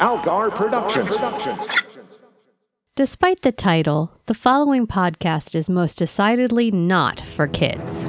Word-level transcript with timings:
Algar 0.00 0.50
Productions. 0.50 1.14
Despite 2.96 3.42
the 3.42 3.52
title, 3.52 4.10
the 4.24 4.34
following 4.34 4.86
podcast 4.86 5.54
is 5.54 5.68
most 5.68 5.98
decidedly 5.98 6.70
not 6.70 7.20
for 7.36 7.46
kids. 7.46 8.06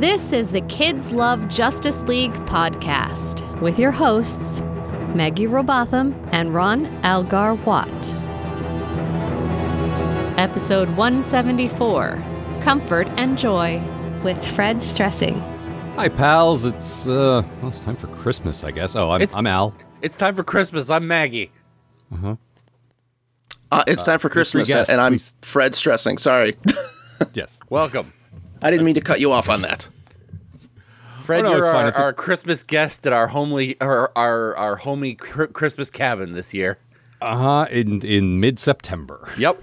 This 0.00 0.32
is 0.32 0.50
the 0.52 0.62
Kids 0.62 1.12
Love 1.12 1.46
Justice 1.48 2.04
League 2.04 2.32
podcast 2.46 3.60
with 3.60 3.78
your 3.78 3.90
hosts, 3.90 4.62
Maggie 5.14 5.46
Robotham 5.46 6.14
and 6.32 6.54
Ron 6.54 6.86
Algar 7.04 7.54
Watt. 7.66 7.88
Episode 10.38 10.88
174 10.96 12.22
Comfort 12.62 13.08
and 13.18 13.38
Joy 13.38 13.78
with 14.24 14.42
Fred 14.54 14.82
Stressing. 14.82 15.59
Hi, 16.00 16.08
pals. 16.08 16.64
It's 16.64 17.06
uh, 17.06 17.42
well, 17.60 17.68
it's 17.68 17.80
time 17.80 17.94
for 17.94 18.06
Christmas, 18.06 18.64
I 18.64 18.70
guess. 18.70 18.96
Oh, 18.96 19.10
I'm, 19.10 19.20
It's- 19.20 19.36
I'm 19.36 19.46
Al. 19.46 19.74
It's 20.00 20.16
time 20.16 20.34
for 20.34 20.42
Christmas. 20.42 20.88
I'm 20.88 21.06
Maggie. 21.06 21.52
Uh, 23.70 23.84
it's 23.86 24.02
time 24.02 24.18
for 24.18 24.30
Christmas, 24.30 24.66
guests, 24.66 24.90
and 24.90 24.98
I'm 24.98 25.12
please. 25.12 25.34
Fred 25.42 25.74
stressing. 25.74 26.16
Sorry, 26.16 26.56
Yes. 27.34 27.58
Welcome. 27.68 28.14
I 28.62 28.70
didn't 28.70 28.86
mean 28.86 28.94
to 28.94 29.02
cut 29.02 29.20
you 29.20 29.30
off 29.30 29.50
on 29.50 29.60
that. 29.60 29.90
Fred, 31.20 31.44
Oh, 31.44 31.50
no, 31.50 31.56
you're 31.58 31.66
fine. 31.66 31.74
I 31.74 31.78
our, 31.80 31.90
think- 31.90 31.98
our 31.98 32.12
Christmas 32.14 32.62
guest 32.62 33.06
at 33.06 33.12
our 33.12 33.26
homely 33.26 33.78
our 33.82 34.10
our, 34.16 34.56
our 34.56 34.76
homey 34.76 35.16
cr- 35.16 35.44
Christmas 35.52 35.90
cabin 35.90 36.32
this 36.32 36.54
year. 36.54 36.78
Uh 37.20 37.36
huh. 37.36 37.66
In 37.70 38.00
in 38.06 38.40
mid 38.40 38.58
September. 38.58 39.28
Yep. 39.36 39.62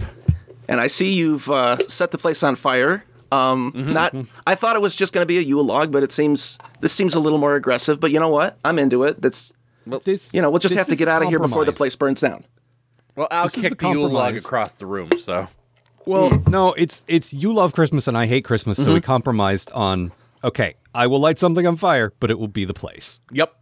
And 0.69 0.79
I 0.79 0.85
see 0.85 1.13
you've 1.13 1.49
uh, 1.49 1.77
set 1.87 2.11
the 2.11 2.19
place 2.19 2.43
on 2.43 2.55
fire. 2.57 3.03
Um, 3.31 3.71
Mm-hmm. 3.73 3.93
not. 3.93 4.15
I 4.45 4.55
thought 4.55 4.75
it 4.75 4.81
was 4.81 4.95
just 4.95 5.13
going 5.13 5.21
to 5.23 5.25
be 5.27 5.37
a 5.37 5.41
Yule 5.41 5.63
log, 5.63 5.91
but 5.91 6.03
it 6.03 6.11
seems 6.11 6.57
this 6.79 6.93
seems 6.93 7.13
a 7.15 7.19
little 7.19 7.39
more 7.39 7.55
aggressive. 7.55 7.99
But 7.99 8.11
you 8.11 8.19
know 8.19 8.29
what? 8.29 8.57
I'm 8.63 8.79
into 8.79 9.03
it. 9.03 9.21
That's 9.21 9.51
This, 10.03 10.33
you 10.33 10.41
know 10.41 10.49
we'll 10.49 10.59
just 10.59 10.75
have 10.75 10.87
to 10.87 10.95
get 10.95 11.05
the 11.05 11.11
out 11.11 11.23
of 11.23 11.29
here 11.29 11.39
before 11.39 11.65
the 11.65 11.71
place 11.73 11.95
burns 11.95 12.21
down. 12.21 12.45
Well, 13.15 13.27
I'll 13.31 13.43
This 13.45 13.57
is 13.57 13.63
the 13.63 13.69
kick 13.69 13.79
the 13.79 13.89
Yule 13.89 14.09
log 14.09 14.37
across 14.37 14.73
the 14.73 14.85
room. 14.85 15.09
So 15.17 15.47
Well, 16.05 16.41
no, 16.47 16.73
it's 16.73 17.03
it's 17.07 17.33
you 17.33 17.53
love 17.53 17.73
Christmas 17.73 18.07
and 18.07 18.17
I 18.17 18.27
hate 18.27 18.43
Christmas, 18.45 18.81
so 18.83 18.93
we 18.93 19.01
compromised 19.01 19.71
on. 19.73 20.11
Okay, 20.43 20.75
I 20.93 21.07
will 21.07 21.19
light 21.19 21.39
something 21.39 21.65
on 21.65 21.75
fire, 21.75 22.13
but 22.19 22.29
it 22.31 22.37
will 22.39 22.47
be 22.47 22.63
the 22.65 22.73
place. 22.73 23.19
yep. 23.31 23.53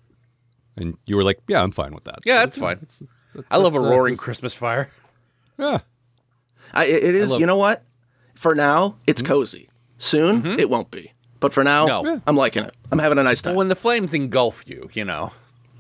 And 0.77 0.97
you 1.05 1.15
were 1.15 1.23
like, 1.23 1.39
"Yeah, 1.47 1.63
I'm 1.63 1.71
fine 1.71 1.93
with 1.93 2.03
that." 2.03 2.19
Yeah, 2.25 2.35
So 2.35 2.39
that's 2.39 2.57
it's- 2.57 2.69
fine. 2.69 2.77
it's- 2.83 3.01
it's- 3.01 3.45
I 3.49 3.57
love 3.57 3.75
a 3.75 3.77
it's, 3.79 3.85
uh, 3.85 3.89
roaring 3.89 4.17
Christmas 4.17 4.53
fire. 4.53 4.89
Yeah. 5.57 5.79
I, 6.73 6.85
it 6.85 7.03
it 7.03 7.15
is. 7.15 7.31
love- 7.31 7.39
you 7.39 7.45
know 7.45 7.55
what? 7.55 7.81
For 8.35 8.53
now, 8.53 8.95
it's 9.07 9.21
mm-hmm. 9.21 9.31
cozy. 9.33 9.69
Soon, 9.97 10.41
mm-hmm. 10.43 10.59
it 10.59 10.69
won't 10.69 10.91
be. 10.91 11.11
But 11.39 11.53
for 11.53 11.63
now, 11.63 11.85
No. 11.85 12.21
I'm 12.27 12.35
liking 12.35 12.63
it. 12.63 12.73
I'm 12.91 12.99
having 12.99 13.17
a 13.17 13.23
nice 13.23 13.41
time. 13.41 13.51
Well, 13.51 13.59
When 13.59 13.67
the 13.69 13.75
flames 13.75 14.13
engulf 14.13 14.63
you, 14.67 14.89
you 14.93 15.05
know. 15.05 15.31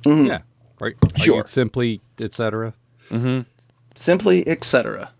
Mm-hmm. 0.03 0.25
Yeah. 0.25 0.41
Right. 0.79 0.93
Are 1.01 1.09
you 1.17 1.23
Sure. 1.23 1.45
simply, 1.45 2.01
etc. 2.19 2.73
Simply, 3.95 4.47
etc. 4.47 5.11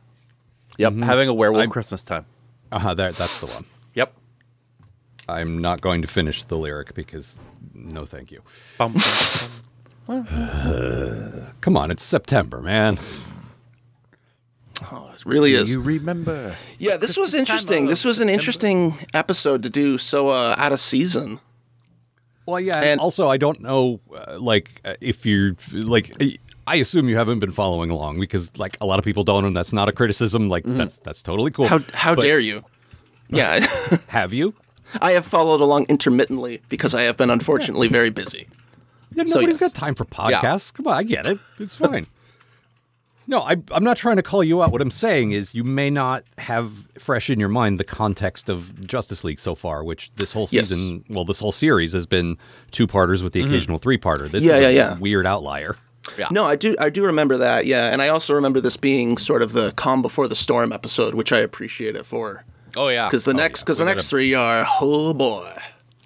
Yep. 0.78 0.94
Having 0.98 1.30
a 1.30 1.34
werewolf 1.34 1.62
I'm- 1.62 1.70
Christmas 1.70 2.04
time. 2.04 2.26
Uh 2.72 2.80
huh. 2.80 2.94
That 2.96 3.16
that's 3.16 3.40
the 3.40 3.46
one. 3.46 3.66
Yep. 3.94 4.14
I'm 5.30 5.60
not 5.60 5.82
going 5.82 6.02
to 6.02 6.08
finish 6.08 6.44
the 6.44 6.58
lyric 6.58 6.94
because 6.94 7.40
no, 7.74 8.06
thank 8.06 8.32
you. 8.32 8.42
Bum, 8.78 8.94
bum, 10.08 10.26
bum. 10.26 11.54
Come 11.62 11.78
on, 11.78 11.92
it's 11.92 12.04
September, 12.04 12.62
man. 12.62 13.00
Oh, 14.92 15.10
it 15.16 15.26
really 15.26 15.54
is. 15.54 15.74
you 15.74 15.82
remember? 15.82 16.56
Yeah, 16.80 16.98
this 16.98 17.18
was 17.18 17.34
interesting. 17.34 17.86
This 17.88 18.04
was 18.06 18.20
an 18.20 18.30
interesting 18.30 18.96
episode 19.14 19.64
to 19.64 19.70
do 19.70 19.98
so 19.98 20.30
uh, 20.30 20.56
out 20.58 20.72
of 20.74 20.80
season. 20.80 21.40
Well, 22.46 22.60
yeah, 22.60 22.78
and 22.78 22.86
And- 22.86 23.02
also 23.02 23.28
I 23.30 23.38
don't 23.38 23.62
know, 23.62 24.00
uh, 24.16 24.38
like, 24.40 24.82
uh, 24.86 24.96
if 25.02 25.26
you're 25.26 25.56
like, 25.74 26.12
I- 26.22 26.38
I 26.68 26.76
assume 26.78 27.08
you 27.10 27.16
haven't 27.16 27.40
been 27.40 27.52
following 27.52 27.90
along 27.92 28.20
because, 28.20 28.52
like, 28.58 28.76
a 28.82 28.86
lot 28.88 28.98
of 29.00 29.06
people 29.06 29.24
don't, 29.24 29.46
and 29.46 29.56
that's 29.56 29.72
not 29.72 29.88
a 29.88 29.92
criticism. 29.92 30.50
Like, 30.50 30.64
that's 30.66 30.98
that's 31.00 31.22
totally 31.22 31.52
cool. 31.52 31.68
How 31.68 31.80
how 31.94 32.16
But 32.16 32.22
dare 32.22 32.40
you? 32.40 32.64
Yeah, 33.30 33.66
have 34.08 34.34
you? 34.34 34.54
I 35.02 35.12
have 35.12 35.26
followed 35.26 35.62
along 35.62 35.86
intermittently 35.90 36.62
because 36.70 36.94
I 36.96 37.04
have 37.04 37.18
been 37.18 37.30
unfortunately 37.30 37.88
very 37.88 38.10
busy. 38.10 38.48
Yeah, 39.14 39.24
So, 39.26 39.36
nobody's 39.36 39.60
yes. 39.62 39.72
got 39.72 39.74
time 39.76 39.96
for 39.96 40.06
podcasts. 40.06 40.74
Come 40.74 40.88
on, 40.88 40.94
I 40.94 41.04
get 41.04 41.26
it. 41.28 41.38
It's 41.60 41.76
fine. 41.76 42.08
No, 43.28 43.42
I, 43.42 43.56
I'm 43.72 43.84
not 43.84 43.98
trying 43.98 44.18
to 44.18 44.24
call 44.24 44.44
you 44.44 44.62
out. 44.62 44.72
What 44.72 44.82
I'm 44.82 44.92
saying 44.92 45.32
is 45.32 45.56
you 45.56 45.64
may 45.64 45.90
not 45.90 46.24
have 46.38 46.88
fresh 46.98 47.30
in 47.30 47.40
your 47.40 47.50
mind 47.50 47.80
the 47.80 47.84
context 47.84 48.50
of 48.50 48.86
Justice 48.86 49.24
League 49.24 49.40
so 49.40 49.56
far, 49.56 49.84
which 49.84 50.14
this 50.16 50.32
whole 50.34 50.48
Yes. 50.52 50.70
season, 50.70 51.04
well, 51.10 51.26
this 51.26 51.40
whole 51.40 51.52
series 51.52 51.94
has 51.94 52.06
been 52.06 52.38
two 52.72 52.88
parters 52.88 53.24
with 53.24 53.34
the 53.34 53.42
mm-hmm. 53.42 53.54
occasional 53.54 53.78
three 53.78 53.98
parter. 53.98 54.30
This 54.30 54.44
Yeah, 54.44 54.56
is 54.56 54.62
yeah, 54.62 54.68
a 54.68 54.72
yeah. 54.74 54.98
weird 55.00 55.26
outlier. 55.26 55.78
Yeah. 56.18 56.28
No, 56.30 56.46
I 56.46 56.56
do 56.56 56.76
I 56.80 56.90
do 56.90 57.04
remember 57.04 57.38
that. 57.38 57.66
Yeah, 57.66 57.92
and 57.92 58.02
I 58.02 58.10
also 58.10 58.36
remember 58.36 58.62
this 58.62 58.78
being 58.78 59.18
sort 59.18 59.42
of 59.42 59.54
the 59.54 59.72
calm 59.72 60.02
before 60.04 60.28
the 60.28 60.36
storm 60.36 60.72
episode, 60.72 61.16
which 61.16 61.34
I 61.34 61.40
appreciate 61.40 61.96
it 61.96 62.06
for. 62.06 62.46
Oh 62.76 62.90
yeah. 62.90 63.08
Because 63.08 63.26
the 63.26 63.32
oh, 63.32 63.38
next 63.38 63.64
because 63.64 63.80
the 63.80 63.86
next 63.86 64.04
gotta- 64.04 64.10
three 64.10 64.34
are 64.36 64.66
oh 64.82 65.14
boy. 65.14 65.52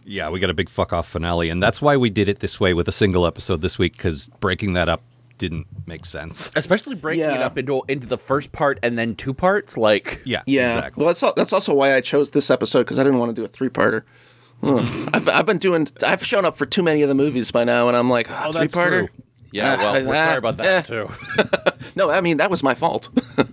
Yeah, 0.05 0.29
we 0.29 0.39
got 0.39 0.49
a 0.49 0.55
big 0.55 0.69
fuck 0.69 0.91
off 0.91 1.07
finale, 1.07 1.49
and 1.49 1.61
that's 1.61 1.83
why 1.83 1.95
we 1.95 2.09
did 2.09 2.27
it 2.29 2.39
this 2.39 2.59
way 2.59 2.73
with 2.73 2.87
a 2.87 2.91
single 2.91 3.27
episode 3.27 3.61
this 3.61 3.77
week 3.77 3.93
because 3.93 4.27
breaking 4.39 4.73
that 4.73 4.89
up 4.89 5.03
didn't 5.39 5.65
make 5.87 6.05
sense. 6.05 6.51
Especially 6.55 6.93
breaking 6.95 7.23
it 7.25 7.39
up 7.41 7.57
into 7.57 7.81
into 7.87 8.05
the 8.05 8.17
first 8.19 8.51
part 8.51 8.77
and 8.83 8.95
then 8.99 9.15
two 9.15 9.33
parts, 9.33 9.75
like 9.77 10.21
Yeah, 10.25 10.43
Yeah. 10.45 10.75
exactly. 10.75 11.01
Well, 11.01 11.07
that's 11.07 11.23
al- 11.23 11.33
that's 11.35 11.51
also 11.53 11.73
why 11.73 11.95
I 11.95 12.01
chose 12.01 12.29
this 12.31 12.51
episode 12.51 12.81
because 12.83 12.99
I 12.99 13.03
didn't 13.03 13.17
want 13.17 13.31
to 13.35 13.41
do 13.41 13.43
a 13.43 13.47
three 13.47 13.69
parter. 13.69 14.03
I've, 14.61 15.27
I've 15.29 15.45
been 15.47 15.57
doing. 15.57 15.87
I've 16.05 16.23
shown 16.23 16.45
up 16.45 16.55
for 16.57 16.65
too 16.67 16.83
many 16.83 17.01
of 17.01 17.09
the 17.09 17.15
movies 17.15 17.49
by 17.51 17.63
now, 17.63 17.87
and 17.87 17.97
I'm 17.97 18.09
like, 18.09 18.29
oh, 18.29 18.51
three 18.51 18.59
that's 18.61 18.75
parter. 18.75 19.07
yeah. 19.51 19.77
Well, 19.77 19.95
Uh, 19.95 20.03
we're 20.05 20.13
uh, 20.15 20.25
sorry 20.25 20.37
about 20.37 20.57
that 20.57 20.67
eh. 20.67 20.81
too. 20.81 21.09
No, 21.95 22.09
I 22.11 22.21
mean 22.21 22.37
that 22.37 22.51
was 22.51 22.61
my 22.61 22.75
fault. 22.75 23.09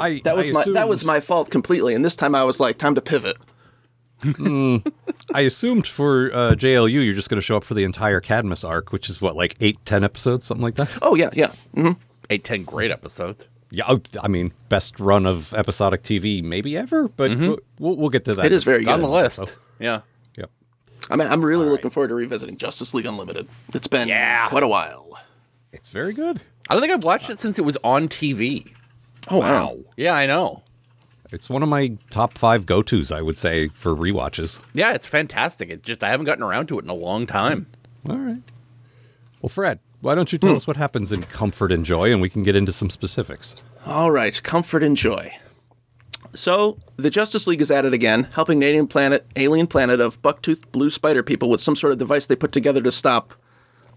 I, 0.00 0.20
That 0.24 0.36
was 0.36 0.50
I 0.50 0.52
my 0.52 0.64
that 0.74 0.88
was 0.88 1.04
my 1.04 1.20
fault 1.20 1.50
completely. 1.50 1.94
And 1.94 2.04
this 2.04 2.16
time 2.16 2.34
I 2.34 2.44
was 2.44 2.60
like, 2.60 2.76
time 2.78 2.94
to 2.96 3.00
pivot. 3.00 3.36
I 5.34 5.40
assumed 5.42 5.86
for 5.86 6.30
uh, 6.32 6.52
JLU 6.52 7.04
you're 7.04 7.14
just 7.14 7.28
going 7.28 7.40
to 7.40 7.44
show 7.44 7.56
up 7.56 7.64
for 7.64 7.74
the 7.74 7.84
entire 7.84 8.20
Cadmus 8.20 8.64
arc, 8.64 8.92
which 8.92 9.08
is 9.10 9.20
what 9.20 9.36
like 9.36 9.56
eight, 9.60 9.78
ten 9.84 10.04
episodes, 10.04 10.44
something 10.46 10.62
like 10.62 10.76
that. 10.76 10.96
Oh 11.02 11.14
yeah, 11.14 11.30
yeah. 11.34 11.52
hmm 11.74 11.92
Eight, 12.30 12.44
ten 12.44 12.64
great 12.64 12.90
episodes. 12.90 13.46
Yeah, 13.70 13.84
oh, 13.88 14.00
I 14.22 14.28
mean, 14.28 14.52
best 14.68 15.00
run 15.00 15.26
of 15.26 15.52
episodic 15.54 16.02
TV 16.02 16.42
maybe 16.42 16.76
ever, 16.76 17.08
but 17.08 17.36
we'll, 17.36 17.58
we'll, 17.80 17.96
we'll 17.96 18.08
get 18.08 18.24
to 18.26 18.32
that. 18.34 18.42
Mm-hmm. 18.42 18.46
It 18.46 18.52
is 18.52 18.64
very 18.64 18.82
It's 18.82 18.88
on 18.88 19.00
the 19.00 19.08
list. 19.08 19.56
Yeah. 19.80 20.02
Yep. 20.36 20.50
I 21.10 21.16
mean, 21.16 21.26
I'm 21.28 21.44
really 21.44 21.66
looking 21.68 21.90
forward 21.90 22.08
to 22.08 22.14
revisiting 22.14 22.56
Justice 22.56 22.94
League 22.94 23.06
Unlimited. 23.06 23.48
It's 23.74 23.88
been 23.88 24.06
Yeah. 24.08 24.48
quite 24.48 24.62
a 24.62 24.68
while. 24.68 25.18
It's 25.72 25.88
very 25.88 26.12
good. 26.12 26.40
I 26.70 26.74
don't 26.74 26.80
think 26.80 26.92
I've 26.92 27.02
watched 27.04 27.28
it 27.30 27.40
since 27.40 27.58
it 27.58 27.62
was 27.64 27.76
on 27.82 28.08
TV. 28.08 28.72
Oh 29.28 29.40
wow. 29.40 29.76
Yeah, 29.96 30.12
I 30.14 30.26
know. 30.26 30.62
It's 31.34 31.50
one 31.50 31.62
of 31.62 31.68
my 31.68 31.98
top 32.10 32.38
five 32.38 32.64
go 32.64 32.82
tos, 32.82 33.12
I 33.12 33.20
would 33.20 33.36
say, 33.36 33.68
for 33.68 33.94
rewatches. 33.94 34.60
Yeah, 34.72 34.92
it's 34.94 35.06
fantastic. 35.06 35.68
It 35.68 35.82
just 35.82 36.02
I 36.02 36.08
haven't 36.08 36.26
gotten 36.26 36.44
around 36.44 36.68
to 36.68 36.78
it 36.78 36.84
in 36.84 36.90
a 36.90 36.94
long 36.94 37.26
time. 37.26 37.66
All 38.08 38.16
right. 38.16 38.42
Well, 39.42 39.50
Fred, 39.50 39.80
why 40.00 40.14
don't 40.14 40.32
you 40.32 40.38
tell 40.38 40.56
us 40.56 40.66
what 40.66 40.76
happens 40.76 41.12
in 41.12 41.22
Comfort 41.22 41.72
and 41.72 41.84
Joy, 41.84 42.12
and 42.12 42.20
we 42.20 42.30
can 42.30 42.42
get 42.42 42.56
into 42.56 42.72
some 42.72 42.88
specifics. 42.88 43.56
All 43.84 44.10
right, 44.10 44.42
comfort 44.42 44.82
and 44.82 44.96
joy. 44.96 45.34
So 46.34 46.78
the 46.96 47.10
Justice 47.10 47.46
League 47.46 47.60
is 47.60 47.70
at 47.70 47.84
it 47.84 47.92
again, 47.92 48.28
helping 48.34 48.58
an 48.58 48.64
alien 48.64 48.86
planet, 48.86 49.26
alien 49.36 49.66
planet 49.66 50.00
of 50.00 50.20
bucktooth 50.22 50.62
blue 50.72 50.90
spider 50.90 51.22
people 51.22 51.48
with 51.50 51.60
some 51.60 51.76
sort 51.76 51.92
of 51.92 51.98
device 51.98 52.26
they 52.26 52.36
put 52.36 52.52
together 52.52 52.82
to 52.82 52.90
stop 52.90 53.34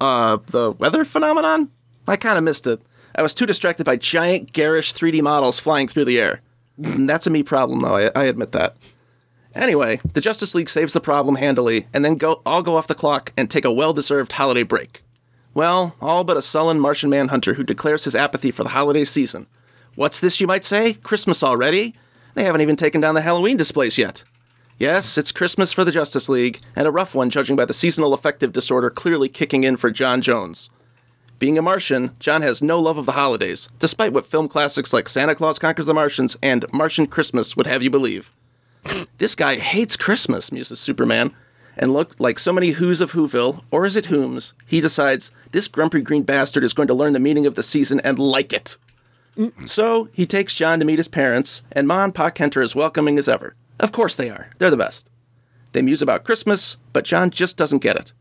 uh, 0.02 0.38
the 0.48 0.72
weather 0.74 1.04
phenomenon. 1.04 1.72
I 2.08 2.16
kind 2.16 2.38
of 2.38 2.44
missed 2.44 2.68
it. 2.68 2.82
I 3.16 3.24
was 3.24 3.34
too 3.34 3.46
distracted 3.46 3.86
by 3.86 3.96
giant, 3.96 4.54
garish 4.54 4.94
3D 4.94 5.22
models 5.22 5.60
flying 5.60 5.88
through 5.88 6.06
the 6.06 6.20
air. 6.20 6.42
And 6.82 7.10
that's 7.10 7.28
a 7.28 7.30
me 7.32 7.44
problem, 7.44 7.82
though. 7.82 7.96
I, 7.96 8.12
I 8.16 8.26
admit 8.26 8.52
that. 8.52 8.76
Anyway, 9.56 10.00
the 10.14 10.22
Justice 10.22 10.54
League 10.54 10.70
saves 10.70 10.94
the 10.94 11.02
problem 11.02 11.36
handily, 11.36 11.88
and 11.94 12.06
then 12.06 12.16
go 12.16 12.42
all 12.46 12.62
go 12.62 12.78
off 12.78 12.88
the 12.88 12.94
clock 12.94 13.34
and 13.36 13.50
take 13.50 13.66
a 13.66 13.74
well-deserved 13.74 14.32
holiday 14.32 14.64
break. 14.64 15.04
Well, 15.56 15.96
all 16.00 16.24
but 16.24 16.38
a 16.38 16.42
sullen 16.44 16.80
Martian 16.80 17.10
manhunter 17.10 17.56
who 17.56 17.64
declares 17.64 18.04
his 18.04 18.14
apathy 18.14 18.52
for 18.52 18.62
the 18.64 18.70
holiday 18.70 19.06
season. 19.06 19.48
What's 19.96 20.20
this, 20.20 20.40
you 20.40 20.46
might 20.46 20.64
say? 20.64 20.94
Christmas 20.94 21.42
already? 21.42 21.96
They 22.36 22.44
haven't 22.44 22.62
even 22.62 22.76
taken 22.76 23.02
down 23.02 23.16
the 23.16 23.22
Halloween 23.22 23.58
displays 23.58 23.98
yet. 23.98 24.24
Yes, 24.78 25.18
it's 25.18 25.32
Christmas 25.32 25.74
for 25.74 25.84
the 25.84 25.92
Justice 25.92 26.30
League, 26.30 26.60
and 26.76 26.88
a 26.88 26.92
rough 26.92 27.16
one 27.16 27.32
judging 27.32 27.56
by 27.56 27.66
the 27.66 27.74
seasonal 27.74 28.14
affective 28.14 28.54
disorder 28.54 28.92
clearly 28.92 29.28
kicking 29.28 29.64
in 29.64 29.76
for 29.76 29.90
J'onn 29.90 30.22
J'onzz. 30.22 30.70
Being 31.40 31.58
a 31.58 31.62
Martian, 31.62 32.12
John 32.18 32.42
has 32.42 32.64
no 32.64 32.80
love 32.80 32.98
of 32.98 33.06
the 33.06 33.12
holidays, 33.12 33.70
despite 33.78 34.12
what 34.12 34.26
film 34.26 34.48
classics 34.48 34.92
like 34.92 35.08
Santa 35.08 35.36
Claus 35.36 35.60
Conquers 35.60 35.86
the 35.86 35.94
Martians 35.94 36.36
and 36.42 36.66
Martian 36.74 37.06
Christmas 37.06 37.56
would 37.56 37.68
have 37.68 37.84
you 37.84 37.92
believe. 37.92 38.32
This 39.20 39.36
guy 39.36 39.58
hates 39.58 39.96
Christmas, 39.96 40.52
muses 40.52 40.80
Superman. 40.80 41.36
And 41.78 41.94
look, 41.94 42.16
like 42.18 42.40
so 42.40 42.52
many 42.52 42.72
Who's 42.72 43.02
of 43.02 43.12
Whoville, 43.12 43.62
or 43.70 43.86
is 43.86 43.96
it 43.96 44.08
Whom's, 44.08 44.54
he 44.66 44.82
decides 44.82 45.32
this 45.52 45.68
grumpy 45.68 46.02
green 46.02 46.24
bastard 46.24 46.64
is 46.64 46.74
going 46.74 46.88
to 46.88 46.96
learn 46.96 47.14
the 47.14 47.20
meaning 47.20 47.46
of 47.46 47.54
the 47.54 47.62
season 47.62 48.00
and 48.00 48.18
like 48.18 48.52
it. 48.52 48.78
So 49.68 50.10
he 50.14 50.26
takes 50.26 50.56
John 50.56 50.80
to 50.80 50.86
meet 50.86 50.98
his 50.98 51.08
parents, 51.08 51.62
and 51.72 51.88
Ma 51.88 52.04
and 52.04 52.16
Pa 52.16 52.32
Kent 52.32 52.58
are 52.58 52.64
as 52.64 52.76
welcoming 52.76 53.20
as 53.20 53.28
ever. 53.28 53.54
Of 53.80 53.92
course 53.92 54.16
they 54.16 54.32
are. 54.32 54.50
They're 54.58 54.72
the 54.72 54.78
best. 54.78 55.08
They 55.74 55.84
muse 55.84 56.02
about 56.02 56.24
Christmas, 56.24 56.78
but 56.94 57.06
John 57.06 57.30
just 57.30 57.58
doesn't 57.58 57.84
get 57.84 57.96
it. 57.96 58.14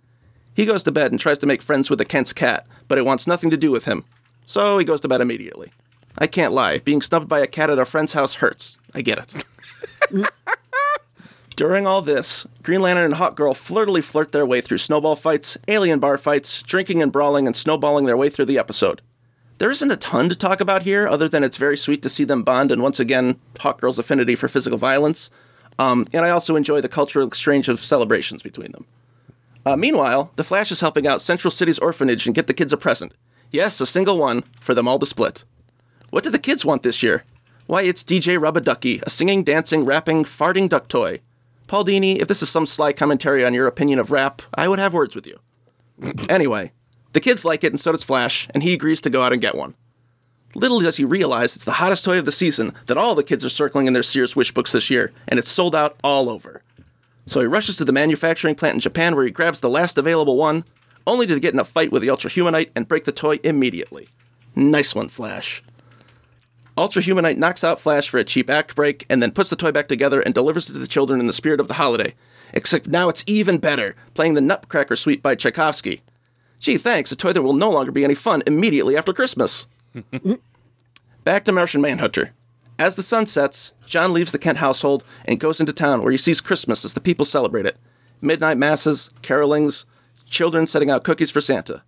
He 0.56 0.64
goes 0.64 0.82
to 0.84 0.90
bed 0.90 1.10
and 1.12 1.20
tries 1.20 1.36
to 1.38 1.46
make 1.46 1.60
friends 1.60 1.90
with 1.90 1.98
the 1.98 2.06
Kent's 2.06 2.32
cat, 2.32 2.66
but 2.88 2.96
it 2.96 3.04
wants 3.04 3.26
nothing 3.26 3.50
to 3.50 3.58
do 3.58 3.70
with 3.70 3.84
him. 3.84 4.04
So 4.46 4.78
he 4.78 4.86
goes 4.86 5.02
to 5.02 5.08
bed 5.08 5.20
immediately. 5.20 5.70
I 6.16 6.26
can't 6.26 6.54
lie, 6.54 6.78
being 6.78 7.02
snubbed 7.02 7.28
by 7.28 7.40
a 7.40 7.46
cat 7.46 7.68
at 7.68 7.78
a 7.78 7.84
friend's 7.84 8.14
house 8.14 8.36
hurts. 8.36 8.78
I 8.94 9.02
get 9.02 9.34
it. 10.10 10.26
During 11.56 11.86
all 11.86 12.00
this, 12.00 12.46
Green 12.62 12.80
Lantern 12.80 13.04
and 13.04 13.14
Hawkgirl 13.14 13.54
flirtily 13.54 14.00
flirt 14.00 14.32
their 14.32 14.46
way 14.46 14.62
through 14.62 14.78
snowball 14.78 15.14
fights, 15.14 15.58
alien 15.68 15.98
bar 15.98 16.16
fights, 16.16 16.62
drinking 16.62 17.02
and 17.02 17.12
brawling, 17.12 17.46
and 17.46 17.54
snowballing 17.54 18.06
their 18.06 18.16
way 18.16 18.30
through 18.30 18.46
the 18.46 18.58
episode. 18.58 19.02
There 19.58 19.70
isn't 19.70 19.90
a 19.90 19.96
ton 19.96 20.30
to 20.30 20.36
talk 20.36 20.62
about 20.62 20.84
here, 20.84 21.06
other 21.06 21.28
than 21.28 21.44
it's 21.44 21.56
very 21.58 21.76
sweet 21.76 22.02
to 22.02 22.08
see 22.08 22.24
them 22.24 22.42
bond 22.42 22.72
and 22.72 22.82
once 22.82 22.98
again, 22.98 23.38
Hawkgirl's 23.56 23.98
affinity 23.98 24.36
for 24.36 24.48
physical 24.48 24.78
violence. 24.78 25.28
Um, 25.78 26.06
and 26.14 26.24
I 26.24 26.30
also 26.30 26.56
enjoy 26.56 26.80
the 26.80 26.88
cultural 26.88 27.26
exchange 27.26 27.68
of 27.68 27.80
celebrations 27.80 28.42
between 28.42 28.72
them. 28.72 28.86
Uh, 29.66 29.76
meanwhile, 29.76 30.30
the 30.36 30.44
Flash 30.44 30.70
is 30.70 30.80
helping 30.80 31.08
out 31.08 31.20
Central 31.20 31.50
City's 31.50 31.80
orphanage 31.80 32.24
and 32.24 32.36
get 32.36 32.46
the 32.46 32.54
kids 32.54 32.72
a 32.72 32.76
present. 32.76 33.12
Yes, 33.50 33.80
a 33.80 33.86
single 33.86 34.16
one 34.16 34.44
for 34.60 34.74
them 34.74 34.86
all 34.86 35.00
to 35.00 35.06
split. 35.06 35.42
What 36.10 36.22
do 36.22 36.30
the 36.30 36.38
kids 36.38 36.64
want 36.64 36.84
this 36.84 37.02
year? 37.02 37.24
Why, 37.66 37.82
it's 37.82 38.04
DJ 38.04 38.40
Rubba 38.40 38.60
Ducky, 38.60 39.00
a 39.02 39.10
singing, 39.10 39.42
dancing, 39.42 39.84
rapping, 39.84 40.22
farting 40.22 40.68
duck 40.68 40.86
toy. 40.86 41.20
Paul 41.66 41.84
Dini, 41.84 42.18
if 42.22 42.28
this 42.28 42.42
is 42.42 42.48
some 42.48 42.64
sly 42.64 42.92
commentary 42.92 43.44
on 43.44 43.54
your 43.54 43.66
opinion 43.66 43.98
of 43.98 44.12
rap, 44.12 44.40
I 44.54 44.68
would 44.68 44.78
have 44.78 44.94
words 44.94 45.16
with 45.16 45.26
you. 45.26 45.40
anyway, 46.28 46.70
the 47.12 47.20
kids 47.20 47.44
like 47.44 47.64
it, 47.64 47.72
and 47.72 47.80
so 47.80 47.90
does 47.90 48.04
Flash, 48.04 48.46
and 48.54 48.62
he 48.62 48.72
agrees 48.72 49.00
to 49.00 49.10
go 49.10 49.22
out 49.22 49.32
and 49.32 49.42
get 49.42 49.56
one. 49.56 49.74
Little 50.54 50.80
does 50.80 50.96
he 50.96 51.04
realize 51.04 51.56
it's 51.56 51.64
the 51.64 51.72
hottest 51.72 52.04
toy 52.04 52.18
of 52.20 52.24
the 52.24 52.30
season 52.30 52.72
that 52.86 52.96
all 52.96 53.16
the 53.16 53.24
kids 53.24 53.44
are 53.44 53.48
circling 53.48 53.88
in 53.88 53.94
their 53.94 54.04
Sears 54.04 54.36
wish 54.36 54.54
books 54.54 54.70
this 54.70 54.90
year, 54.90 55.12
and 55.26 55.40
it's 55.40 55.50
sold 55.50 55.74
out 55.74 55.96
all 56.04 56.30
over. 56.30 56.62
So 57.26 57.40
he 57.40 57.46
rushes 57.46 57.76
to 57.76 57.84
the 57.84 57.92
manufacturing 57.92 58.54
plant 58.54 58.74
in 58.74 58.80
Japan 58.80 59.14
where 59.14 59.24
he 59.24 59.30
grabs 59.30 59.60
the 59.60 59.70
last 59.70 59.98
available 59.98 60.36
one, 60.36 60.64
only 61.06 61.26
to 61.26 61.40
get 61.40 61.54
in 61.54 61.60
a 61.60 61.64
fight 61.64 61.92
with 61.92 62.02
the 62.02 62.10
Ultra 62.10 62.30
Humanite 62.30 62.70
and 62.74 62.88
break 62.88 63.04
the 63.04 63.12
toy 63.12 63.38
immediately. 63.42 64.08
Nice 64.54 64.94
one, 64.94 65.08
Flash. 65.08 65.62
Ultra 66.78 67.02
Humanite 67.02 67.38
knocks 67.38 67.64
out 67.64 67.80
Flash 67.80 68.08
for 68.08 68.18
a 68.18 68.24
cheap 68.24 68.50
act 68.50 68.76
break 68.76 69.06
and 69.08 69.22
then 69.22 69.32
puts 69.32 69.50
the 69.50 69.56
toy 69.56 69.72
back 69.72 69.88
together 69.88 70.20
and 70.20 70.34
delivers 70.34 70.68
it 70.68 70.74
to 70.74 70.78
the 70.78 70.86
children 70.86 71.20
in 71.20 71.26
the 71.26 71.32
spirit 71.32 71.60
of 71.60 71.68
the 71.68 71.74
holiday. 71.74 72.14
Except 72.52 72.86
now 72.86 73.08
it's 73.08 73.24
even 73.26 73.58
better, 73.58 73.96
playing 74.14 74.34
the 74.34 74.40
Nutcracker 74.40 74.96
Suite 74.96 75.22
by 75.22 75.34
Tchaikovsky. 75.34 76.02
Gee, 76.60 76.78
thanks, 76.78 77.12
a 77.12 77.16
toy 77.16 77.32
that 77.32 77.42
will 77.42 77.54
no 77.54 77.70
longer 77.70 77.92
be 77.92 78.04
any 78.04 78.14
fun 78.14 78.42
immediately 78.46 78.96
after 78.96 79.12
Christmas. 79.12 79.68
Back 81.24 81.44
to 81.44 81.52
Martian 81.52 81.80
Manhunter. 81.80 82.30
As 82.78 82.96
the 82.96 83.02
sun 83.02 83.26
sets, 83.26 83.72
John 83.86 84.12
leaves 84.12 84.32
the 84.32 84.38
Kent 84.38 84.58
household 84.58 85.02
and 85.24 85.40
goes 85.40 85.60
into 85.60 85.72
town 85.72 86.02
where 86.02 86.12
he 86.12 86.18
sees 86.18 86.40
Christmas 86.40 86.84
as 86.84 86.92
the 86.92 87.00
people 87.00 87.24
celebrate 87.24 87.66
it. 87.66 87.78
Midnight 88.20 88.58
masses, 88.58 89.10
carolings, 89.22 89.86
children 90.26 90.66
setting 90.66 90.90
out 90.90 91.04
cookies 91.04 91.30
for 91.30 91.40
Santa. 91.40 91.82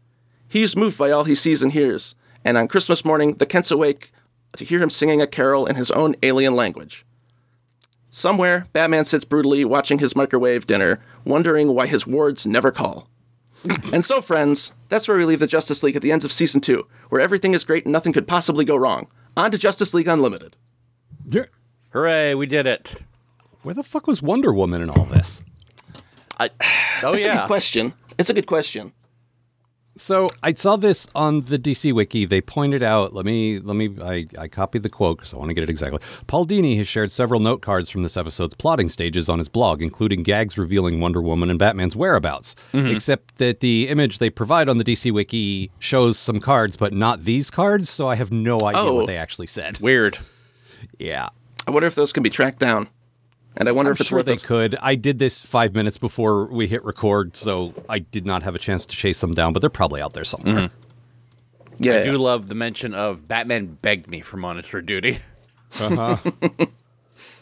He 0.49 0.63
is 0.63 0.77
moved 0.77 0.97
by 0.97 1.11
all 1.11 1.25
he 1.25 1.35
sees 1.35 1.63
and 1.63 1.73
hears, 1.73 2.15
and 2.45 2.57
on 2.57 2.69
Christmas 2.69 3.05
morning, 3.05 3.35
the 3.35 3.47
Kents 3.47 3.71
awake 3.71 4.13
to 4.57 4.65
hear 4.65 4.83
him 4.83 4.89
singing 4.89 5.21
a 5.21 5.27
carol 5.27 5.67
in 5.67 5.77
his 5.77 5.91
own 5.91 6.15
alien 6.23 6.57
language. 6.57 7.05
Somewhere, 8.11 8.67
Batman 8.73 9.05
sits 9.05 9.27
brutally 9.27 9.67
watching 9.67 9.99
his 9.99 10.17
microwave 10.17 10.67
dinner, 10.67 11.01
wondering 11.27 11.75
why 11.75 11.87
his 11.87 12.07
wards 12.07 12.47
never 12.47 12.71
call. 12.71 13.09
and 13.93 14.05
so, 14.07 14.23
friends, 14.23 14.73
that's 14.89 15.07
where 15.07 15.19
we 15.19 15.27
leave 15.27 15.41
the 15.41 15.47
Justice 15.47 15.83
League 15.83 15.97
at 15.97 16.03
the 16.03 16.13
end 16.13 16.25
of 16.25 16.33
season 16.33 16.63
two, 16.63 16.87
where 17.11 17.21
everything 17.21 17.53
is 17.53 17.65
great 17.65 17.85
and 17.85 17.93
nothing 17.93 18.15
could 18.15 18.27
possibly 18.27 18.65
go 18.65 18.77
wrong. 18.77 19.09
On 19.37 19.51
to 19.51 19.59
Justice 19.59 19.93
League 19.93 20.09
Unlimited. 20.09 20.57
Yeah. 21.31 21.45
Hooray, 21.91 22.35
we 22.35 22.47
did 22.47 22.67
it. 22.67 22.97
Where 23.63 23.75
the 23.75 23.83
fuck 23.83 24.07
was 24.07 24.23
Wonder 24.23 24.53
Woman 24.53 24.83
in 24.83 24.91
all 24.91 25.05
this? 25.05 25.43
Oh 26.41 27.13
That's 27.13 27.25
a 27.25 27.27
yeah. 27.29 27.37
good 27.41 27.47
question. 27.47 27.93
It's 28.19 28.29
a 28.31 28.35
good 28.35 28.47
question. 28.47 28.93
So 29.97 30.29
I 30.43 30.53
saw 30.53 30.77
this 30.77 31.07
on 31.15 31.43
the 31.43 31.59
DC 31.59 31.93
Wiki. 31.93 32.25
They 32.25 32.41
pointed 32.41 32.83
out. 32.83 33.13
Let 33.15 33.25
me 33.25 33.59
let 33.59 33.75
me. 33.75 33.97
I, 34.01 34.27
I 34.39 34.47
copied 34.49 34.85
the 34.85 34.89
quote 34.89 35.19
because 35.19 35.35
I 35.35 35.37
want 35.37 35.49
to 35.51 35.55
get 35.55 35.65
it 35.65 35.71
exactly. 35.71 36.01
Paul 36.29 36.47
Dini 36.47 36.77
has 36.77 36.87
shared 36.87 37.11
several 37.11 37.41
note 37.41 37.63
cards 37.63 37.91
from 37.91 38.03
this 38.03 38.17
episode's 38.17 38.55
plotting 38.55 38.89
stages 38.89 39.29
on 39.29 39.39
his 39.39 39.49
blog, 39.49 39.83
including 39.83 40.23
gags 40.23 40.57
revealing 40.59 41.01
Wonder 41.01 41.21
Woman 41.23 41.51
and 41.51 41.59
Batman's 41.59 41.97
whereabouts. 41.97 42.55
Mm-hmm. 42.73 42.89
Except 42.89 43.39
that 43.39 43.59
the 43.61 43.89
image 43.89 44.19
they 44.19 44.31
provide 44.31 44.69
on 44.69 44.79
the 44.79 44.85
DC 44.85 45.11
Wiki 45.13 45.71
shows 45.81 46.17
some 46.19 46.39
cards, 46.41 46.77
but 46.77 46.93
not 46.93 47.25
these 47.25 47.51
cards. 47.51 47.91
So 47.91 48.09
I 48.09 48.15
have 48.15 48.31
no 48.33 48.61
idea 48.63 48.83
Oh. 48.83 48.95
what 48.95 49.07
they 49.09 49.17
actually 49.17 49.49
said. 49.49 49.79
Weird. 49.81 50.19
Yeah. 50.99 51.29
I 51.67 51.71
wonder 51.71 51.87
if 51.87 51.95
those 51.95 52.13
can 52.13 52.23
be 52.23 52.31
tracked 52.31 52.59
down. 52.59 52.89
And 53.57 53.69
I 53.69 53.73
wonder 53.73 53.91
I'm 53.91 53.95
if 53.95 54.01
it's 54.01 54.09
sure 54.11 54.19
worth 54.19 54.27
they 54.27 54.33
those. 54.33 54.43
could. 54.43 54.77
I 54.81 54.95
did 54.95 55.19
this 55.19 55.43
five 55.45 55.75
minutes 55.75 55.99
before 55.99 56.47
we 56.47 56.69
hit 56.69 56.85
record, 56.85 57.37
so 57.37 57.75
I 57.89 57.99
did 57.99 58.25
not 58.25 58.43
have 58.45 58.55
a 58.55 58.59
chance 58.59 58.87
to 58.87 58.97
chase 58.97 59.21
them 59.21 59.35
down, 59.35 59.53
but 59.53 59.61
they're 59.61 59.69
probably 59.71 60.01
out 60.01 60.13
there 60.13 60.23
somewhere. 60.25 60.71
Yeah. 61.81 61.97
I 61.97 62.05
do 62.05 62.19
love 62.19 62.49
the 62.49 62.55
mention 62.55 62.95
of 62.95 63.27
Batman 63.27 63.79
begged 63.83 64.09
me 64.09 64.21
for 64.21 64.37
monitor 64.37 64.81
duty. 64.81 65.19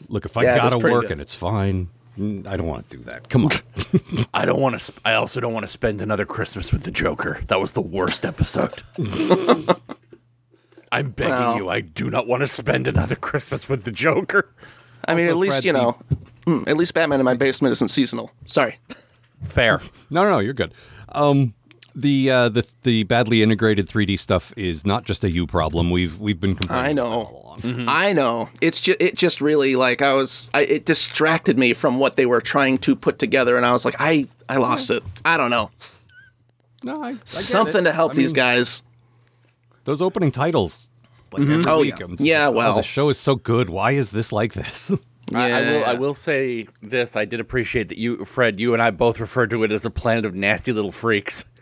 Look, 0.08 0.24
if 0.24 0.36
I 0.36 0.42
Yeah, 0.44 0.56
gotta 0.56 0.78
work 0.78 1.02
good. 1.02 1.12
and 1.12 1.20
it's 1.20 1.34
fine, 1.34 1.88
mm, 2.18 2.46
I 2.46 2.56
don't 2.56 2.66
want 2.66 2.88
to 2.90 2.96
do 2.96 3.02
that. 3.04 3.28
Come 3.28 3.46
on. 3.46 3.52
I 4.34 4.44
don't 4.44 4.60
want 4.60 4.74
to. 4.74 4.78
Sp- 4.80 5.00
I 5.04 5.14
also 5.14 5.40
don't 5.40 5.52
want 5.52 5.64
to 5.64 5.68
spend 5.68 6.00
another 6.00 6.24
Christmas 6.26 6.72
with 6.72 6.84
the 6.84 6.90
Joker. 6.90 7.40
That 7.48 7.60
was 7.60 7.72
the 7.72 7.82
worst 7.82 8.24
episode. 8.24 8.82
I'm 10.92 11.10
begging 11.10 11.30
Well. 11.32 11.56
you. 11.56 11.68
I 11.68 11.80
do 11.80 12.10
not 12.10 12.26
want 12.26 12.42
to 12.42 12.46
spend 12.46 12.86
another 12.86 13.14
Christmas 13.28 13.68
with 13.68 13.84
the 13.84 13.92
Joker. 13.92 14.52
I 15.06 15.14
mean, 15.14 15.24
Also, 15.24 15.32
at 15.32 15.36
least, 15.38 15.54
Fred, 15.56 15.64
you 15.64 15.72
the- 15.72 15.78
know, 15.80 15.98
mm, 16.46 16.68
at 16.68 16.76
least 16.76 16.94
Batman 16.94 17.20
in 17.20 17.24
my 17.24 17.34
basement 17.34 17.72
isn't 17.72 17.88
seasonal. 17.88 18.30
Sorry. 18.46 18.78
Fair. 19.44 19.80
no, 20.10 20.24
no, 20.24 20.30
no, 20.30 20.38
you're 20.38 20.54
good. 20.54 20.72
Um, 21.10 21.54
the 21.94 22.30
uh, 22.30 22.48
the 22.50 22.66
the 22.82 23.04
badly 23.04 23.42
integrated 23.42 23.88
3D 23.88 24.18
stuff 24.18 24.52
is 24.56 24.84
not 24.84 25.04
just 25.04 25.24
a 25.24 25.30
you 25.30 25.46
problem. 25.46 25.90
We've 25.90 26.18
we've 26.18 26.38
been 26.38 26.54
complaining. 26.54 26.90
I 26.90 26.92
know. 26.92 27.06
all 27.06 27.42
along. 27.46 27.60
Mm-hmm. 27.62 27.86
I 27.88 28.12
know. 28.12 28.50
It's 28.60 28.80
just 28.82 29.00
it 29.00 29.14
just 29.14 29.40
really 29.40 29.76
like 29.76 30.02
I 30.02 30.12
was 30.12 30.50
I, 30.52 30.62
it 30.64 30.84
distracted 30.84 31.58
me 31.58 31.72
from 31.72 31.98
what 31.98 32.16
they 32.16 32.26
were 32.26 32.42
trying 32.42 32.76
to 32.78 32.94
put 32.94 33.18
together 33.18 33.56
and 33.56 33.64
I 33.64 33.72
was 33.72 33.86
like 33.86 33.94
I 33.98 34.26
I 34.46 34.58
lost 34.58 34.90
it. 34.90 35.02
I 35.24 35.38
don't 35.38 35.48
know. 35.50 35.70
No, 36.84 37.02
I, 37.02 37.08
I 37.08 37.12
get 37.12 37.26
Something 37.28 37.80
it. 37.82 37.84
to 37.84 37.92
help 37.92 38.12
I 38.12 38.16
these 38.16 38.34
mean, 38.34 38.36
guys. 38.36 38.82
Those 39.86 40.02
opening 40.02 40.30
titles. 40.30 40.90
Like 41.32 41.42
every 41.42 41.62
Oh, 41.66 41.80
week, 41.80 41.98
yeah. 41.98 42.06
Just 42.08 42.20
Yeah, 42.20 42.46
like, 42.48 42.54
oh, 42.54 42.56
well. 42.58 42.76
the 42.76 42.82
show 42.82 43.08
is 43.08 43.18
so 43.18 43.34
good. 43.34 43.68
Why 43.70 43.92
is 43.92 44.10
this 44.10 44.30
like 44.32 44.52
this? 44.52 44.92
I, 45.34 45.50
I 45.52 45.60
will. 45.60 45.84
I 45.86 45.94
will 45.94 46.14
say 46.14 46.68
this. 46.82 47.16
I 47.16 47.24
did 47.24 47.40
appreciate 47.40 47.88
that 47.88 47.98
you, 47.98 48.24
Fred, 48.24 48.60
you 48.60 48.74
and 48.74 48.82
I 48.82 48.90
both 48.90 49.18
referred 49.18 49.50
to 49.50 49.64
it 49.64 49.72
as 49.72 49.84
a 49.84 49.90
planet 49.90 50.24
of 50.26 50.34
nasty 50.34 50.72
little 50.72 50.92
freaks. 50.92 51.44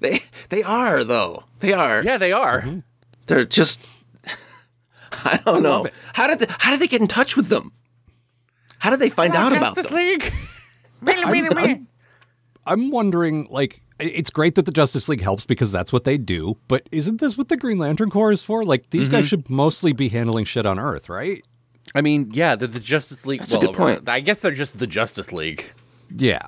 They 0.00 0.20
they 0.48 0.62
are 0.64 1.04
though. 1.04 1.44
They 1.60 1.72
are. 1.72 2.02
Yeah, 2.02 2.18
they 2.18 2.32
are. 2.32 2.62
Mm-hmm. 2.62 2.78
They're 3.26 3.44
just 3.44 3.90
I 5.12 5.40
don't 5.44 5.62
know. 5.62 5.86
How 6.14 6.26
did 6.26 6.40
they, 6.40 6.46
how 6.58 6.70
did 6.72 6.80
they 6.80 6.86
get 6.88 7.00
in 7.00 7.06
touch 7.08 7.36
with 7.36 7.48
them? 7.48 7.72
How 8.78 8.90
did 8.90 8.98
they 8.98 9.10
find 9.10 9.34
out 9.34 9.52
about 9.52 9.76
Justice 9.76 9.86
them? 9.88 9.98
League. 9.98 10.32
I'm, 11.06 11.56
I'm, 11.56 11.88
I'm 12.66 12.90
wondering, 12.90 13.46
like, 13.50 13.82
it's 13.98 14.30
great 14.30 14.56
that 14.56 14.66
the 14.66 14.72
Justice 14.72 15.08
League 15.08 15.20
helps 15.22 15.46
because 15.46 15.72
that's 15.72 15.92
what 15.92 16.04
they 16.04 16.18
do, 16.18 16.58
but 16.68 16.86
isn't 16.92 17.20
this 17.20 17.38
what 17.38 17.48
the 17.48 17.56
Green 17.56 17.78
Lantern 17.78 18.10
Corps 18.10 18.32
is 18.32 18.42
for? 18.42 18.64
Like, 18.64 18.90
these 18.90 19.08
Mm-hmm. 19.08 19.16
guys 19.16 19.26
should 19.28 19.48
mostly 19.48 19.92
be 19.92 20.08
handling 20.08 20.44
shit 20.44 20.66
on 20.66 20.78
Earth, 20.78 21.08
right? 21.08 21.44
I 21.94 22.00
mean, 22.02 22.30
yeah, 22.32 22.56
they're 22.56 22.68
the 22.68 22.80
Justice 22.80 23.24
League. 23.24 23.40
That's 23.40 23.54
a 23.54 23.58
good 23.58 23.74
point. 23.74 24.08
I 24.08 24.20
guess 24.20 24.40
they're 24.40 24.50
just 24.50 24.78
the 24.78 24.86
Justice 24.86 25.32
League. 25.32 25.72
Yeah. 26.14 26.40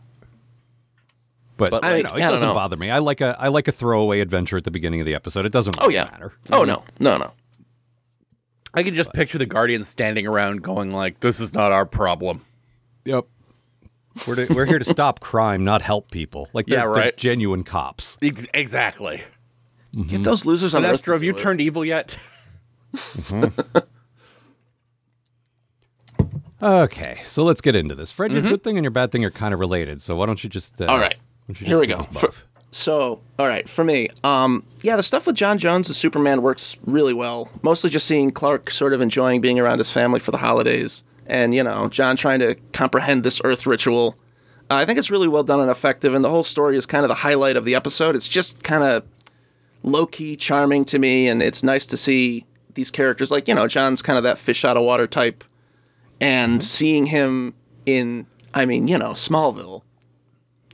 But, 1.57 1.71
But, 1.71 1.85
I 1.85 1.95
like, 1.95 2.05
know, 2.05 2.15
it 2.15 2.23
I 2.23 2.31
doesn't 2.31 2.49
know. 2.49 2.55
bother 2.55 2.77
me. 2.77 2.91
I 2.91 2.99
like 2.99 3.21
a 3.21 3.35
I 3.39 3.49
like 3.49 3.67
a 3.67 3.73
throwaway 3.73 4.21
adventure 4.21 4.57
at 4.57 4.65
the 4.65 4.71
beginning 4.71 5.01
of 5.01 5.07
the 5.07 5.15
episode. 5.15 5.45
It 5.45 5.51
doesn't 5.53 5.77
Oh 5.81 5.89
yeah. 5.89 6.05
matter. 6.05 6.33
Oh 6.53 6.63
no. 6.63 6.85
No, 7.01 7.17
no. 7.19 7.33
I 8.75 8.83
can 8.85 8.95
just 8.95 9.13
picture 9.13 9.39
the 9.39 9.47
Guardians 9.47 9.89
standing 9.89 10.27
around 10.27 10.63
going 10.63 10.93
like, 10.93 11.19
"This 11.21 11.41
is 11.41 11.55
not 11.55 11.73
our 11.73 11.85
problem." 11.87 12.43
Yep. 13.07 13.27
We're, 14.27 14.35
to, 14.47 14.53
we're 14.55 14.65
here 14.67 14.79
to 14.79 14.85
stop 14.85 15.21
crime, 15.21 15.65
not 15.65 15.83
help 15.83 16.11
people. 16.11 16.49
Like 16.53 16.67
they're, 16.67 16.79
Yeah, 16.89 16.93
they're 17.03 17.13
genuine 17.13 17.63
cops. 17.65 18.19
Ex- 18.23 18.47
exactly. 18.55 19.23
Get 20.07 20.23
those 20.25 20.45
losers 20.47 20.75
on 20.75 20.85
Earth. 20.85 21.03
Sinestro, 21.03 21.13
have 21.15 21.23
you 21.23 21.33
it. 21.33 21.39
turned 21.39 21.61
evil 21.61 21.85
yet? 21.85 22.19
Okay, 26.61 27.21
so 27.25 27.45
let's 27.45 27.61
get 27.61 27.77
into 27.77 27.95
this. 27.95 28.11
Fred, 28.11 28.33
your 28.33 28.43
good 28.43 28.65
thing 28.65 28.77
and 28.77 28.85
your 28.85 28.91
bad 28.91 29.13
thing 29.13 29.25
are 29.25 29.31
kind 29.31 29.55
of 29.55 29.61
related. 29.61 30.01
So 30.01 30.17
why 30.17 30.27
don't 30.27 30.43
you 30.43 30.51
just? 30.51 30.81
Uh, 30.81 30.87
Mm-hmm. 30.87 30.91
All 30.93 30.99
right. 30.99 31.17
why 31.47 31.55
Here 31.57 31.79
we 31.79 31.87
go. 31.87 32.01
For- 32.13 32.33
So, 32.71 33.21
all 33.39 33.47
right, 33.47 33.67
for 33.69 33.83
me, 33.85 34.09
um, 34.25 34.63
yeah, 34.83 34.97
the 34.97 35.03
stuff 35.03 35.27
with 35.27 35.37
J'onn 35.37 35.59
J'onzz 35.59 35.89
as 35.89 35.97
Superman 35.97 36.43
works 36.43 36.77
really 36.85 37.15
well. 37.15 37.49
Mostly 37.63 37.89
just 37.91 38.07
seeing 38.07 38.31
Clark 38.31 38.71
sort 38.71 38.93
of 38.93 39.01
enjoying 39.01 39.41
being 39.41 39.59
around 39.59 39.79
his 39.79 39.91
family 39.91 40.21
for 40.21 40.33
the 40.33 40.37
holidays, 40.39 41.03
and 41.29 41.55
you 41.55 41.63
know, 41.63 41.89
John 41.89 42.17
trying 42.17 42.41
to 42.41 42.57
comprehend 42.73 43.23
this 43.23 43.41
Earth 43.45 43.67
ritual. 43.67 44.17
Uh, 44.71 44.75
I 44.75 44.85
think 44.85 44.99
it's 44.99 45.11
really 45.11 45.29
well 45.29 45.45
done 45.45 45.61
and 45.61 45.71
effective, 45.71 46.15
and 46.15 46.25
the 46.25 46.31
whole 46.31 46.43
story 46.43 46.77
is 46.77 46.87
kind 46.87 47.05
of 47.05 47.09
the 47.09 47.15
highlight 47.17 47.57
of 47.57 47.65
the 47.65 47.75
episode. 47.75 48.17
It's 48.17 48.29
just 48.29 48.63
kind 48.63 48.83
of 48.83 49.05
low 49.83 50.07
key, 50.07 50.37
charming 50.37 50.85
to 50.87 50.99
me, 50.99 51.29
and 51.29 51.43
it's 51.43 51.63
nice 51.63 51.87
to 51.87 51.97
see 51.97 52.45
these 52.75 52.91
characters 52.91 53.31
like 53.31 53.47
you 53.47 53.55
know, 53.55 53.69
John's 53.69 54.03
kind 54.03 54.17
of 54.17 54.25
that 54.25 54.39
fish 54.39 54.65
out 54.65 54.77
of 54.77 54.83
water 54.83 55.07
type, 55.07 55.45
and 56.21 56.63
seeing 56.63 57.07
him 57.07 57.55
in, 57.87 58.27
I 58.55 58.67
mean, 58.67 58.89
you 58.89 58.99
know, 58.99 59.13
Smallville 59.13 59.83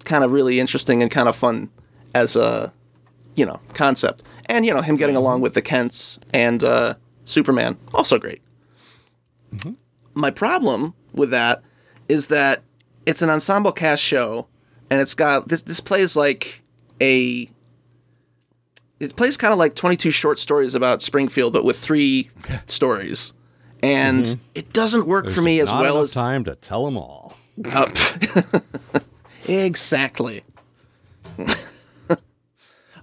kind 0.04 0.22
of 0.22 0.32
really 0.32 0.60
interesting 0.60 1.02
and 1.02 1.10
kind 1.10 1.28
of 1.28 1.34
fun 1.34 1.70
as 2.14 2.36
a 2.36 2.72
you 3.34 3.44
know 3.44 3.60
concept. 3.74 4.22
And 4.46 4.64
you 4.64 4.74
know 4.74 4.82
him 4.82 4.96
getting 4.96 5.16
along 5.16 5.40
with 5.40 5.54
the 5.54 5.62
Kents 5.62 6.18
and 6.32 6.62
uh, 6.62 6.94
Superman 7.24 7.78
also 7.92 8.18
great. 8.18 8.42
My 10.14 10.30
problem 10.30 10.94
with 11.12 11.30
that 11.30 11.62
is 12.08 12.28
that 12.28 12.62
it's 13.06 13.22
an 13.22 13.30
ensemble 13.30 13.72
cast 13.72 14.02
show, 14.02 14.46
and 14.90 15.00
it's 15.00 15.14
got 15.14 15.48
this. 15.48 15.62
This 15.62 15.80
plays 15.80 16.16
like 16.16 16.62
a. 17.00 17.48
It 19.00 19.16
plays 19.16 19.36
kind 19.36 19.52
of 19.52 19.58
like 19.58 19.74
twenty 19.74 19.96
two 19.96 20.10
short 20.10 20.38
stories 20.38 20.74
about 20.74 21.02
Springfield, 21.02 21.52
but 21.52 21.64
with 21.64 21.78
three 21.78 22.30
stories, 22.66 23.32
and 23.82 24.38
it 24.54 24.72
doesn't 24.72 25.06
work 25.06 25.30
for 25.30 25.42
me 25.42 25.60
as 25.60 25.70
well 25.72 26.00
as 26.00 26.12
time 26.12 26.44
to 26.44 26.54
tell 26.54 26.84
them 26.84 26.96
all. 26.96 27.36
uh, 27.72 27.90
exactly. 29.46 30.44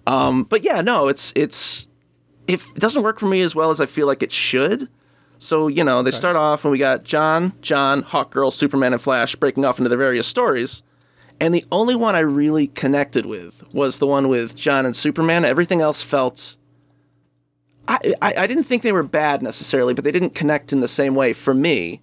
um, 0.08 0.44
but 0.44 0.64
yeah, 0.64 0.82
no, 0.82 1.08
it's 1.08 1.34
it's 1.36 1.88
if 2.48 2.72
it 2.72 2.78
doesn't 2.78 3.04
work 3.04 3.20
for 3.20 3.28
me 3.28 3.42
as 3.42 3.56
well 3.56 3.70
as 3.70 3.80
I 3.80 3.86
feel 3.86 4.08
like 4.08 4.24
it 4.24 4.32
should. 4.32 4.90
So 5.42 5.68
you 5.68 5.84
know, 5.84 6.04
they 6.04 6.12
start 6.12 6.36
off 6.36 6.64
and 6.66 6.72
we 6.72 6.78
got 6.78 7.04
John, 7.04 7.54
John, 7.62 8.04
Hawkgirl, 8.04 8.54
Superman, 8.54 8.94
and 8.94 9.02
Flash 9.02 9.36
breaking 9.36 9.66
off 9.66 9.80
into 9.80 9.90
their 9.90 9.98
various 9.98 10.28
stories. 10.28 10.84
And 11.40 11.56
the 11.56 11.66
only 11.72 11.96
one 11.96 12.14
I 12.16 12.20
really 12.20 12.68
connected 12.68 13.26
with 13.26 13.64
was 13.74 13.98
the 13.98 14.06
one 14.06 14.28
with 14.28 14.56
John 14.56 14.86
and 14.86 14.96
Superman. 14.96 15.44
Everything 15.44 15.82
else 15.82 16.04
felt. 16.04 16.58
I, 17.88 18.14
I, 18.22 18.34
I 18.38 18.48
didn't 18.48 18.66
think 18.66 18.84
they 18.84 18.92
were 18.92 19.02
bad 19.02 19.42
necessarily, 19.42 19.96
but 19.96 20.04
they 20.04 20.12
didn't 20.12 20.36
connect 20.36 20.72
in 20.72 20.82
the 20.82 20.88
same 20.88 21.16
way 21.16 21.34
for 21.34 21.56
me. 21.56 22.02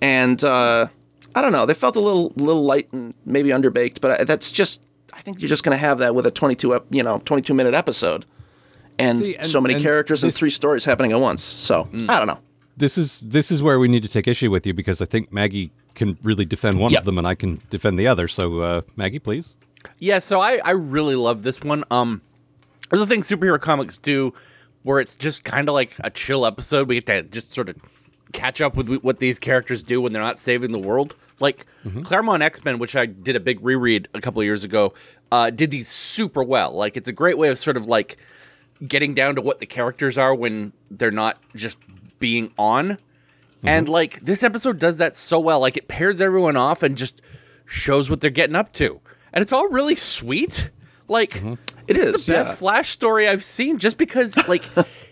And 0.00 0.42
uh, 0.44 0.86
I 1.34 1.42
don't 1.42 1.50
know, 1.50 1.66
they 1.66 1.74
felt 1.74 1.96
a 1.96 2.00
little 2.00 2.32
little 2.36 2.62
light 2.62 2.88
and 2.92 3.12
maybe 3.26 3.48
underbaked, 3.48 4.00
but 4.00 4.20
I, 4.20 4.24
that's 4.24 4.52
just. 4.52 4.92
I 5.12 5.20
think 5.20 5.40
you're 5.40 5.48
just 5.48 5.64
going 5.64 5.76
to 5.76 5.80
have 5.80 5.98
that 5.98 6.14
with 6.14 6.26
a 6.26 6.30
22 6.30 6.76
ep- 6.76 6.86
you 6.90 7.02
know 7.02 7.18
22 7.24 7.54
minute 7.54 7.74
episode, 7.74 8.24
and, 9.00 9.18
See, 9.18 9.34
and- 9.34 9.44
so 9.46 9.60
many 9.60 9.74
and 9.74 9.82
characters 9.82 10.22
and 10.22 10.32
three 10.32 10.50
stories 10.50 10.84
happening 10.84 11.10
at 11.10 11.20
once. 11.20 11.42
So 11.42 11.88
I 12.08 12.18
don't 12.18 12.28
know. 12.28 12.38
This 12.76 12.96
is 12.96 13.20
this 13.20 13.50
is 13.50 13.62
where 13.62 13.78
we 13.78 13.88
need 13.88 14.02
to 14.02 14.08
take 14.08 14.26
issue 14.26 14.50
with 14.50 14.66
you 14.66 14.72
because 14.74 15.00
I 15.02 15.04
think 15.04 15.32
Maggie 15.32 15.70
can 15.94 16.16
really 16.22 16.44
defend 16.44 16.78
one 16.78 16.90
Yep. 16.90 17.00
of 17.00 17.04
them 17.06 17.18
and 17.18 17.26
I 17.26 17.34
can 17.34 17.58
defend 17.70 17.98
the 17.98 18.06
other. 18.06 18.26
So 18.28 18.60
uh, 18.60 18.82
Maggie, 18.96 19.18
please. 19.18 19.56
Yeah, 19.98 20.20
so 20.20 20.40
I, 20.40 20.60
I 20.64 20.70
really 20.70 21.16
love 21.16 21.42
this 21.42 21.60
one. 21.62 21.84
Um, 21.90 22.22
there's 22.90 23.02
a 23.02 23.06
thing 23.06 23.20
superhero 23.22 23.60
comics 23.60 23.98
do 23.98 24.32
where 24.84 25.00
it's 25.00 25.16
just 25.16 25.44
kind 25.44 25.68
of 25.68 25.74
like 25.74 25.94
a 26.00 26.10
chill 26.10 26.46
episode. 26.46 26.88
We 26.88 26.96
get 27.00 27.06
to 27.06 27.22
just 27.24 27.52
sort 27.52 27.68
of 27.68 27.76
catch 28.32 28.60
up 28.60 28.76
with 28.76 28.88
what 29.02 29.18
these 29.18 29.38
characters 29.38 29.82
do 29.82 30.00
when 30.00 30.12
they're 30.12 30.22
not 30.22 30.38
saving 30.38 30.72
the 30.72 30.78
world. 30.78 31.14
Like 31.40 31.66
Claremont 32.04 32.42
X 32.42 32.64
Men, 32.64 32.78
which 32.78 32.94
I 32.96 33.04
did 33.06 33.34
a 33.36 33.40
big 33.40 33.58
reread 33.62 34.08
a 34.14 34.20
couple 34.20 34.40
of 34.40 34.44
years 34.44 34.62
ago, 34.64 34.94
uh, 35.32 35.50
did 35.50 35.70
these 35.72 35.88
super 35.88 36.42
well. 36.42 36.72
Like 36.72 36.96
it's 36.96 37.08
a 37.08 37.12
great 37.12 37.36
way 37.36 37.48
of 37.48 37.58
sort 37.58 37.76
of 37.76 37.86
like 37.86 38.16
getting 38.86 39.12
down 39.14 39.34
to 39.34 39.42
what 39.42 39.58
the 39.60 39.66
characters 39.66 40.16
are 40.16 40.34
when 40.34 40.72
they're 40.90 41.10
not 41.10 41.38
just 41.56 41.78
being 42.22 42.54
on. 42.56 42.98
And 43.64 43.86
mm-hmm. 43.86 43.92
like 43.92 44.20
this 44.20 44.44
episode 44.44 44.78
does 44.78 44.96
that 44.98 45.16
so 45.16 45.40
well. 45.40 45.58
Like 45.60 45.76
it 45.76 45.88
pairs 45.88 46.20
everyone 46.20 46.56
off 46.56 46.82
and 46.82 46.96
just 46.96 47.20
shows 47.66 48.08
what 48.08 48.20
they're 48.20 48.30
getting 48.30 48.54
up 48.54 48.72
to. 48.74 49.00
And 49.32 49.42
it's 49.42 49.52
all 49.52 49.68
really 49.68 49.96
sweet. 49.96 50.70
Like 51.08 51.36
It 51.36 51.58
this 51.88 51.98
is 51.98 52.14
is, 52.14 52.26
the 52.26 52.32
best 52.32 52.52
yeah. 52.52 52.58
Flash 52.58 52.90
story 52.90 53.28
I've 53.28 53.42
seen 53.42 53.78
just 53.78 53.98
because 53.98 54.36
like 54.48 54.62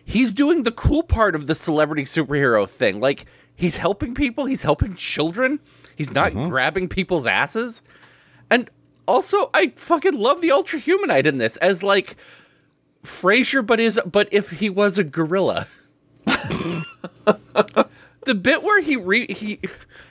he's 0.05 0.33
doing 0.33 0.63
the 0.63 0.71
cool 0.71 1.03
part 1.03 1.35
of 1.35 1.49
the 1.49 1.55
celebrity 1.55 2.05
superhero 2.05 2.69
thing. 2.69 3.01
Like 3.01 3.27
he's 3.57 3.79
helping 3.79 4.15
people, 4.15 4.47
he's 4.47 4.63
helping 4.63 4.95
children. 4.95 5.59
He's 5.97 6.13
not 6.13 6.33
mm-hmm. 6.33 6.49
grabbing 6.49 6.89
people's 6.89 7.27
asses. 7.27 7.83
And 8.49 8.71
also 9.09 9.51
I 9.53 9.73
fucking 9.75 10.15
love 10.15 10.43
the 10.43 10.53
ultra 10.53 10.79
humanite 10.79 11.27
in 11.27 11.39
this 11.39 11.57
as 11.57 11.83
like 11.83 12.17
Frasier 13.03 13.67
but 13.67 13.81
is 13.81 14.01
but 14.07 14.29
if 14.31 14.51
he 14.51 14.71
was 14.71 14.97
a 14.97 15.05
gorilla. 15.05 15.67
the 18.27 18.35
bit 18.35 18.63
where 18.63 18.81
he 18.83 18.97
re- 18.97 19.33
he 19.33 19.61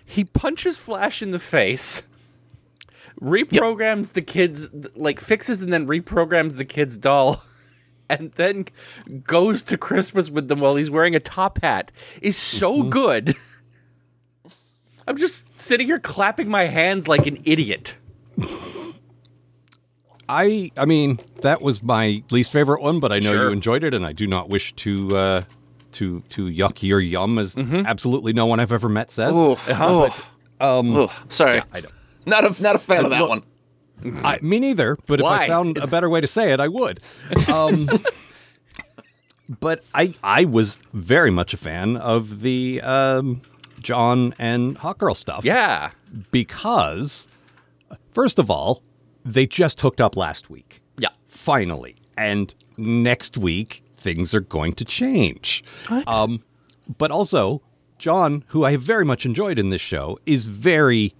he 0.05 0.23
punches 0.23 0.77
Flash 0.77 1.21
in 1.21 1.31
the 1.31 1.39
face, 1.39 2.03
reprograms 3.21 4.13
the 4.13 4.21
kids 4.21 4.69
like 4.95 5.19
fixes 5.19 5.61
and 5.61 5.71
then 5.71 5.87
reprograms 5.87 6.57
the 6.57 6.65
kid's 6.65 6.97
doll, 6.97 7.43
and 8.09 8.31
then 8.33 8.65
goes 9.23 9.61
to 9.63 9.77
Christmas 9.77 10.29
with 10.29 10.47
them 10.47 10.59
while 10.59 10.75
he's 10.75 10.89
wearing 10.89 11.15
a 11.15 11.19
top 11.19 11.61
hat 11.61 11.91
is 12.21 12.37
so 12.37 12.83
good. 12.83 13.35
I'm 15.07 15.17
just 15.17 15.59
sitting 15.59 15.87
here 15.87 15.99
clapping 15.99 16.49
my 16.49 16.65
hands 16.65 17.07
like 17.07 17.25
an 17.25 17.39
idiot. 17.43 17.95
I 20.27 20.71
I 20.77 20.85
mean 20.85 21.19
that 21.41 21.61
was 21.61 21.81
my 21.81 22.23
least 22.29 22.51
favorite 22.51 22.81
one, 22.83 22.99
but 22.99 23.11
I 23.11 23.17
know 23.19 23.33
Sure. 23.33 23.45
you 23.47 23.51
enjoyed 23.51 23.83
it, 23.83 23.93
and 23.95 24.05
I 24.05 24.13
do 24.13 24.27
not 24.27 24.49
wish 24.49 24.73
to 24.75 25.17
uh, 25.17 25.43
to 25.99 26.21
to 26.29 26.45
yuck 26.45 26.81
your 26.81 26.99
yum 27.01 27.37
as 27.37 27.57
absolutely 27.57 28.31
no 28.33 28.45
one 28.45 28.59
I've 28.59 28.71
ever 28.71 28.89
met 28.89 29.11
says. 29.11 29.33
Oh, 29.35 29.57
oh, 29.69 30.79
um, 30.79 31.07
sorry, 31.29 31.61
I 31.73 31.81
don't. 31.81 31.93
not 32.25 32.59
a 32.59 32.63
not 32.63 32.75
a 32.75 32.79
fan 32.79 33.03
of 33.03 33.11
that 33.11 33.19
look- 33.19 33.29
one. 33.29 33.43
I, 34.23 34.39
me 34.41 34.59
neither. 34.59 34.97
But 35.07 35.19
if 35.19 35.25
I 35.25 35.45
found 35.47 35.77
a 35.77 35.85
better 35.87 36.09
way 36.09 36.21
to 36.21 36.27
say 36.27 36.53
it, 36.53 36.61
I 36.61 36.69
would. 36.69 37.01
Um, 37.53 37.89
but 39.59 39.83
I 39.93 40.13
I 40.23 40.45
was 40.45 40.79
very 40.93 41.31
much 41.31 41.53
a 41.53 41.57
fan 41.57 41.97
of 41.97 42.39
the 42.41 42.79
um, 42.81 43.41
John 43.81 44.33
and 44.39 44.77
Hawkgirl 44.77 45.17
stuff. 45.17 45.43
Yeah. 45.43 45.91
because 46.31 47.27
first 48.11 48.39
of 48.39 48.49
all, 48.49 48.83
they 49.25 49.45
just 49.45 49.81
hooked 49.81 49.99
up 49.99 50.15
last 50.15 50.49
week. 50.49 50.81
Yeah. 50.97 51.09
Finally. 51.27 51.97
And 52.17 52.53
next 52.77 53.37
week 53.37 53.83
things 53.99 54.33
are 54.33 54.39
going 54.41 54.73
to 54.73 54.85
change. 54.85 55.63
Um 56.07 56.43
but 56.97 57.11
also 57.11 57.61
John, 57.97 58.43
who 58.47 58.63
I 58.63 58.71
have 58.71 58.81
very 58.81 59.03
much 59.05 59.25
enjoyed 59.25 59.59
in 59.59 59.69
this 59.69 59.81
show, 59.81 60.17
is 60.25 60.45
very 60.45 61.13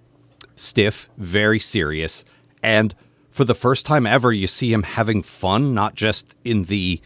stiff, 0.56 1.10
very 1.18 1.60
serious, 1.60 2.24
and 2.64 2.96
for 3.30 3.44
the 3.46 3.54
first 3.56 3.86
time 3.86 4.06
ever 4.08 4.32
you 4.32 4.48
see 4.48 4.72
him 4.74 4.84
having 4.84 5.22
fun, 5.22 5.74
not 5.74 5.96
just 5.96 6.36
in 6.44 6.64
the 6.64 7.02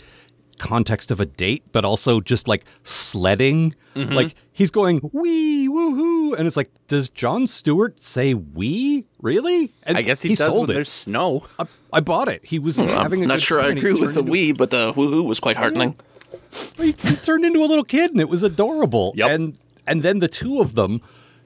context 0.63 1.11
of 1.11 1.19
a 1.19 1.25
date, 1.25 1.61
but 1.71 1.83
also 1.85 2.19
just 2.21 2.47
like 2.47 2.63
sledding. 2.83 3.75
Mm-hmm. 3.95 4.13
Like 4.13 4.33
he's 4.53 4.71
going 4.71 5.01
wee 5.13 5.67
woohoo, 5.67 6.35
and 6.37 6.47
it's 6.47 6.57
like, 6.57 6.71
does 6.87 7.09
John 7.09 7.45
Stewart 7.45 8.01
say 8.01 8.33
wee? 8.33 9.05
Really? 9.21 9.69
And 9.83 9.97
I 9.97 10.01
guess 10.01 10.21
he, 10.23 10.29
does 10.29 10.39
sold 10.39 10.61
when 10.61 10.69
it. 10.71 10.73
there's 10.73 10.89
snow. 10.89 11.45
I, 11.59 11.65
I 11.91 11.99
bought 11.99 12.27
it. 12.27 12.43
He 12.45 12.57
was 12.57 12.77
having 12.77 13.19
a 13.19 13.23
I'm 13.23 13.27
not 13.27 13.41
sure 13.41 13.59
I 13.59 13.65
he 13.71 13.77
agree 13.77 13.93
with 13.93 14.13
the 14.15 14.21
into- 14.21 14.31
we, 14.31 14.51
but 14.51 14.71
the 14.71 14.93
woohoo 14.93 15.23
was 15.25 15.39
quite 15.39 15.57
heartening. 15.57 15.95
he, 16.77 16.87
he 16.87 17.15
turned 17.17 17.45
into 17.45 17.59
a 17.63 17.67
little 17.67 17.83
kid 17.83 18.09
and 18.11 18.19
it 18.19 18.29
was 18.29 18.41
adorable 18.43 19.13
Yep. 19.15 19.29
and 19.31 19.57
and 19.85 20.01
then 20.01 20.19
the 20.19 20.27
two 20.27 20.59
of 20.61 20.73
them 20.75 21.01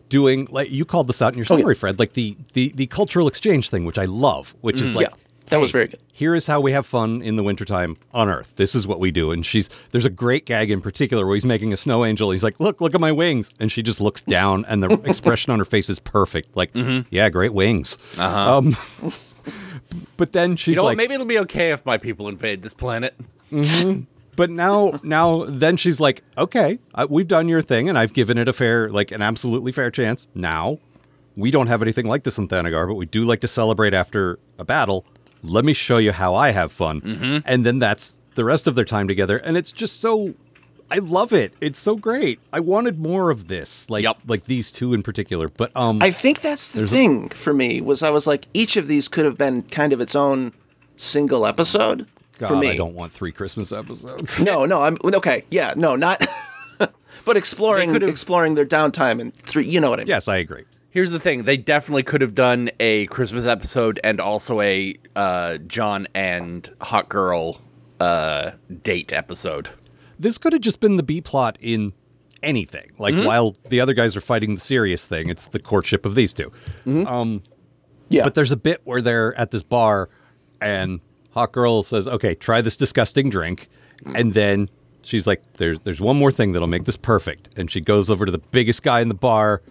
doing 0.09 0.47
like 0.49 0.69
you 0.71 0.85
called 0.85 1.07
this 1.07 1.21
out 1.21 1.33
in 1.33 1.37
your 1.37 1.45
Oh, 1.49 1.55
yeah. 1.55 1.61
summary 1.61 1.75
fred 1.75 1.99
like 1.99 2.13
the, 2.13 2.37
the 2.53 2.71
the 2.75 2.87
cultural 2.87 3.27
exchange 3.27 3.69
thing 3.69 3.83
which 3.83 3.97
i 3.97 4.05
love 4.05 4.55
which 4.61 4.79
is 4.79 4.93
like 4.95 5.07
Mm, 5.07 5.11
Yeah, 5.11 5.23
that 5.49 5.59
was 5.59 5.71
very 5.71 5.87
good. 5.87 5.99
here 6.13 6.35
is 6.35 6.47
how 6.47 6.59
we 6.59 6.71
have 6.73 6.85
fun 6.85 7.21
in 7.21 7.35
the 7.35 7.43
wintertime 7.43 7.97
on 8.13 8.29
earth. 8.29 8.55
This 8.57 8.75
is 8.75 8.85
what 8.87 8.99
we 8.99 9.11
do. 9.11 9.31
And 9.31 9.45
she's 9.45 9.69
there's 9.91 10.05
a 10.05 10.09
great 10.09 10.45
gag 10.45 10.69
in 10.71 10.81
particular 10.81 11.25
where 11.25 11.35
he's 11.35 11.45
making 11.45 11.71
a 11.73 11.77
snow 11.77 12.03
angel. 12.05 12.31
He's 12.31 12.43
like 12.43 12.59
look 12.59 12.81
look 12.81 12.93
at 12.95 13.01
my 13.01 13.11
wings. 13.11 13.51
And 13.59 13.71
she 13.71 13.81
just 13.81 14.01
looks 14.01 14.21
down 14.21 14.65
and 14.67 14.83
the 14.83 14.89
expression 15.05 15.51
on 15.51 15.59
her 15.59 15.65
face 15.65 15.89
is 15.89 15.99
perfect. 15.99 16.55
Like 16.55 16.73
Mm-hmm. 16.73 17.07
yeah 17.09 17.29
great 17.29 17.53
wings. 17.53 17.97
Um 18.19 18.75
but 20.17 20.31
then 20.33 20.55
she's 20.55 20.73
You 20.73 20.75
know 20.77 20.83
like 20.83 20.91
what? 20.91 20.97
Maybe 20.97 21.13
it'll 21.13 21.25
be 21.25 21.39
okay 21.39 21.71
if 21.71 21.85
my 21.85 21.97
people 21.97 22.27
invade 22.27 22.61
this 22.61 22.73
planet. 22.73 23.13
but 24.35 24.49
now 24.49 24.99
now 25.03 25.45
then 25.45 25.77
she's 25.77 25.99
like 25.99 26.21
okay 26.37 26.77
I, 26.93 27.05
we've 27.05 27.27
done 27.27 27.47
your 27.47 27.61
thing 27.61 27.87
and 27.87 27.97
i've 27.97 28.11
given 28.13 28.37
it 28.37 28.47
a 28.49 28.53
fair 28.53 28.89
like 28.89 29.11
an 29.11 29.21
absolutely 29.21 29.71
fair 29.71 29.89
chance. 29.91 30.27
Now 30.35 30.79
we 31.37 31.51
don't 31.51 31.67
have 31.67 31.81
anything 31.81 32.07
like 32.07 32.23
this 32.23 32.37
in 32.37 32.47
thanagar 32.47 32.87
but 32.87 32.95
we 32.95 33.05
do 33.05 33.23
like 33.23 33.39
to 33.41 33.47
celebrate 33.47 33.93
after 33.93 34.37
a 34.59 34.65
battle 34.65 35.05
let 35.49 35.65
me 35.65 35.73
show 35.73 35.97
you 35.97 36.11
how 36.11 36.35
i 36.35 36.51
have 36.51 36.71
fun 36.71 37.01
Mm-hmm. 37.01 37.37
and 37.45 37.65
then 37.65 37.79
that's 37.79 38.19
the 38.35 38.43
rest 38.45 38.67
of 38.67 38.75
their 38.75 38.85
time 38.85 39.07
together 39.07 39.37
and 39.37 39.57
it's 39.57 39.71
just 39.71 39.99
so 39.99 40.33
i 40.91 40.99
love 40.99 41.33
it 41.33 41.53
it's 41.61 41.79
so 41.79 41.95
great 41.95 42.39
i 42.53 42.59
wanted 42.59 42.99
more 42.99 43.29
of 43.31 43.47
this 43.47 43.89
like 43.89 44.03
Yep. 44.03 44.17
like 44.27 44.43
these 44.45 44.71
two 44.71 44.93
in 44.93 45.03
particular 45.03 45.47
but 45.49 45.71
um 45.75 46.01
I 46.01 46.11
think 46.11 46.41
that's 46.41 46.71
the 46.71 46.85
thing 46.87 47.29
for 47.29 47.53
me 47.53 47.81
was 47.81 48.01
I 48.03 48.09
was 48.11 48.25
like 48.27 48.45
each 48.53 48.77
of 48.77 48.87
these 48.87 49.07
could 49.07 49.25
have 49.25 49.37
been 49.37 49.63
kind 49.63 49.91
of 49.93 49.99
its 50.01 50.15
own 50.15 50.53
single 50.95 51.45
episode 51.45 52.07
God, 52.37 52.47
for 52.49 52.55
me. 52.55 52.69
i 52.69 52.75
don't 52.75 52.93
want 52.93 53.11
three 53.11 53.31
christmas 53.31 53.71
episodes 53.71 54.39
No, 54.49 54.65
no, 54.65 54.81
I'm 54.81 54.97
okay. 55.03 55.43
Yeah, 55.49 55.73
no, 55.75 55.95
not. 55.95 56.25
but 57.25 57.35
exploring 57.37 57.95
exploring 58.03 58.55
their 58.55 58.65
downtime 58.65 59.19
and 59.19 59.33
three. 59.33 59.65
You 59.65 59.79
know 59.81 59.89
what 59.89 59.99
I 59.99 60.03
mean? 60.03 60.07
yes 60.09 60.27
i 60.27 60.37
agree 60.37 60.63
Here's 60.97 61.11
the 61.11 61.19
thing: 61.19 61.43
they 61.43 61.57
definitely 61.57 62.01
could 62.01 62.21
have 62.21 62.33
done 62.33 62.71
a 62.79 63.05
Christmas 63.05 63.45
episode 63.45 63.99
and 64.03 64.19
also 64.19 64.61
a 64.61 64.95
uh, 65.15 65.59
John 65.59 66.07
and 66.15 66.63
Hawkgirl 66.81 67.59
uh, 67.99 68.53
date 68.81 69.13
episode. 69.13 69.69
this 70.17 70.39
could 70.39 70.53
have 70.53 70.61
just 70.63 70.79
been 70.79 70.95
the 70.95 71.03
B 71.03 71.21
plot 71.21 71.55
in 71.61 71.93
anything. 72.41 72.89
Like 72.97 73.13
while 73.13 73.55
the 73.69 73.79
other 73.79 73.93
guys 73.93 74.17
are 74.17 74.21
fighting 74.21 74.55
the 74.55 74.59
serious 74.59 75.05
thing, 75.05 75.29
it's 75.29 75.45
the 75.45 75.59
courtship 75.59 76.03
of 76.03 76.15
these 76.15 76.33
2 76.33 76.51
Um, 77.05 77.41
Yeah. 78.07 78.23
But 78.23 78.33
there's 78.33 78.51
a 78.51 78.57
bit 78.57 78.81
where 78.83 78.99
they're 78.99 79.39
at 79.39 79.51
this 79.51 79.61
bar 79.61 80.09
and 80.59 80.99
Hawkgirl 81.35 81.85
says, 81.85 82.07
Okay, 82.07 82.33
try 82.33 82.61
this 82.61 82.75
disgusting 82.75 83.29
drink. 83.29 83.69
And 84.15 84.33
then 84.33 84.67
she's 85.03 85.27
like, 85.27 85.43
There's 85.57 85.79
there's 85.81 86.01
one 86.01 86.17
more 86.17 86.31
thing 86.31 86.53
that'll 86.53 86.67
make 86.67 86.85
this 86.85 86.97
perfect. 86.97 87.49
And 87.55 87.69
she 87.69 87.81
goes 87.81 88.09
over 88.09 88.25
to 88.25 88.31
the 88.31 88.39
biggest 88.39 88.81
guy 88.81 89.01
in 89.01 89.09
the 89.09 89.13
bar, 89.13 89.61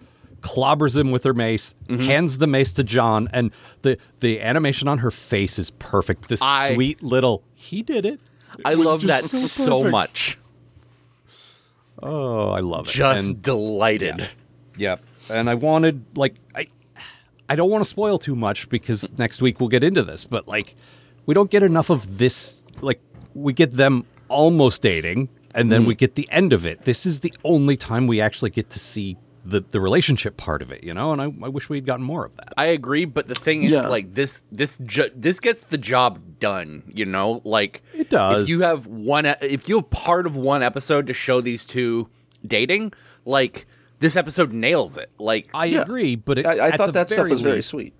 clobbers 0.41 0.95
him 0.97 1.11
with 1.11 1.23
her 1.23 1.33
mace, 1.33 1.73
Mm-hmm. 1.87 2.03
hands 2.05 2.37
the 2.37 2.47
mace 2.47 2.73
to 2.73 2.83
John, 2.83 3.29
and 3.33 3.51
the 3.81 3.97
the 4.19 4.41
animation 4.41 4.87
on 4.87 4.99
her 4.99 5.11
face 5.11 5.57
is 5.59 5.71
perfect. 5.71 6.27
This 6.29 6.41
I- 6.41 6.73
sweet 6.73 7.01
little 7.03 7.43
he 7.53 7.81
did 7.83 8.05
it. 8.05 8.19
I 8.65 8.73
love 8.73 9.01
that 9.03 9.23
so 9.23 9.37
so 9.47 9.83
much. 9.89 10.37
Oh, 12.01 12.49
I 12.49 12.59
love 12.59 12.87
it. 12.87 12.91
Just 12.91 13.27
And- 13.29 13.41
delighted. 13.41 14.29
Yep. 14.77 15.03
And 15.29 15.49
I 15.49 15.55
wanted 15.55 16.03
like 16.15 16.35
I 16.55 16.67
I 17.49 17.55
don't 17.55 17.69
want 17.69 17.83
to 17.83 17.89
spoil 17.89 18.17
too 18.19 18.35
much 18.35 18.69
because 18.69 19.09
next 19.17 19.41
week 19.41 19.59
we'll 19.59 19.69
get 19.69 19.83
into 19.83 20.03
this, 20.03 20.23
but 20.25 20.47
like 20.47 20.75
we 21.25 21.33
don't 21.33 21.49
get 21.51 21.63
enough 21.63 21.89
of 21.89 22.17
this 22.17 22.63
like 22.81 23.01
we 23.33 23.53
get 23.53 23.71
them 23.71 24.05
almost 24.29 24.81
dating 24.81 25.29
and 25.55 25.71
then 25.71 25.85
we 25.85 25.95
get 25.95 26.13
the 26.15 26.27
end 26.31 26.53
of 26.53 26.65
it. 26.65 26.85
This 26.85 27.05
is 27.05 27.21
the 27.21 27.33
only 27.43 27.75
time 27.77 28.05
we 28.05 28.21
actually 28.21 28.51
get 28.51 28.69
to 28.71 28.79
see 28.79 29.17
the 29.49 29.61
the 29.61 29.79
relationship 29.81 30.37
part 30.37 30.61
of 30.61 30.71
it, 30.71 30.83
you 30.83 30.93
know? 30.93 31.11
And 31.11 31.21
I, 31.21 31.25
I 31.45 31.49
wish 31.49 31.69
we 31.69 31.77
had 31.77 31.85
gotten 31.85 32.05
more 32.05 32.25
of 32.25 32.35
that. 32.37 32.53
I 32.57 32.65
agree, 32.67 33.05
but 33.05 33.27
the 33.27 33.35
thing 33.35 33.63
is, 33.63 33.71
Yeah. 33.71 33.87
like 33.87 34.13
this, 34.13 34.43
this, 34.51 34.77
ju- 34.79 35.09
this 35.15 35.39
gets 35.39 35.63
the 35.65 35.77
job 35.77 36.19
done. 36.39 36.83
You 36.93 37.05
know, 37.05 37.41
like 37.45 37.81
It 37.93 38.09
does. 38.09 38.43
If 38.43 38.49
you 38.49 38.61
have 38.61 38.85
one, 38.87 39.25
e- 39.25 39.33
if 39.41 39.67
you 39.69 39.77
have 39.77 39.89
part 39.89 40.25
of 40.25 40.35
one 40.35 40.63
episode 40.63 41.07
to 41.07 41.13
show 41.13 41.41
these 41.41 41.65
two 41.65 42.09
dating, 42.45 42.93
like 43.25 43.65
this 43.99 44.15
episode 44.15 44.53
nails 44.53 44.97
it. 44.97 45.11
Like 45.17 45.49
I 45.53 45.65
Yeah. 45.65 45.81
agree, 45.81 46.15
but 46.15 46.37
it, 46.39 46.45
I, 46.45 46.67
I 46.67 46.71
thought 46.77 46.93
that 46.93 47.09
stuff 47.09 47.29
was 47.29 47.41
very 47.41 47.57
least- 47.57 47.69
sweet. 47.69 47.93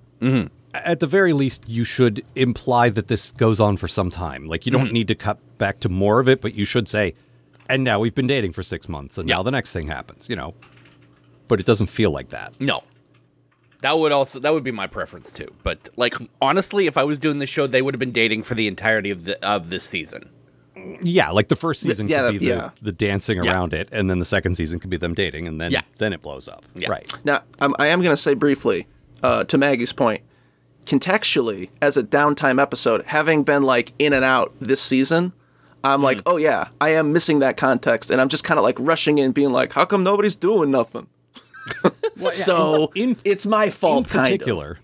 at 0.73 0.99
the 0.99 1.07
very 1.07 1.33
least, 1.33 1.63
you 1.67 1.83
should 1.83 2.23
imply 2.35 2.89
that 2.89 3.07
this 3.07 3.31
goes 3.31 3.59
on 3.59 3.77
for 3.77 3.87
some 3.87 4.09
time. 4.11 4.45
Like, 4.45 4.65
you 4.65 4.71
Mm-hmm. 4.71 4.83
don't 4.85 4.93
need 4.93 5.07
to 5.07 5.15
cut 5.15 5.39
back 5.57 5.79
to 5.79 5.89
more 5.89 6.19
of 6.19 6.27
it, 6.29 6.41
but 6.41 6.53
you 6.53 6.65
should 6.65 6.87
say, 6.87 7.13
and 7.69 7.83
now 7.83 7.99
we've 7.99 8.13
been 8.13 8.27
dating 8.27 8.51
for 8.53 8.63
six 8.63 8.87
months, 8.87 9.17
and 9.17 9.27
Yeah. 9.27 9.35
now 9.37 9.43
the 9.43 9.51
next 9.51 9.71
thing 9.71 9.87
happens, 9.87 10.27
you 10.29 10.35
know. 10.35 10.53
But 11.47 11.59
it 11.59 11.65
doesn't 11.65 11.87
feel 11.87 12.11
like 12.11 12.29
that. 12.29 12.59
no, 12.59 12.83
that 13.81 13.97
would 13.99 14.11
also 14.11 14.39
that 14.39 14.53
would 14.53 14.63
be 14.63 14.71
my 14.71 14.87
preference 14.87 15.31
too. 15.31 15.47
But 15.63 15.89
like 15.97 16.15
honestly, 16.41 16.87
if 16.87 16.97
I 16.97 17.03
was 17.03 17.19
doing 17.19 17.37
this 17.37 17.49
show, 17.49 17.67
they 17.67 17.81
would 17.81 17.93
have 17.93 17.99
been 17.99 18.11
dating 18.11 18.43
for 18.43 18.55
the 18.55 18.67
entirety 18.67 19.11
of 19.11 19.23
the 19.25 19.43
of 19.47 19.69
this 19.69 19.83
season. 19.83 20.29
Yeah, 21.01 21.31
like 21.31 21.47
the 21.47 21.55
first 21.55 21.81
season 21.81 22.07
yeah, 22.07 22.29
could 22.29 22.33
be 22.33 22.37
the, 22.37 22.45
yeah. 22.45 22.69
the 22.81 22.91
dancing 22.91 23.43
Yeah. 23.43 23.51
around 23.51 23.73
it, 23.73 23.89
and 23.91 24.09
then 24.09 24.19
the 24.19 24.25
second 24.25 24.55
season 24.55 24.79
could 24.79 24.89
be 24.91 24.97
them 24.97 25.13
dating, 25.15 25.47
and 25.47 25.59
then 25.59 25.71
Yeah. 25.71 25.81
then 25.97 26.13
it 26.13 26.21
blows 26.21 26.47
up. 26.47 26.65
Yeah. 26.75 26.89
Right. 26.89 27.11
Now, 27.25 27.41
um, 27.59 27.75
I 27.79 27.87
am 27.87 28.01
going 28.01 28.13
to 28.15 28.21
say 28.21 28.35
briefly 28.35 28.85
uh, 29.23 29.43
to 29.45 29.57
Maggie's 29.57 29.91
point, 29.91 30.21
contextually, 30.85 31.69
as 31.81 31.97
a 31.97 32.03
downtime 32.03 32.61
episode, 32.61 33.05
having 33.05 33.43
been 33.43 33.63
like 33.63 33.91
in 33.99 34.13
and 34.13 34.23
out 34.23 34.53
this 34.59 34.81
season, 34.81 35.33
I'm 35.83 36.01
like, 36.03 36.21
oh 36.25 36.37
yeah, 36.37 36.67
I 36.79 36.91
am 36.91 37.11
missing 37.13 37.39
that 37.39 37.57
context, 37.57 38.09
and 38.11 38.21
I'm 38.21 38.29
just 38.29 38.43
kind 38.43 38.57
of 38.57 38.63
like 38.63 38.75
rushing 38.79 39.17
in, 39.17 39.31
being 39.31 39.51
like, 39.51 39.73
how 39.73 39.85
come 39.85 40.03
nobody's 40.03 40.35
doing 40.35 40.71
nothing? 40.71 41.07
so 42.31 42.91
in- 42.95 43.17
it's 43.23 43.45
my 43.45 43.69
fault, 43.69 44.05
in 44.05 44.19
particular, 44.19 44.79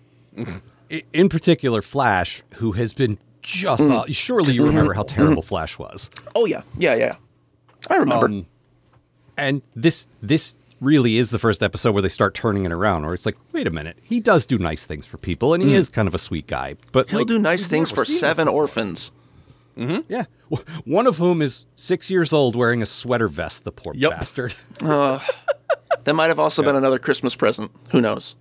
i- 0.90 1.02
in 1.12 1.28
particular, 1.28 1.82
Flash, 1.82 2.42
who 2.56 2.72
has 2.72 2.92
been 2.92 3.18
just 3.42 3.82
Mm. 3.82 3.90
aw- 3.92 4.04
surely 4.08 4.52
you 4.54 4.66
remember 4.66 4.94
how 4.94 5.02
terrible 5.02 5.42
Flash 5.42 5.78
was. 5.78 6.10
Oh 6.34 6.46
yeah, 6.46 6.62
yeah, 6.78 6.94
yeah. 6.94 7.16
I 7.90 7.96
remember. 7.96 8.26
Um, 8.26 8.46
And 9.36 9.62
this 9.74 10.08
this 10.22 10.58
really 10.80 11.16
is 11.18 11.30
the 11.30 11.38
first 11.38 11.62
episode 11.62 11.92
where 11.92 12.02
they 12.02 12.08
start 12.08 12.34
turning 12.34 12.64
it 12.66 12.72
around, 12.72 13.04
where 13.04 13.14
it's 13.14 13.26
like, 13.26 13.36
wait 13.52 13.66
a 13.66 13.70
minute, 13.70 13.96
he 14.02 14.20
does 14.20 14.44
do 14.46 14.58
nice 14.58 14.84
things 14.86 15.06
for 15.06 15.16
people, 15.18 15.54
and 15.54 15.62
he 15.62 15.74
is 15.74 15.88
kind 15.88 16.06
of 16.08 16.14
a 16.14 16.18
sweet 16.18 16.46
guy. 16.46 16.76
But 16.92 17.06
Mm. 17.06 17.10
He'll 17.10 17.18
like, 17.20 17.28
do 17.28 17.38
nice 17.38 17.66
things 17.66 17.90
for 17.90 18.04
seen 18.04 18.14
this 18.14 18.20
seven 18.20 18.46
before. 18.46 18.62
orphans. 18.62 19.10
Yeah, 19.76 20.26
one 20.84 21.06
of 21.08 21.16
whom 21.18 21.42
is 21.42 21.66
six 21.74 22.08
years 22.10 22.32
old, 22.32 22.54
wearing 22.54 22.80
a 22.80 22.86
sweater 22.86 23.26
vest. 23.26 23.64
The 23.64 23.72
poor 23.72 23.92
Yep. 23.96 24.10
bastard. 24.12 24.54
That 26.04 26.14
might 26.14 26.26
have 26.26 26.38
also 26.38 26.62
been 26.62 26.76
another 26.76 26.98
Christmas 26.98 27.34
present. 27.34 27.70
Who 27.92 28.00
knows? 28.00 28.36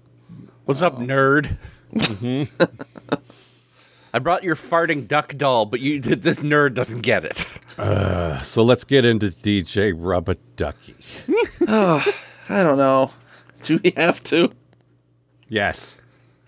What's 0.65 0.81
up, 0.81 0.97
nerd? 0.97 1.57
Mm-hmm. 1.93 3.13
I 4.13 4.19
brought 4.19 4.43
your 4.43 4.55
farting 4.55 5.07
duck 5.07 5.35
doll, 5.37 5.65
but 5.65 5.79
you 5.79 6.01
this 6.01 6.39
nerd 6.39 6.73
doesn't 6.73 7.01
get 7.01 7.23
it. 7.23 7.45
Uh, 7.77 8.41
so 8.41 8.63
let's 8.63 8.83
get 8.83 9.05
into 9.05 9.27
DJ 9.27 9.93
Rubba 9.95 10.35
Ducky. 10.55 10.95
Ah, 11.67 12.05
I 12.49 12.63
don't 12.63 12.77
know. 12.77 13.11
Do 13.61 13.79
we 13.81 13.93
have 13.95 14.21
to? 14.25 14.51
Yes, 15.47 15.95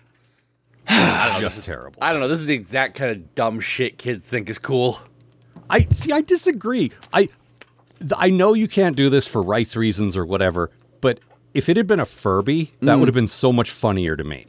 I 0.88 1.30
don't 1.32 1.40
just 1.40 1.56
this 1.56 1.64
terrible. 1.64 1.98
I 2.02 2.12
don't 2.12 2.20
know. 2.20 2.28
This 2.28 2.40
is 2.40 2.46
the 2.46 2.54
exact 2.54 2.94
kind 2.94 3.10
of 3.10 3.34
dumb 3.34 3.60
shit 3.60 3.96
kids 3.98 4.26
think 4.26 4.50
is 4.50 4.58
cool. 4.58 5.00
I 5.70 5.86
see. 5.90 6.12
I 6.12 6.20
disagree. 6.20 6.92
I 7.12 7.28
th- 8.00 8.12
I 8.16 8.30
know 8.30 8.52
you 8.52 8.68
can't 8.68 8.94
do 8.96 9.08
this 9.08 9.26
for 9.26 9.42
rights 9.42 9.74
reasons 9.74 10.16
or 10.16 10.24
whatever, 10.24 10.70
but 10.70 10.75
if 11.56 11.68
it 11.68 11.76
had 11.76 11.86
been 11.86 12.00
a 12.00 12.06
Furby, 12.06 12.72
that 12.80 12.96
Mm. 12.96 13.00
would 13.00 13.08
have 13.08 13.14
been 13.14 13.26
so 13.26 13.52
much 13.52 13.70
funnier 13.70 14.16
to 14.16 14.24
me. 14.24 14.46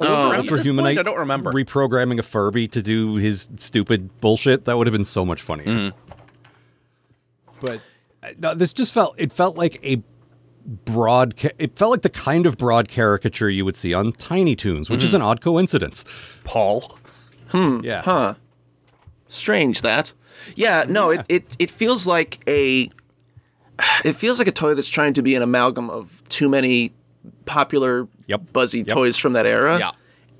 Oh, 0.00 0.32
at 0.32 0.42
this 0.46 0.62
point, 0.66 0.98
I 0.98 1.02
don't 1.02 1.18
remember. 1.18 1.50
reprogramming 1.52 2.18
a 2.18 2.22
Furby 2.22 2.68
to 2.68 2.82
do 2.82 3.14
his 3.14 3.48
stupid 3.56 4.20
bullshit. 4.20 4.64
That 4.66 4.76
would 4.76 4.86
have 4.86 4.92
been 4.92 5.04
so 5.06 5.24
much 5.24 5.40
funnier. 5.40 5.66
Mm-hmm. 5.66 5.98
But 7.60 7.80
uh, 8.22 8.28
no, 8.38 8.54
this 8.54 8.72
just 8.72 8.92
felt. 8.92 9.14
It 9.18 9.32
felt 9.32 9.56
like 9.56 9.80
a 9.84 10.02
broad. 10.84 11.36
Ca- 11.36 11.52
it 11.58 11.78
felt 11.78 11.90
like 11.92 12.02
the 12.02 12.10
kind 12.10 12.44
of 12.46 12.58
broad 12.58 12.88
caricature 12.88 13.48
you 13.48 13.64
would 13.64 13.76
see 13.76 13.94
on 13.94 14.12
Tiny 14.12 14.54
Toons, 14.56 14.90
which 14.90 15.02
is 15.02 15.10
Mm-hmm. 15.10 15.16
an 15.16 15.22
odd 15.22 15.40
coincidence. 15.40 16.04
Paul. 16.44 16.98
Hmm. 17.48 17.80
Yeah. 17.82 18.02
Huh. 18.02 18.34
Strange 19.28 19.82
that. 19.82 20.12
Yeah, 20.54 20.84
no, 20.88 21.10
it, 21.10 21.24
it 21.28 21.56
it 21.58 21.70
feels 21.70 22.06
like 22.06 22.40
a 22.46 22.90
it 24.04 24.14
feels 24.14 24.38
like 24.38 24.48
a 24.48 24.52
toy 24.52 24.74
that's 24.74 24.88
trying 24.88 25.14
to 25.14 25.22
be 25.22 25.34
an 25.34 25.42
amalgam 25.42 25.90
of 25.90 26.22
too 26.28 26.48
many 26.48 26.92
popular 27.44 28.08
Yep. 28.26 28.52
buzzy 28.52 28.78
Yep. 28.78 28.88
toys 28.88 29.16
from 29.16 29.32
that 29.34 29.46
era. 29.46 29.78
Yeah. 29.78 29.90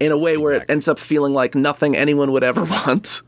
In 0.01 0.13
a 0.13 0.19
way 0.19 0.37
where 0.37 0.53
it 0.53 0.65
ends 0.69 0.89
up 0.89 0.99
feeling 0.99 1.33
like 1.33 1.55
nothing 1.55 1.97
anyone 1.97 2.33
would 2.33 2.45
ever 2.45 2.65
want. 2.87 3.23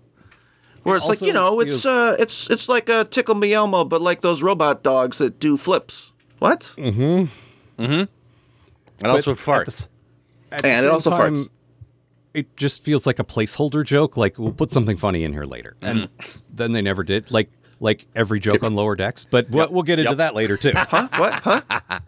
Where 0.82 0.96
it's 0.96 1.06
like, 1.06 1.20
you 1.20 1.32
know, 1.32 1.60
it's 1.60 1.84
uh 1.86 2.16
it's 2.18 2.48
it's 2.50 2.68
like 2.68 2.88
a 2.88 3.04
Tickle 3.04 3.34
Me 3.34 3.52
Elmo, 3.52 3.84
but 3.84 4.00
like 4.00 4.20
those 4.20 4.42
robot 4.42 4.82
dogs 4.82 5.18
that 5.18 5.38
do 5.40 5.56
flips. 5.56 6.12
What? 6.38 6.60
Mm. 6.78 7.28
Hmm. 7.78 7.82
And 7.82 8.08
also 9.02 9.32
at 9.32 9.36
the 9.36 9.42
farts. 9.42 9.88
At 10.52 10.64
And 10.64 10.86
it 10.86 10.90
also 10.92 11.10
time, 11.10 11.34
farts. 11.36 11.48
It 12.34 12.56
just 12.56 12.84
feels 12.84 13.06
like 13.06 13.18
a 13.18 13.24
placeholder 13.24 13.84
joke. 13.84 14.16
Like 14.16 14.38
we'll 14.38 14.52
put 14.52 14.70
something 14.70 14.96
funny 14.96 15.24
in 15.24 15.32
here 15.32 15.44
later, 15.44 15.76
and 15.82 16.08
Mm-hmm. 16.08 16.38
then 16.54 16.72
they 16.72 16.82
never 16.82 17.02
did. 17.02 17.30
Like 17.30 17.50
like 17.80 18.06
every 18.14 18.40
joke 18.40 18.62
on 18.64 18.74
Lower 18.74 18.96
Decks. 18.96 19.24
But 19.24 19.50
we'll, 19.50 19.70
we'll 19.72 19.82
get 19.82 19.98
into 19.98 20.10
Yep. 20.12 20.16
that 20.18 20.34
later 20.34 20.56
too. 20.56 20.72
Huh? 20.74 21.08
What? 21.16 21.32
Huh? 21.34 21.60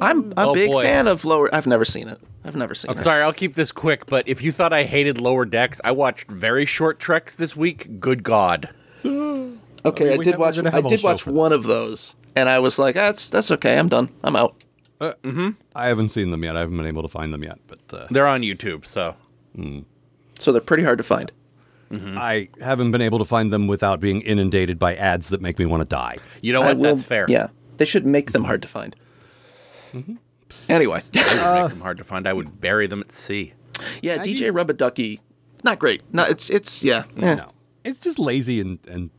I'm 0.00 0.30
a 0.36 0.46
Oh, 0.48 0.54
big 0.54 0.70
boy. 0.70 0.82
fan 0.84 1.08
of 1.08 1.24
lower 1.24 1.52
I've 1.54 1.66
never 1.66 1.84
seen 1.84 2.08
it. 2.08 2.20
I've 2.44 2.54
never 2.56 2.74
seen 2.74 2.92
it. 2.92 2.98
Sorry, 2.98 3.22
I'll 3.22 3.32
keep 3.32 3.54
this 3.54 3.72
quick, 3.72 4.06
but 4.06 4.26
if 4.28 4.40
you 4.42 4.52
thought 4.52 4.72
I 4.72 4.84
hated 4.84 5.20
Lower 5.20 5.44
Decks, 5.44 5.80
I 5.84 5.90
watched 5.90 6.30
very 6.30 6.64
short 6.64 6.98
treks 7.00 7.34
this 7.34 7.56
week. 7.56 8.00
Good 8.00 8.22
God. 8.22 8.68
Okay, 9.82 10.08
I 10.08 10.10
mean, 10.10 10.20
I, 10.20 10.24
did 10.24 10.36
watch. 10.36 10.58
I 10.58 10.80
did 10.82 11.02
watch 11.02 11.20
show 11.20 11.30
for 11.30 11.32
one 11.32 11.54
of 11.54 11.62
those, 11.62 12.14
and 12.36 12.50
I 12.50 12.58
was 12.58 12.78
like, 12.78 12.94
"That's 12.94 13.30
that's 13.30 13.50
okay. 13.52 13.78
I'm 13.78 13.88
done. 13.88 14.10
I'm 14.22 14.36
out." 14.36 14.62
I 15.00 15.14
haven't 15.74 16.10
seen 16.10 16.30
them 16.32 16.44
yet. 16.44 16.54
I 16.54 16.60
haven't 16.60 16.76
been 16.76 16.84
able 16.84 17.00
to 17.00 17.08
find 17.08 17.32
them 17.32 17.42
yet. 17.42 17.58
But 17.66 17.78
uh, 17.90 18.06
They're 18.10 18.26
on 18.26 18.42
YouTube, 18.42 18.84
so. 18.84 19.16
So 20.38 20.52
they're 20.52 20.60
pretty 20.60 20.82
hard 20.82 20.98
to 20.98 21.04
find. 21.04 21.32
I 21.92 22.48
haven't 22.60 22.92
been 22.92 23.00
able 23.00 23.18
to 23.18 23.24
find 23.24 23.52
them 23.52 23.66
without 23.66 23.98
being 24.00 24.20
inundated 24.22 24.78
by 24.78 24.94
ads 24.94 25.28
that 25.30 25.40
make 25.40 25.58
me 25.58 25.66
want 25.66 25.80
to 25.80 25.88
die. 25.88 26.18
You 26.40 26.52
know 26.52 26.60
what? 26.60 26.76
will- 26.76 26.94
That's 26.94 27.02
fair. 27.02 27.26
Yeah, 27.28 27.48
they 27.78 27.84
should 27.84 28.06
make 28.06 28.30
them 28.32 28.44
hard 28.44 28.62
to 28.62 28.68
find. 28.68 28.94
Anyway, 30.68 31.02
I 31.16 31.52
would 31.54 31.62
make 31.62 31.70
them 31.70 31.80
hard 31.80 31.98
to 31.98 32.04
find. 32.04 32.26
I 32.28 32.32
would 32.32 32.60
bury 32.60 32.86
them 32.86 33.00
at 33.00 33.12
sea. 33.12 33.54
yeah, 34.02 34.18
DJ 34.18 34.54
Rubba 34.54 34.74
Ducky, 34.74 35.20
not 35.64 35.78
great. 35.78 36.02
No, 36.12 36.22
it's 36.24 36.48
it's 36.50 36.82
yeah, 36.84 37.04
eh, 37.20 37.34
No, 37.34 37.50
it's 37.84 37.98
just 37.98 38.18
lazy 38.18 38.60
and 38.60 38.78
and 38.86 39.10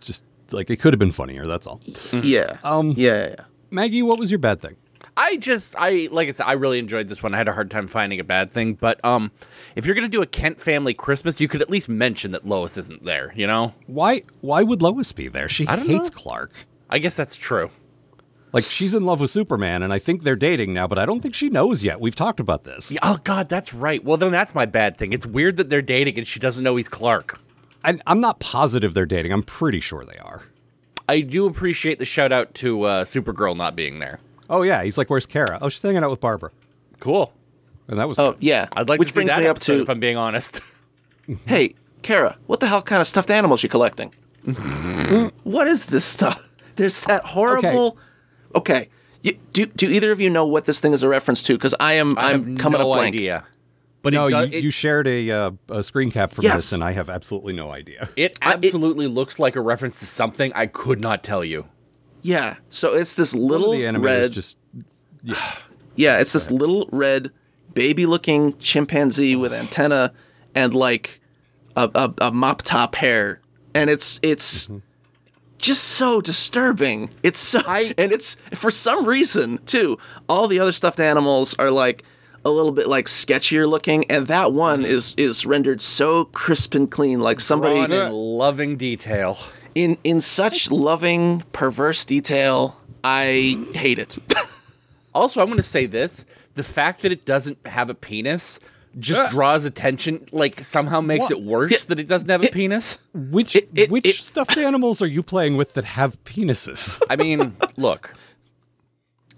just 0.00 0.24
like 0.50 0.68
it 0.70 0.76
could 0.80 0.92
have 0.92 0.98
been 0.98 1.12
funnier. 1.12 1.46
That's 1.46 1.66
all. 1.66 1.80
yeah, 2.22 2.58
um, 2.62 2.92
yeah, 2.96 3.16
yeah, 3.22 3.28
yeah. 3.38 3.44
Maggie, 3.70 4.02
what 4.02 4.18
was 4.18 4.30
your 4.30 4.38
bad 4.38 4.60
thing? 4.60 4.76
I 5.18 5.36
just 5.36 5.74
I 5.76 6.08
like 6.12 6.28
I 6.28 6.30
said 6.30 6.44
I 6.46 6.52
really 6.52 6.78
enjoyed 6.78 7.08
this 7.08 7.24
one. 7.24 7.34
I 7.34 7.38
had 7.38 7.48
a 7.48 7.52
hard 7.52 7.72
time 7.72 7.88
finding 7.88 8.20
a 8.20 8.24
bad 8.24 8.52
thing, 8.52 8.74
but 8.74 9.04
um 9.04 9.32
if 9.74 9.84
you're 9.84 9.96
going 9.96 10.08
to 10.08 10.16
do 10.16 10.22
a 10.22 10.26
Kent 10.26 10.60
family 10.60 10.94
Christmas, 10.94 11.40
you 11.40 11.48
could 11.48 11.60
at 11.60 11.68
least 11.68 11.88
mention 11.88 12.30
that 12.30 12.46
Lois 12.46 12.76
isn't 12.76 13.04
there, 13.04 13.32
you 13.34 13.44
know? 13.46 13.74
Why 13.88 14.22
why 14.42 14.62
would 14.62 14.80
Lois 14.80 15.10
be 15.10 15.26
there? 15.26 15.48
She 15.48 15.66
hates 15.66 16.10
know. 16.12 16.16
Clark. 16.16 16.52
I 16.88 17.00
guess 17.00 17.16
that's 17.16 17.36
true. 17.36 17.70
Like 18.52 18.62
she's 18.62 18.94
in 18.94 19.04
love 19.04 19.20
with 19.20 19.30
Superman, 19.30 19.82
and 19.82 19.92
I 19.92 19.98
think 19.98 20.22
they're 20.22 20.36
dating 20.36 20.72
now, 20.72 20.86
but 20.86 20.98
I 20.98 21.04
don't 21.04 21.20
think 21.20 21.34
she 21.34 21.50
knows 21.50 21.84
yet. 21.84 22.00
We've 22.00 22.14
talked 22.14 22.40
about 22.40 22.62
this. 22.62 22.90
Yeah, 22.90 23.00
oh 23.02 23.18
god, 23.24 23.48
that's 23.48 23.74
right. 23.74 24.02
Well, 24.02 24.16
then 24.16 24.30
that's 24.30 24.54
my 24.54 24.66
bad 24.66 24.96
thing. 24.96 25.12
It's 25.12 25.26
weird 25.26 25.56
that 25.56 25.68
they're 25.68 25.82
dating 25.82 26.16
and 26.16 26.26
she 26.26 26.38
doesn't 26.38 26.62
know 26.62 26.76
he's 26.76 26.88
Clark. 26.88 27.40
I, 27.84 27.98
I'm 28.06 28.20
not 28.20 28.38
positive 28.38 28.94
they're 28.94 29.04
dating. 29.04 29.32
I'm 29.32 29.42
pretty 29.42 29.80
sure 29.80 30.04
they 30.04 30.18
are. 30.18 30.44
I 31.08 31.20
do 31.20 31.46
appreciate 31.46 31.98
the 31.98 32.04
shout 32.04 32.30
out 32.30 32.54
to 32.54 32.84
uh, 32.84 33.04
Supergirl 33.04 33.56
not 33.56 33.74
being 33.74 33.98
there. 33.98 34.20
Oh 34.50 34.62
yeah, 34.62 34.82
he's 34.84 34.96
like, 34.98 35.10
"Where's 35.10 35.26
Kara?" 35.26 35.58
Oh, 35.60 35.68
she's 35.68 35.82
hanging 35.82 36.02
out 36.02 36.10
with 36.10 36.20
Barbara. 36.20 36.50
Cool. 37.00 37.32
and 37.88 37.98
that 37.98 38.08
was 38.08 38.18
Oh 38.18 38.32
good. 38.32 38.42
yeah. 38.42 38.68
I'd 38.76 38.88
like 38.88 38.98
Which 38.98 39.08
to 39.08 39.12
see 39.14 39.18
brings 39.18 39.30
that 39.30 39.40
me 39.40 39.46
up 39.46 39.56
episode 39.56 39.76
to 39.76 39.82
if 39.82 39.90
I'm 39.90 40.00
being 40.00 40.16
honest. 40.16 40.60
hey, 41.46 41.74
Kara, 42.02 42.36
what 42.46 42.60
the 42.60 42.66
hell 42.66 42.82
kind 42.82 43.00
of 43.00 43.06
stuffed 43.06 43.30
animals 43.30 43.62
you 43.62 43.68
collecting? 43.68 44.12
what 45.44 45.68
is 45.68 45.86
this 45.86 46.04
stuff? 46.04 46.54
There's 46.76 47.00
that 47.02 47.24
horrible. 47.24 47.98
Okay. 48.54 48.88
You, 49.22 49.32
do 49.52 49.66
do 49.66 49.88
either 49.88 50.12
of 50.12 50.20
you 50.20 50.30
know 50.30 50.46
what 50.46 50.64
this 50.64 50.80
thing 50.80 50.92
is 50.92 51.02
a 51.02 51.08
reference 51.08 51.42
to? 51.44 51.54
Because 51.54 51.74
I 51.80 51.94
am 51.94 52.16
I 52.18 52.32
I'm 52.32 52.50
have 52.50 52.58
coming 52.58 52.80
no 52.80 52.90
up 52.92 52.96
blank. 52.98 53.14
idea. 53.14 53.44
But 54.00 54.12
No, 54.12 54.26
it, 54.26 54.30
you, 54.52 54.58
it, 54.58 54.64
you 54.64 54.70
shared 54.70 55.08
a, 55.08 55.28
uh, 55.30 55.50
a 55.70 55.82
screen 55.82 56.12
cap 56.12 56.32
from 56.32 56.44
Yes. 56.44 56.54
this, 56.54 56.72
and 56.72 56.84
I 56.84 56.92
have 56.92 57.10
absolutely 57.10 57.52
no 57.52 57.72
idea. 57.72 58.08
it 58.16 58.38
I- 58.40 58.50
it- 58.52 58.64
absolutely 58.66 59.08
looks 59.08 59.40
like 59.40 59.56
a 59.56 59.60
reference 59.60 59.98
to 60.00 60.06
something 60.06 60.52
I 60.54 60.66
could 60.66 61.00
not 61.00 61.24
tell 61.24 61.44
you. 61.44 61.66
Yeah. 62.22 62.56
So 62.70 62.94
it's 62.94 63.14
this 63.14 63.34
little 63.34 63.72
the 63.72 63.82
animators 63.82 64.04
red. 64.04 64.32
just 64.32 64.58
Yeah, 65.22 65.54
yeah, 65.96 66.20
it's 66.20 66.32
this 66.32 66.50
little 66.50 66.88
red, 66.92 67.30
baby-looking 67.74 68.58
chimpanzee 68.58 69.36
with 69.36 69.52
antenna 69.52 70.12
and 70.54 70.74
like 70.74 71.20
a, 71.76 71.90
a, 71.94 72.14
a 72.26 72.30
mop 72.32 72.62
top 72.62 72.94
hair, 72.96 73.40
and 73.74 73.88
it's 73.88 74.18
it's 74.22 74.66
mm-hmm. 74.66 74.78
just 75.58 75.84
so 75.84 76.20
disturbing. 76.20 77.10
It's 77.22 77.38
so 77.38 77.60
I- 77.66 77.94
and 77.98 78.12
it's 78.12 78.36
for 78.54 78.70
some 78.70 79.06
reason 79.06 79.58
too. 79.66 79.98
All 80.28 80.48
the 80.48 80.58
other 80.60 80.72
stuffed 80.72 81.00
animals 81.00 81.54
are 81.58 81.70
like 81.70 82.04
a 82.44 82.50
little 82.50 82.72
bit 82.72 82.86
like 82.86 83.06
sketchier 83.06 83.68
looking, 83.68 84.10
and 84.10 84.26
that 84.26 84.52
one 84.52 84.82
mm-hmm. 84.82 84.90
is 84.90 85.14
is 85.16 85.46
rendered 85.46 85.80
so 85.80 86.26
crisp 86.26 86.74
and 86.74 86.90
clean, 86.90 87.20
like 87.20 87.40
somebody 87.40 87.86
Drawn 87.86 87.92
in 87.92 88.12
loving 88.12 88.76
detail. 88.76 89.38
In 89.84 89.96
in 90.04 90.20
such 90.20 90.70
loving 90.70 91.42
perverse 91.52 92.04
detail. 92.04 92.76
I 93.04 93.56
hate 93.74 93.98
it. 93.98 94.18
Also, 95.14 95.40
I'm 95.40 95.46
going 95.46 95.56
to 95.56 95.64
say 95.64 95.86
this: 95.86 96.24
the 96.54 96.62
fact 96.62 97.02
that 97.02 97.10
it 97.10 97.24
doesn't 97.24 97.66
have 97.66 97.90
a 97.90 97.94
penis 97.94 98.60
just 99.00 99.32
draws 99.32 99.64
attention. 99.64 100.26
Like 100.30 100.60
somehow 100.60 101.00
makes 101.00 101.22
What? 101.24 101.30
it 101.32 101.42
worse 101.42 101.84
that 101.86 101.98
it 101.98 102.06
doesn't 102.06 102.28
have 102.28 102.44
a 102.44 102.48
penis. 102.48 102.98
which 103.14 103.56
It- 103.56 103.68
it- 103.74 103.90
which 103.90 104.06
it- 104.06 104.16
stuffed 104.16 104.56
animals 104.68 105.02
are 105.02 105.06
you 105.08 105.22
playing 105.24 105.56
with 105.56 105.74
that 105.74 105.84
have 105.86 106.22
penises? 106.24 107.00
I 107.10 107.16
mean, 107.16 107.56
look, 107.76 108.14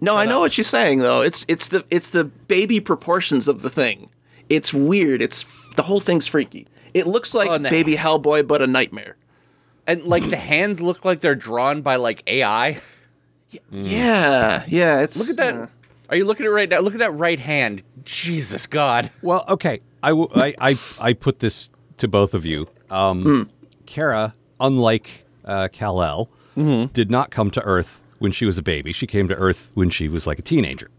No, 0.03 0.17
I 0.17 0.27
know 0.27 0.41
what 0.41 0.53
she's 0.53 0.67
saying 0.67 0.99
though. 0.99 1.23
It's 1.23 1.47
it's 1.49 1.69
the 1.69 1.85
it's 1.89 2.11
the 2.11 2.25
baby 2.25 2.81
proportions 2.81 3.49
of 3.49 3.63
the 3.63 3.71
thing. 3.71 4.11
It's 4.51 4.75
weird. 4.75 5.23
It's 5.23 5.45
the 5.77 5.83
whole 5.85 6.01
thing's 6.01 6.27
freaky. 6.27 6.67
It 6.93 7.07
looks 7.07 7.33
like 7.33 7.49
Oh, 7.49 7.55
and 7.55 7.65
the- 7.65 7.71
baby 7.71 7.95
Hellboy, 7.95 8.47
but 8.47 8.61
a 8.61 8.67
nightmare. 8.67 9.17
And 9.91 10.05
like 10.05 10.29
the 10.29 10.37
hands 10.53 10.81
look 10.81 11.05
like 11.05 11.21
they're 11.21 11.35
drawn 11.35 11.83
by 11.83 11.97
like 11.97 12.23
AI. 12.27 12.81
Yeah, 13.71 14.65
yeah. 14.69 15.01
It's 15.01 15.17
Look 15.17 15.29
at 15.31 15.37
that. 15.37 15.71
Are 16.09 16.17
you 16.17 16.25
looking 16.25 16.47
at 16.47 16.51
it 16.51 16.53
right 16.55 16.69
now? 16.69 16.81
Look 16.81 16.95
at 16.95 17.01
that 17.01 17.13
right 17.15 17.39
hand. 17.39 17.83
Jesus 18.05 18.67
God. 18.67 19.11
well, 19.23 19.45
okay. 19.49 19.81
I, 20.03 20.11
w- 20.11 20.29
I, 20.35 20.55
I, 20.61 20.79
I 21.01 21.13
put 21.13 21.41
this 21.41 21.71
to 21.99 22.09
both 22.09 22.33
of 22.35 22.47
you. 22.47 22.69
Um, 22.91 23.51
Kara, 23.87 24.33
unlike 24.59 25.25
uh, 25.45 25.69
Kal-El, 25.73 26.29
did 26.57 27.11
not 27.11 27.31
come 27.31 27.51
to 27.53 27.63
Earth 27.63 28.03
when 28.19 28.33
she 28.33 28.45
was 28.47 28.57
a 28.59 28.63
baby. 28.63 28.93
She 28.93 29.07
came 29.07 29.29
to 29.29 29.35
Earth 29.35 29.71
when 29.75 29.91
she 29.91 30.09
was 30.09 30.27
like 30.27 30.39
a 30.39 30.43
teenager. 30.43 30.91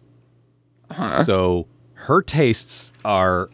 So 1.25 1.67
her 1.93 2.21
tastes 2.21 2.91
are 3.06 3.43
uh, 3.43 3.47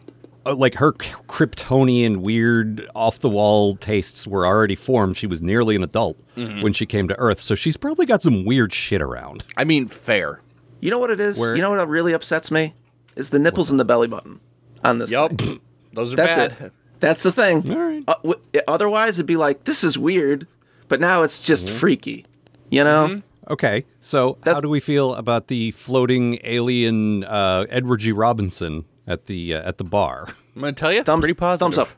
like 0.52 0.74
her 0.76 0.92
Kryptonian, 0.92 2.18
weird, 2.18 2.86
off 2.94 3.18
the 3.18 3.28
wall 3.28 3.76
tastes 3.76 4.26
were 4.26 4.46
already 4.46 4.74
formed. 4.74 5.16
She 5.16 5.26
was 5.26 5.42
nearly 5.42 5.76
an 5.76 5.82
adult 5.82 6.18
when 6.34 6.72
she 6.72 6.86
came 6.86 7.08
to 7.08 7.18
Earth. 7.18 7.40
So 7.40 7.54
she's 7.54 7.76
probably 7.76 8.06
got 8.06 8.22
some 8.22 8.44
weird 8.44 8.72
shit 8.72 9.02
around. 9.02 9.44
I 9.56 9.64
mean, 9.64 9.88
fair. 9.88 10.40
You 10.80 10.90
know 10.90 10.98
what 10.98 11.10
it 11.10 11.20
is? 11.20 11.38
Where- 11.38 11.54
You 11.56 11.62
know 11.62 11.70
what 11.70 11.88
really 11.88 12.12
upsets 12.12 12.50
me? 12.50 12.74
Is 13.16 13.30
the 13.30 13.38
nipples 13.38 13.70
and 13.70 13.80
the 13.80 13.84
belly 13.84 14.06
button 14.08 14.40
on 14.84 14.98
this. 14.98 15.10
Yep, 15.10 15.38
thing. 15.38 15.60
Those 15.92 16.12
are 16.12 16.16
That's 16.16 16.36
bad. 16.36 16.66
it. 16.66 16.72
That's 17.00 17.22
the 17.24 17.32
thing. 17.32 17.68
All 17.70 17.78
right. 17.78 18.04
Uh, 18.06 18.14
w- 18.22 18.40
otherwise, 18.68 19.18
it'd 19.18 19.26
be 19.26 19.36
like 19.36 19.64
this 19.64 19.82
is 19.82 19.98
weird, 19.98 20.46
but 20.88 21.00
now 21.00 21.22
it's 21.22 21.44
just 21.44 21.66
Mm-hmm. 21.66 21.76
freaky. 21.78 22.26
You 22.70 22.84
know? 22.84 23.22
Okay, 23.50 23.86
so 24.00 24.36
how 24.44 24.60
do 24.60 24.68
we 24.68 24.78
feel 24.78 25.14
about 25.14 25.46
the 25.48 25.70
floating 25.70 26.38
alien 26.44 27.24
uh, 27.24 27.64
Edward 27.70 27.96
G. 28.00 28.12
Robinson 28.12 28.84
at 29.08 29.26
the 29.26 29.54
uh, 29.54 29.68
at 29.68 29.78
the 29.78 29.84
bar? 29.84 30.28
I'm 30.54 30.60
gonna 30.60 30.72
tell 30.72 30.92
you, 30.92 31.02
Thumbs, 31.02 31.22
pretty 31.22 31.34
positive. 31.34 31.60
thumbs 31.74 31.78
up. 31.78 31.88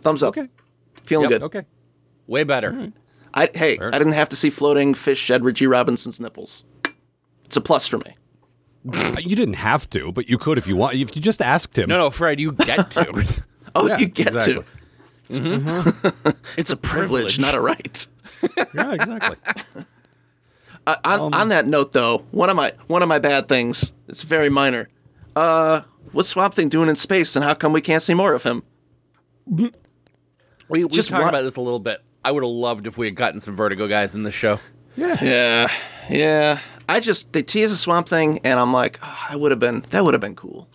Thumbs 0.00 0.22
up. 0.24 0.28
Okay, 0.36 0.48
Feeling 1.04 1.30
Yep. 1.30 1.30
good. 1.30 1.42
okay. 1.44 1.66
Way 2.26 2.42
better. 2.42 2.90
I, 3.34 3.48
hey, 3.54 3.78
I 3.78 3.98
didn't 3.98 4.12
have 4.14 4.28
to 4.30 4.36
see 4.36 4.48
floating 4.50 4.94
fish 4.94 5.30
Edward 5.30 5.56
G. 5.56 5.66
Robinson's 5.66 6.18
nipples. 6.20 6.64
It's 7.44 7.56
a 7.56 7.60
plus 7.60 7.86
for 7.86 7.98
me. 7.98 8.16
Uh, 8.92 9.16
You 9.18 9.34
didn't 9.36 9.54
have 9.54 9.88
to, 9.90 10.12
but 10.12 10.28
you 10.28 10.38
could 10.38 10.56
if 10.58 10.66
you 10.66 10.76
want. 10.76 10.94
If 10.94 11.14
you 11.16 11.22
just 11.22 11.42
asked 11.42 11.76
him. 11.78 11.88
No, 11.88 11.98
no, 11.98 12.10
Fred, 12.10 12.38
you 12.40 12.52
get 12.52 12.90
to. 12.92 13.42
Oh, 13.76 13.88
Yeah, 13.88 13.98
you 13.98 14.06
get 14.06 14.28
exactly. 14.32 14.62
to. 15.28 16.36
it's 16.56 16.70
a 16.70 16.76
Privilege, 16.76 17.36
privilege, 17.36 17.40
not 17.40 17.54
a 17.54 17.60
right. 17.60 18.06
Yeah, 18.74 18.92
exactly. 18.92 19.36
Uh, 20.86 20.96
on, 21.04 21.32
on 21.34 21.48
that 21.48 21.66
note, 21.66 21.92
though, 21.92 22.18
one 22.30 22.50
of 22.50 22.56
my 22.56 22.72
one 22.88 23.02
of 23.02 23.08
my 23.08 23.18
bad 23.18 23.48
things. 23.48 23.92
It's 24.06 24.22
very 24.22 24.50
minor. 24.50 24.88
Uh, 25.34 25.80
what's 26.14 26.28
Swamp 26.28 26.54
Thing 26.54 26.68
doing 26.68 26.88
in 26.88 26.96
space, 26.96 27.36
and 27.36 27.44
how 27.44 27.54
come 27.54 27.72
we 27.72 27.80
can't 27.80 28.02
see 28.02 28.14
more 28.14 28.32
of 28.32 28.42
him? 28.42 28.62
We, 29.46 29.70
we 30.68 30.88
Just 30.88 31.08
talked 31.10 31.22
what- 31.22 31.28
about 31.28 31.42
this 31.42 31.56
a 31.56 31.60
little 31.60 31.80
bit. 31.80 32.02
I 32.24 32.32
would 32.32 32.42
have 32.42 32.50
loved 32.50 32.86
if 32.86 32.96
we 32.96 33.06
had 33.06 33.16
gotten 33.16 33.40
some 33.42 33.54
Vertigo 33.54 33.86
guys 33.86 34.14
in 34.14 34.22
the 34.22 34.32
show. 34.32 34.58
Yeah, 34.96 35.16
yeah. 35.22 35.68
Yeah. 36.08 36.58
I 36.88 37.00
just 37.00 37.32
they 37.34 37.42
tease 37.42 37.70
a 37.70 37.76
Swamp 37.76 38.08
Thing, 38.08 38.38
and 38.44 38.58
I'm 38.58 38.72
like, 38.72 38.98
oh, 39.02 39.26
that 39.30 39.40
would 39.40 39.50
have 39.52 39.60
been 39.60 39.84
that 39.90 40.04
would 40.04 40.14
have 40.14 40.20
been 40.22 40.34
cool. 40.36 40.66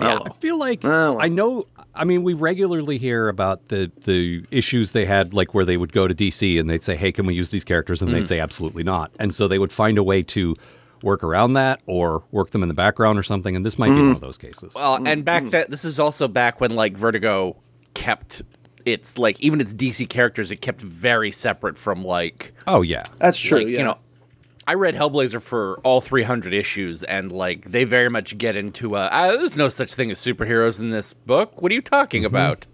Yeah. 0.00 0.18
Oh, 0.20 0.26
I 0.26 0.32
feel 0.34 0.58
like 0.58 0.84
Oh. 0.84 1.18
I 1.18 1.26
know. 1.28 1.66
I 1.94 2.04
mean, 2.04 2.22
we 2.22 2.34
regularly 2.34 2.98
hear 2.98 3.28
about 3.28 3.66
the 3.68 3.90
the 4.04 4.44
issues 4.52 4.92
they 4.92 5.06
had, 5.06 5.34
like 5.34 5.54
where 5.54 5.64
they 5.64 5.76
would 5.76 5.92
go 5.92 6.06
to 6.06 6.14
DC 6.14 6.58
and 6.60 6.70
they'd 6.70 6.82
say, 6.84 6.94
"Hey, 6.96 7.10
can 7.10 7.26
we 7.26 7.34
use 7.34 7.50
these 7.50 7.64
characters?" 7.64 8.00
and 8.00 8.10
Mm. 8.10 8.14
they'd 8.14 8.26
say, 8.28 8.38
"Absolutely 8.38 8.84
not." 8.84 9.10
And 9.18 9.34
so 9.34 9.48
they 9.48 9.58
would 9.58 9.72
find 9.72 9.98
a 9.98 10.02
way 10.04 10.22
to 10.22 10.56
work 11.02 11.22
around 11.24 11.54
that 11.54 11.80
or 11.86 12.24
work 12.30 12.50
them 12.50 12.62
in 12.62 12.68
the 12.68 12.74
background 12.74 13.18
or 13.18 13.22
something. 13.22 13.56
And 13.56 13.64
this 13.66 13.78
might 13.78 13.88
be 13.88 13.92
Mm-hmm. 13.94 14.06
one 14.08 14.16
of 14.16 14.20
those 14.20 14.38
cases. 14.38 14.74
Well, 14.74 15.06
and 15.06 15.24
back 15.24 15.50
then, 15.50 15.66
this 15.68 15.84
is 15.84 15.98
also 15.98 16.28
back 16.28 16.60
when 16.60 16.72
like 16.74 16.96
Vertigo 16.96 17.56
kept 17.94 18.42
its 18.84 19.18
like 19.18 19.38
even 19.40 19.60
its 19.60 19.74
DC 19.74 20.08
characters, 20.08 20.50
it 20.50 20.56
kept 20.56 20.80
very 20.80 21.30
separate 21.30 21.78
from 21.78 22.04
like 22.04 22.52
oh 22.66 22.82
yeah, 22.82 23.02
that's 23.18 23.38
true. 23.38 23.58
like, 23.58 23.66
yeah. 23.68 23.78
you 23.78 23.84
know. 23.84 23.98
I 24.64 24.74
read 24.74 24.94
Hellblazer 24.94 25.42
for 25.42 25.80
all 25.82 26.00
300 26.00 26.54
issues, 26.54 27.02
and 27.02 27.32
like 27.32 27.64
they 27.72 27.82
very 27.82 28.08
much 28.08 28.38
get 28.38 28.54
into 28.54 28.94
uh, 28.94 29.08
ah, 29.10 29.26
there's 29.28 29.56
no 29.56 29.68
such 29.68 29.94
thing 29.94 30.10
as 30.12 30.18
superheroes 30.18 30.78
in 30.78 30.90
this 30.90 31.14
book. 31.14 31.60
What 31.60 31.72
are 31.72 31.74
you 31.74 31.82
talking 31.82 32.24
about? 32.24 32.66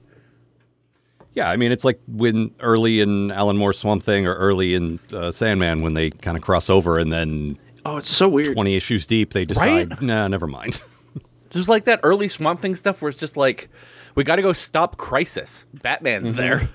Yeah, 1.32 1.50
I 1.50 1.56
mean, 1.56 1.72
it's 1.72 1.84
like 1.84 2.00
when 2.06 2.54
early 2.60 3.00
in 3.00 3.30
Alan 3.30 3.56
Moore's 3.56 3.78
Swamp 3.78 4.02
Thing 4.02 4.26
or 4.26 4.34
early 4.34 4.74
in 4.74 4.98
uh, 5.12 5.30
Sandman 5.32 5.82
when 5.82 5.94
they 5.94 6.10
kind 6.10 6.36
of 6.36 6.42
cross 6.42 6.68
over 6.68 6.98
and 6.98 7.12
then 7.12 7.58
oh, 7.88 7.96
it's 7.98 8.08
so 8.10 8.28
weird. 8.28 8.54
20 8.54 8.76
issues 8.76 9.06
deep 9.06 9.32
they 9.32 9.44
decide, 9.44 9.90
Right? 9.90 10.02
nah, 10.02 10.28
never 10.28 10.46
mind. 10.46 10.80
Just 11.50 11.68
like 11.68 11.84
that 11.84 12.00
early 12.02 12.28
Swamp 12.28 12.60
Thing 12.60 12.74
stuff, 12.76 13.00
where 13.00 13.08
it's 13.08 13.18
just 13.18 13.34
like 13.36 13.70
we 14.14 14.22
got 14.22 14.36
to 14.36 14.42
go 14.42 14.52
stop 14.52 14.98
Crisis. 14.98 15.64
Batman's 15.82 16.34
there. 16.34 16.68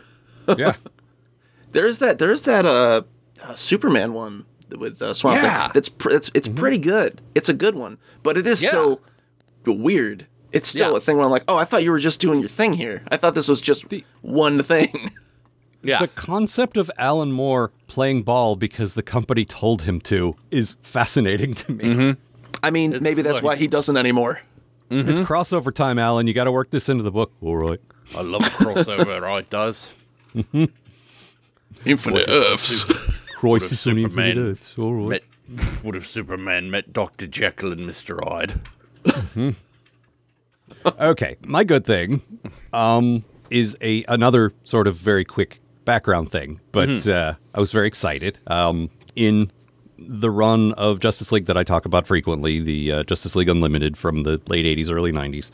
yeah. 0.58 0.74
There's 1.72 2.00
that. 2.00 2.18
There's 2.18 2.42
that. 2.44 2.66
Uh, 2.66 3.04
uh 3.44 3.54
Superman 3.54 4.14
one 4.14 4.46
with 4.76 5.00
uh, 5.00 5.14
Swamp 5.14 5.42
Yeah. 5.44 5.66
Thing. 5.66 5.72
That's 5.76 5.90
pr- 5.90 6.10
it's 6.10 6.32
it's 6.34 6.48
pretty 6.48 6.80
good. 6.80 7.22
It's 7.36 7.50
a 7.50 7.54
good 7.54 7.76
one, 7.76 8.00
but 8.24 8.36
it 8.36 8.48
is 8.48 8.64
Yeah. 8.64 8.70
still 8.70 9.02
weird. 9.68 10.26
It's 10.52 10.70
still 10.70 10.92
Yeah. 10.92 10.98
a 10.98 11.00
thing 11.00 11.18
where 11.18 11.26
I'm 11.26 11.32
like, 11.32 11.44
oh, 11.48 11.58
I 11.58 11.66
thought 11.66 11.84
you 11.84 11.92
were 11.92 12.00
just 12.00 12.20
doing 12.20 12.40
your 12.40 12.50
thing 12.50 12.74
here. 12.74 13.04
I 13.12 13.18
thought 13.18 13.36
this 13.36 13.48
was 13.48 13.62
just 13.62 13.86
one 14.22 14.64
thing. 14.64 15.12
Yeah, 15.84 16.00
The 16.00 16.08
concept 16.08 16.78
of 16.78 16.90
Alan 16.98 17.32
Moore 17.34 17.72
playing 17.88 18.24
ball 18.24 18.56
because 18.56 18.94
the 18.94 19.04
company 19.04 19.44
told 19.46 19.82
him 19.84 20.00
to 20.02 20.36
is 20.50 20.78
fascinating 20.82 21.54
to 21.56 21.72
me. 21.74 21.84
Mm-hmm. 21.84 22.22
I 22.64 22.72
mean, 22.72 22.98
maybe 23.02 23.22
that's 23.22 23.36
like- 23.36 23.44
why 23.44 23.56
he 23.58 23.68
doesn't 23.68 23.98
anymore. 23.98 24.42
Mm-hmm. 24.90 25.10
It's 25.10 25.20
crossover 25.20 25.74
time, 25.74 25.98
Alan. 26.00 26.28
You 26.28 26.34
got 26.34 26.44
to 26.46 26.52
work 26.52 26.70
this 26.72 26.88
into 26.88 27.04
the 27.04 27.12
book. 27.12 27.32
All 27.42 27.58
right. 27.58 27.80
I 28.16 28.22
love 28.22 28.42
crossover. 28.44 29.18
it 29.18 29.24
all 29.26 29.38
it 29.38 29.50
does. 29.50 29.92
Infinite 31.86 32.30
Earths. 32.30 32.84
Crisis 33.36 33.72
on 33.88 33.96
Superman 33.96 34.28
Infinite 34.30 34.52
Earths. 34.52 34.78
All 34.78 34.94
right. 34.94 35.24
Met, 35.48 35.64
what 35.84 35.96
if 35.96 36.06
Superman 36.08 36.70
met 36.72 36.94
Doctor 36.94 37.28
Jekyll 37.28 37.72
and 37.72 37.86
Mister 37.86 38.20
Hyde? 38.24 38.60
Mm-hmm. 39.04 39.50
Okay, 41.00 41.36
my 41.46 41.64
good 41.64 41.86
thing 41.86 42.22
um, 42.72 43.24
is 43.50 43.78
a 43.82 44.04
another 44.08 44.54
sort 44.64 44.88
of 44.88 44.96
very 44.96 45.26
quick 45.26 45.60
background 45.86 46.32
thing, 46.32 46.60
but 46.72 47.08
uh, 47.08 47.36
I 47.54 47.60
was 47.60 47.72
very 47.72 47.88
excited. 47.88 48.40
Um, 48.48 48.90
in 49.16 49.52
the 49.98 50.30
run 50.32 50.74
of 50.74 51.00
Justice 51.00 51.32
League 51.32 51.46
that 51.46 51.58
I 51.58 51.64
talk 51.64 51.86
about 51.86 52.06
frequently, 52.08 52.60
the 52.60 52.92
uh, 52.92 53.04
Justice 53.04 53.36
League 53.36 53.48
Unlimited 53.50 53.96
from 53.98 54.24
the 54.24 54.42
late 54.48 54.66
'80s, 54.66 54.92
early 54.92 55.12
'90s, 55.12 55.52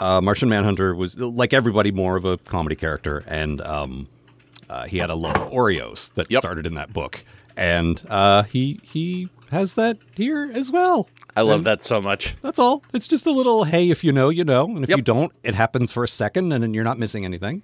uh, 0.00 0.20
Martian 0.20 0.48
Manhunter 0.48 0.94
was 0.94 1.18
like 1.18 1.52
everybody 1.52 1.90
more 1.90 2.16
of 2.16 2.24
a 2.24 2.36
comedy 2.38 2.76
character, 2.76 3.24
and 3.26 3.60
um, 3.62 4.08
uh, 4.68 4.84
he 4.84 4.98
had 4.98 5.10
a 5.10 5.14
love 5.14 5.36
of 5.36 5.50
Oreos 5.50 6.12
that 6.14 6.26
Yep. 6.30 6.40
started 6.40 6.66
in 6.66 6.74
that 6.74 6.92
book, 6.92 7.24
and 7.56 8.02
uh, 8.10 8.42
he 8.44 8.80
he 8.82 9.28
has 9.50 9.74
that 9.74 9.98
here 10.14 10.50
as 10.54 10.70
well. 10.70 11.08
I 11.36 11.42
love 11.42 11.64
that 11.64 11.82
so 11.82 12.00
much. 12.02 12.36
That's 12.42 12.58
all. 12.58 12.82
It's 12.92 13.08
just 13.08 13.24
a 13.24 13.30
little 13.30 13.64
hey, 13.64 13.88
if 13.90 14.02
you 14.04 14.12
know, 14.12 14.28
you 14.30 14.44
know, 14.44 14.66
and 14.66 14.82
if 14.84 14.90
Yep. 14.90 14.98
you 14.98 15.02
don't, 15.02 15.32
it 15.42 15.54
happens 15.54 15.90
for 15.92 16.04
a 16.04 16.08
second, 16.08 16.52
and 16.52 16.62
then 16.62 16.74
you're 16.74 16.84
not 16.84 16.98
missing 16.98 17.24
anything. 17.24 17.62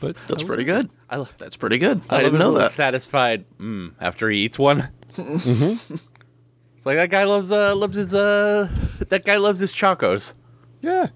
But 0.00 0.16
That's 0.26 0.44
pretty 0.44 0.64
good. 0.64 0.90
I, 1.10 1.26
That's 1.38 1.56
pretty 1.56 1.78
good. 1.78 2.02
I, 2.08 2.18
I, 2.18 2.22
didn't 2.22 2.38
know 2.38 2.52
that. 2.54 2.70
Satisfied 2.70 3.44
mm, 3.58 3.92
after 4.00 4.30
he 4.30 4.44
eats 4.44 4.58
one. 4.58 4.88
It's 6.78 6.86
like 6.86 6.96
that 6.96 7.10
guy 7.10 7.24
loves 7.24 7.50
uh 7.50 7.74
loves 7.74 7.96
his 7.96 8.14
uh 8.14 8.68
that 9.08 9.24
guy 9.24 9.36
loves 9.36 9.58
his 9.58 9.74
Chocos. 9.74 10.34
Yeah. 10.80 11.08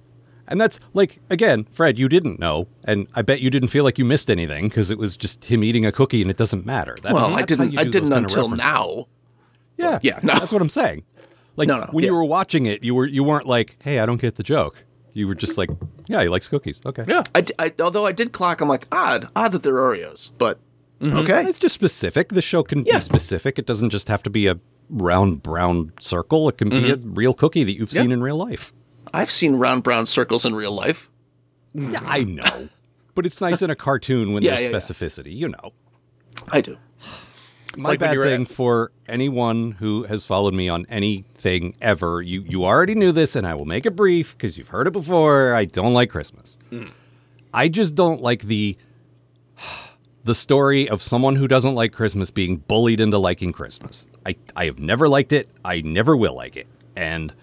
And 0.48 0.60
that's 0.60 0.80
like 0.92 1.20
again, 1.30 1.68
Fred, 1.70 2.00
you 2.00 2.08
didn't 2.08 2.40
know, 2.40 2.66
and 2.82 3.06
I 3.14 3.22
bet 3.22 3.40
you 3.40 3.48
didn't 3.48 3.68
feel 3.68 3.84
like 3.84 3.96
you 3.96 4.04
missed 4.04 4.28
anything 4.28 4.68
because 4.68 4.90
it 4.90 4.98
was 4.98 5.16
just 5.16 5.44
him 5.44 5.62
eating 5.62 5.86
a 5.86 5.92
cookie 5.92 6.20
and 6.20 6.28
it 6.28 6.36
doesn't 6.36 6.66
matter. 6.66 6.96
That's, 7.00 7.14
Well, 7.14 7.26
I 7.32 7.42
that's 7.42 7.54
how 7.54 7.64
didn't. 7.64 7.78
I 7.78 7.84
didn't 7.84 8.12
until 8.12 8.48
now. 8.48 9.06
Yeah, 9.78 10.00
Yeah, 10.02 10.18
no. 10.24 10.34
that's 10.34 10.52
what 10.52 10.60
I'm 10.60 10.68
saying. 10.68 11.04
Like 11.54 11.68
No, 11.68 11.78
no, 11.78 11.86
when 11.92 12.04
you 12.04 12.12
were 12.12 12.24
watching 12.24 12.66
it, 12.66 12.82
you 12.82 12.96
were 12.96 13.06
you 13.06 13.22
weren't 13.22 13.46
like, 13.46 13.76
"Hey, 13.84 14.00
I 14.00 14.06
don't 14.06 14.20
get 14.20 14.34
the 14.34 14.42
joke." 14.42 14.84
You 15.14 15.28
were 15.28 15.34
just 15.34 15.58
like, 15.58 15.68
"Yeah, 16.08 16.22
he 16.22 16.28
likes 16.28 16.48
cookies." 16.48 16.80
Okay, 16.86 17.04
Yeah. 17.06 17.22
I, 17.34 17.40
d- 17.42 17.54
I- 17.58 17.74
although 17.80 18.06
I 18.06 18.12
did 18.12 18.32
clock, 18.32 18.60
I'm 18.60 18.68
like 18.68 18.86
odd, 18.92 19.28
odd 19.36 19.52
that 19.52 19.62
they're 19.62 19.74
Oreos, 19.74 20.30
but 20.38 20.58
Mm-hmm. 21.00 21.16
okay. 21.18 21.44
it's 21.46 21.58
just 21.58 21.74
specific. 21.74 22.28
The 22.28 22.40
show 22.42 22.62
can 22.62 22.84
Yeah. 22.84 22.94
be 22.98 23.00
specific. 23.00 23.58
It 23.58 23.66
doesn't 23.66 23.90
just 23.90 24.06
have 24.08 24.22
to 24.22 24.30
be 24.30 24.46
a 24.46 24.58
round 24.88 25.42
brown 25.42 25.92
circle. 26.00 26.48
It 26.48 26.58
can 26.58 26.68
be 26.70 26.90
a 26.90 26.96
real 26.96 27.34
cookie 27.34 27.64
that 27.64 27.72
you've 27.72 27.90
seen 27.90 28.12
in 28.12 28.22
real 28.22 28.36
life. 28.36 28.72
I've 29.12 29.30
seen 29.30 29.56
round 29.56 29.82
brown 29.82 30.06
circles 30.06 30.44
in 30.46 30.54
real 30.54 30.72
life. 30.72 31.10
Yeah, 31.74 32.02
I 32.06 32.22
know, 32.24 32.68
but 33.16 33.26
it's 33.26 33.40
nice 33.40 33.62
in 33.62 33.70
a 33.70 33.74
cartoon 33.74 34.32
when 34.32 34.42
Yeah, 34.44 34.50
there's 34.56 34.62
yeah, 34.62 34.70
yeah. 34.70 34.76
specificity. 34.76 35.34
You 35.36 35.48
know. 35.48 35.72
I 36.48 36.60
do. 36.60 36.76
My 37.76 37.90
like 37.90 37.98
bad 38.00 38.20
thing 38.20 38.42
at- 38.42 38.48
for 38.48 38.92
anyone 39.06 39.72
who 39.72 40.04
has 40.04 40.24
followed 40.24 40.54
me 40.54 40.68
on 40.68 40.86
anything 40.88 41.74
ever. 41.80 42.22
You 42.22 42.42
you 42.42 42.64
already 42.64 42.94
knew 42.94 43.12
this, 43.12 43.36
and 43.36 43.46
I 43.46 43.54
will 43.54 43.64
make 43.64 43.86
it 43.86 43.96
brief 43.96 44.36
because 44.36 44.58
you've 44.58 44.68
heard 44.68 44.86
it 44.86 44.92
before. 44.92 45.54
I 45.54 45.64
don't 45.64 45.94
like 45.94 46.10
Christmas. 46.10 46.58
Mm. 46.70 46.90
I 47.54 47.68
just 47.68 47.94
don't 47.94 48.20
like 48.22 48.42
the 48.42 48.76
the 50.24 50.34
story 50.34 50.88
of 50.88 51.02
someone 51.02 51.36
who 51.36 51.48
doesn't 51.48 51.74
like 51.74 51.92
Christmas 51.92 52.30
being 52.30 52.58
bullied 52.58 53.00
into 53.00 53.18
liking 53.18 53.52
Christmas. 53.52 54.06
I 54.24 54.36
I 54.56 54.66
have 54.66 54.78
never 54.78 55.08
liked 55.08 55.32
it. 55.32 55.48
I 55.64 55.80
never 55.80 56.16
will 56.16 56.34
like 56.34 56.56
it, 56.56 56.66
and 56.96 57.34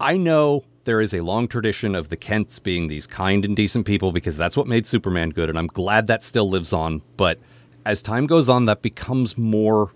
I 0.00 0.16
know 0.16 0.64
there 0.84 1.00
is 1.00 1.12
a 1.12 1.20
long 1.20 1.46
tradition 1.46 1.94
of 1.94 2.08
the 2.08 2.16
Kents 2.16 2.58
being 2.58 2.86
these 2.88 3.06
kind 3.06 3.44
and 3.44 3.54
decent 3.54 3.86
people 3.86 4.12
because 4.12 4.36
that's 4.36 4.56
what 4.56 4.66
made 4.66 4.86
Superman 4.86 5.30
good, 5.30 5.48
and 5.48 5.58
I'm 5.58 5.66
glad 5.66 6.06
that 6.06 6.22
still 6.22 6.48
lives 6.48 6.72
on. 6.72 7.02
But 7.16 7.38
as 7.84 8.02
time 8.02 8.26
goes 8.26 8.48
on, 8.48 8.66
that 8.66 8.82
becomes 8.82 9.38
more 9.38 9.92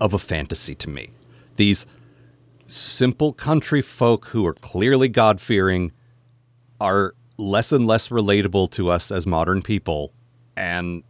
of 0.00 0.14
a 0.14 0.18
fantasy 0.18 0.74
to 0.76 0.90
me. 0.90 1.10
These 1.56 1.86
simple 2.66 3.32
country 3.32 3.82
folk 3.82 4.26
who 4.26 4.46
are 4.46 4.54
clearly 4.54 5.08
God 5.08 5.40
fearing 5.40 5.92
are 6.80 7.14
less 7.36 7.72
and 7.72 7.86
less 7.86 8.08
relatable 8.08 8.70
to 8.72 8.90
us 8.90 9.10
as 9.10 9.26
modern 9.26 9.62
people. 9.62 10.12
And 10.56 11.02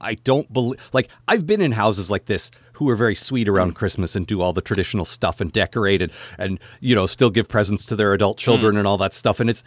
I 0.00 0.14
don't 0.14 0.52
believe, 0.52 0.80
like, 0.92 1.08
I've 1.28 1.46
been 1.46 1.60
in 1.60 1.72
houses 1.72 2.10
like 2.10 2.26
this 2.26 2.50
who 2.74 2.88
are 2.90 2.96
very 2.96 3.14
sweet 3.14 3.48
around 3.48 3.72
mm. 3.72 3.76
Christmas 3.76 4.14
and 4.14 4.26
do 4.26 4.42
all 4.42 4.52
the 4.52 4.60
traditional 4.60 5.04
stuff 5.04 5.40
and 5.40 5.50
decorate 5.50 6.02
and, 6.02 6.12
and 6.38 6.60
you 6.80 6.94
know, 6.94 7.06
still 7.06 7.30
give 7.30 7.48
presents 7.48 7.86
to 7.86 7.96
their 7.96 8.12
adult 8.12 8.36
children 8.36 8.74
mm. 8.74 8.78
and 8.80 8.86
all 8.86 8.98
that 8.98 9.14
stuff. 9.14 9.40
And 9.40 9.48
it's, 9.48 9.64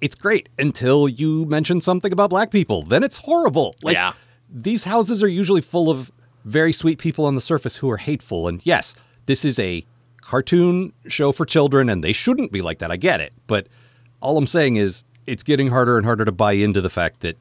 it's 0.00 0.14
great 0.14 0.48
until 0.58 1.08
you 1.08 1.44
mention 1.44 1.80
something 1.80 2.12
about 2.12 2.30
black 2.30 2.50
people. 2.50 2.82
Then 2.82 3.04
it's 3.04 3.18
horrible. 3.18 3.76
Like, 3.82 3.94
Yeah. 3.94 4.14
These 4.48 4.84
houses 4.84 5.22
are 5.22 5.28
usually 5.28 5.60
full 5.60 5.90
of 5.90 6.12
very 6.44 6.72
sweet 6.72 6.98
people 6.98 7.24
on 7.24 7.34
the 7.34 7.40
surface 7.40 7.76
who 7.76 7.90
are 7.90 7.96
hateful. 7.96 8.48
And 8.48 8.64
yes, 8.64 8.94
this 9.26 9.44
is 9.44 9.58
a 9.58 9.84
cartoon 10.20 10.92
show 11.08 11.32
for 11.32 11.44
children, 11.44 11.88
and 11.88 12.02
they 12.02 12.12
shouldn't 12.12 12.52
be 12.52 12.62
like 12.62 12.78
that. 12.78 12.90
I 12.90 12.96
get 12.96 13.20
it. 13.20 13.32
But 13.46 13.66
all 14.20 14.38
I'm 14.38 14.46
saying 14.46 14.76
is 14.76 15.04
it's 15.26 15.42
getting 15.42 15.68
harder 15.68 15.96
and 15.96 16.06
harder 16.06 16.24
to 16.24 16.32
buy 16.32 16.52
into 16.52 16.80
the 16.80 16.90
fact 16.90 17.20
that 17.20 17.36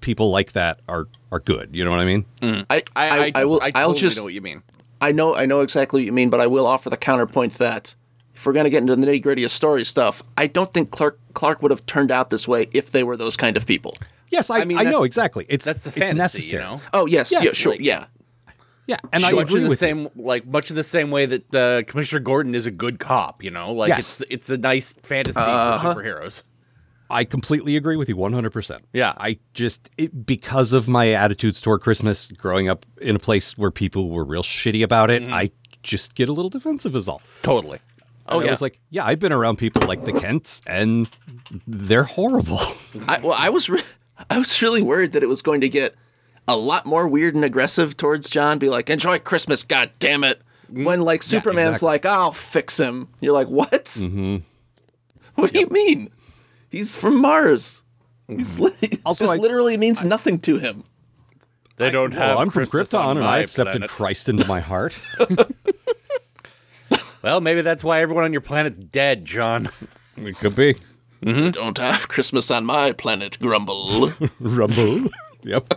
people 0.00 0.30
like 0.30 0.52
that 0.52 0.80
are, 0.88 1.08
are 1.30 1.40
good. 1.40 1.70
You 1.72 1.84
know 1.84 1.90
what 1.90 2.00
I 2.00 2.04
mean? 2.04 2.24
Mm. 2.40 2.66
I, 2.68 2.82
I 2.96 3.08
I, 3.18 3.32
I 3.34 3.44
will. 3.44 3.60
I 3.62 3.72
I'll 3.74 3.88
totally 3.88 4.00
just. 4.00 4.16
know 4.16 4.24
what 4.24 4.34
you 4.34 4.40
mean. 4.40 4.62
I 5.00 5.12
know. 5.12 5.34
I 5.34 5.46
know 5.46 5.60
exactly 5.60 6.02
what 6.02 6.06
you 6.06 6.12
mean, 6.12 6.30
but 6.30 6.40
I 6.40 6.46
will 6.46 6.66
offer 6.66 6.90
the 6.90 6.96
counterpoint 6.96 7.54
that 7.54 7.94
if 8.34 8.46
we're 8.46 8.52
going 8.52 8.64
to 8.64 8.70
get 8.70 8.78
into 8.78 8.96
the 8.96 9.06
nitty 9.06 9.22
gritty 9.22 9.44
of 9.44 9.50
story 9.50 9.84
stuff, 9.84 10.22
I 10.36 10.46
don't 10.46 10.72
think 10.72 10.90
Clark 10.90 11.18
Clark 11.34 11.62
would 11.62 11.70
have 11.70 11.86
turned 11.86 12.10
out 12.10 12.30
this 12.30 12.46
way 12.46 12.68
if 12.72 12.90
they 12.90 13.02
were 13.02 13.16
those 13.16 13.36
kind 13.36 13.56
of 13.56 13.66
people. 13.66 13.96
Yes, 14.32 14.50
I, 14.50 14.58
I, 14.58 14.62
I 14.62 14.82
know 14.84 15.04
exactly. 15.04 15.46
It's 15.48 15.64
That's 15.64 15.84
the 15.84 15.90
it's 15.90 15.98
fantasy, 15.98 16.16
necessary. 16.16 16.62
you 16.62 16.68
know. 16.68 16.80
Oh 16.92 17.06
yes, 17.06 17.30
Yes, 17.30 17.44
yeah, 17.44 17.52
sure, 17.52 17.72
like- 17.72 17.80
yeah. 17.84 18.06
Yeah, 18.88 18.96
and 19.12 19.22
Sure, 19.22 19.38
I 19.38 19.42
much 19.42 19.48
agree 19.50 19.58
in 19.60 19.64
the 19.64 19.68
with 19.70 19.80
you. 19.82 19.86
same 19.88 20.08
like 20.16 20.44
much 20.46 20.70
of 20.70 20.76
the 20.76 20.82
same 20.82 21.12
way 21.12 21.24
that 21.26 21.54
uh, 21.54 21.82
Commissioner 21.88 22.18
Gordon 22.18 22.54
is 22.56 22.66
a 22.66 22.70
good 22.72 22.98
cop. 22.98 23.44
You 23.44 23.52
know, 23.52 23.72
like 23.72 23.90
Yes. 23.90 24.20
it's 24.20 24.30
it's 24.30 24.50
a 24.50 24.56
nice 24.58 24.92
fantasy 25.04 25.38
Uh-huh. 25.38 25.94
for 25.94 26.02
superheroes. 26.02 26.42
I 27.08 27.24
completely 27.24 27.76
agree 27.76 27.96
with 27.96 28.08
you 28.08 28.16
100%. 28.16 28.80
Yeah. 28.94 29.12
I 29.18 29.38
just, 29.52 29.90
it, 29.98 30.24
because 30.24 30.72
of 30.72 30.88
my 30.88 31.10
attitudes 31.12 31.60
toward 31.60 31.82
Christmas, 31.82 32.26
growing 32.28 32.70
up 32.70 32.86
in 33.02 33.14
a 33.14 33.18
place 33.18 33.56
where 33.58 33.70
people 33.70 34.08
were 34.08 34.24
real 34.24 34.42
shitty 34.42 34.82
about 34.82 35.10
it, 35.10 35.22
I 35.28 35.50
just 35.82 36.14
get 36.14 36.30
a 36.30 36.32
little 36.32 36.48
defensive, 36.48 36.96
is 36.96 37.10
all. 37.10 37.20
Totally. 37.42 37.80
Oh, 38.28 38.40
yeah. 38.40 38.48
I 38.48 38.50
was 38.52 38.62
like, 38.62 38.80
yeah, 38.88 39.04
I've 39.04 39.18
been 39.18 39.32
around 39.32 39.56
people 39.56 39.86
like 39.86 40.06
the 40.06 40.12
Kents, 40.14 40.62
and 40.66 41.06
they're 41.66 42.04
horrible. 42.04 42.60
I, 43.06 43.18
well, 43.22 43.36
I 43.38 43.50
was 43.50 43.68
re- 43.68 43.82
I 44.30 44.38
was 44.38 44.60
really 44.62 44.82
worried 44.82 45.12
that 45.12 45.22
it 45.22 45.28
was 45.28 45.42
going 45.42 45.60
to 45.62 45.68
get 45.68 45.94
a 46.48 46.56
lot 46.56 46.86
more 46.86 47.06
weird 47.08 47.34
and 47.34 47.44
aggressive 47.44 47.96
towards 47.96 48.28
John. 48.30 48.58
Be 48.58 48.68
like, 48.68 48.90
enjoy 48.90 49.18
Christmas, 49.18 49.62
god 49.64 49.90
damn 49.98 50.24
it. 50.24 50.40
When 50.68 51.02
like 51.02 51.22
Superman's 51.22 51.76
exactly. 51.78 51.86
like, 51.86 52.06
I'll 52.06 52.32
fix 52.32 52.78
him. 52.80 53.08
You're 53.20 53.34
like, 53.34 53.48
what? 53.48 53.84
Mm-hmm. 53.84 54.36
What 55.34 55.52
do 55.52 55.60
you 55.60 55.66
mean? 55.68 56.10
He's 56.70 56.96
from 56.96 57.20
Mars. 57.20 57.82
He's 58.28 58.58
li- 58.58 58.72
Also, 59.04 59.24
this 59.24 59.34
I- 59.34 59.36
literally 59.36 59.76
means 59.76 60.04
nothing 60.04 60.38
to 60.40 60.58
him. 60.58 60.84
They 61.76 61.90
don't 61.90 62.12
have. 62.12 62.30
well, 62.36 62.38
I'm 62.38 62.50
from 62.50 62.64
Krypton, 62.64 63.12
and 63.16 63.24
I 63.24 63.38
accepted 63.38 63.72
planet. 63.72 63.90
Christ 63.90 64.28
into 64.28 64.46
my 64.46 64.60
heart. 64.60 64.98
Well, 67.22 67.40
maybe 67.40 67.62
that's 67.62 67.84
why 67.84 68.00
everyone 68.00 68.24
on 68.24 68.32
your 68.32 68.40
planet's 68.40 68.76
dead, 68.76 69.24
John. 69.24 69.68
it 70.16 70.36
could 70.38 70.56
be. 70.56 70.74
Mm-hmm. 71.22 71.50
Don't 71.50 71.78
have 71.78 72.08
Christmas 72.08 72.50
on 72.50 72.64
my 72.64 72.92
planet, 72.92 73.38
Grumble. 73.40 74.12
Rumble. 74.40 75.04
yep. 75.42 75.74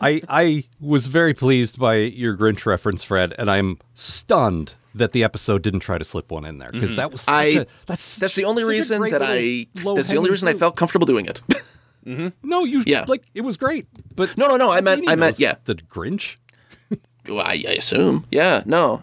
I 0.00 0.20
I 0.28 0.64
was 0.80 1.06
very 1.06 1.34
pleased 1.34 1.78
by 1.78 1.96
your 1.96 2.36
Grinch 2.36 2.66
reference, 2.66 3.02
Fred, 3.02 3.34
and 3.38 3.50
I'm 3.50 3.78
stunned 3.94 4.74
that 4.94 5.12
the 5.12 5.22
episode 5.22 5.62
didn't 5.62 5.80
try 5.80 5.98
to 5.98 6.04
slip 6.04 6.30
one 6.30 6.44
in 6.44 6.58
there 6.58 6.70
because 6.72 6.90
mm-hmm. 6.90 6.96
that 6.98 7.12
was 7.12 7.24
I- 7.28 7.44
a, 7.62 7.66
that's 7.86 8.16
That's 8.16 8.34
the 8.34 8.44
only 8.44 8.64
reason 8.64 9.02
that 9.02 9.22
I. 9.22 9.66
That's 9.74 10.08
the 10.08 10.16
only 10.16 10.30
reason 10.30 10.48
I 10.48 10.54
felt 10.54 10.76
comfortable 10.76 11.06
doing 11.06 11.26
it. 11.26 11.42
Mm-hmm. 12.06 12.48
No, 12.48 12.62
you 12.62 12.84
Yeah. 12.86 13.04
like 13.08 13.24
it 13.34 13.40
was 13.40 13.56
great, 13.56 13.88
but 14.14 14.36
No, 14.38 14.46
no, 14.46 14.56
no, 14.56 14.70
I 14.70 14.80
meant- 14.80 15.10
I 15.10 15.16
meant- 15.16 15.40
yeah. 15.40 15.56
the 15.64 15.74
Grinch. 15.74 16.36
well, 17.28 17.40
I, 17.40 17.64
I 17.66 17.72
assume. 17.72 18.24
Yeah. 18.30 18.62
No. 18.64 19.02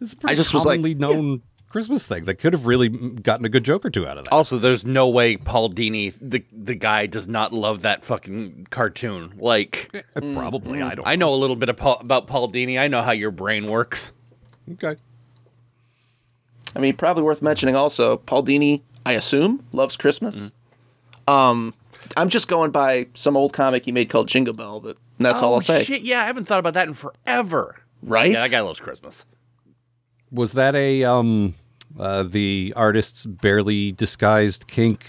This 0.00 0.08
is 0.08 0.12
a 0.14 0.16
pretty 0.16 0.32
I 0.32 0.34
just 0.34 0.54
was 0.54 0.64
like- 0.64 0.80
known 0.80 1.42
Christmas 1.74 2.06
thing 2.06 2.24
that 2.26 2.36
could 2.36 2.52
have 2.52 2.66
really 2.66 2.88
gotten 2.88 3.44
a 3.44 3.48
good 3.48 3.64
joke 3.64 3.84
or 3.84 3.90
two 3.90 4.06
out 4.06 4.16
of 4.16 4.22
that. 4.22 4.32
Also, 4.32 4.58
there's 4.60 4.86
no 4.86 5.08
way 5.08 5.36
Paul 5.36 5.68
Dini, 5.68 6.14
the 6.20 6.44
the 6.52 6.76
guy, 6.76 7.06
does 7.06 7.26
not 7.26 7.52
love 7.52 7.82
that 7.82 8.04
fucking 8.04 8.68
cartoon. 8.70 9.32
Like, 9.38 9.90
Uh, 10.14 10.20
Probably, 10.36 10.80
I 10.80 10.94
don't. 10.94 11.04
I 11.04 11.16
know 11.16 11.34
a 11.34 11.34
little 11.34 11.56
bit 11.56 11.68
of 11.68 11.76
Paul, 11.76 11.98
about 11.98 12.28
Paul 12.28 12.52
Dini. 12.52 12.78
I 12.78 12.86
know 12.86 13.02
how 13.02 13.10
your 13.10 13.32
brain 13.32 13.66
works. 13.66 14.12
Okay. 14.74 14.94
I 16.76 16.78
mean, 16.78 16.94
probably 16.94 17.24
worth 17.24 17.42
mentioning 17.42 17.74
also, 17.74 18.18
Paul 18.18 18.44
Dini, 18.44 18.82
I 19.04 19.14
assume, 19.14 19.66
loves 19.72 19.96
Christmas. 19.96 20.52
Um, 21.26 21.74
I'm 22.16 22.28
just 22.28 22.46
going 22.46 22.70
by 22.70 23.08
some 23.14 23.36
old 23.36 23.52
comic 23.52 23.84
he 23.84 23.90
made 23.90 24.10
called 24.10 24.28
Jingle 24.28 24.54
Belle. 24.54 24.78
That 24.78 24.96
and 25.18 25.26
that's 25.26 25.42
all 25.42 25.50
oh 25.50 25.54
I'll 25.56 25.60
say. 25.60 25.82
shit! 25.82 26.02
Yeah, 26.02 26.22
I 26.22 26.26
haven't 26.26 26.44
thought 26.44 26.60
about 26.60 26.74
that 26.74 26.86
in 26.86 26.94
forever. 26.94 27.80
Right? 28.00 28.30
Yeah, 28.30 28.38
that 28.38 28.52
guy 28.52 28.60
loves 28.60 28.78
Christmas. 28.78 29.24
Was 30.30 30.52
that 30.52 30.76
a 30.76 31.02
um 31.02 31.56
uh 31.98 32.22
the 32.24 32.72
artist's 32.76 33.26
barely 33.26 33.92
disguised 33.92 34.66
kink 34.66 35.04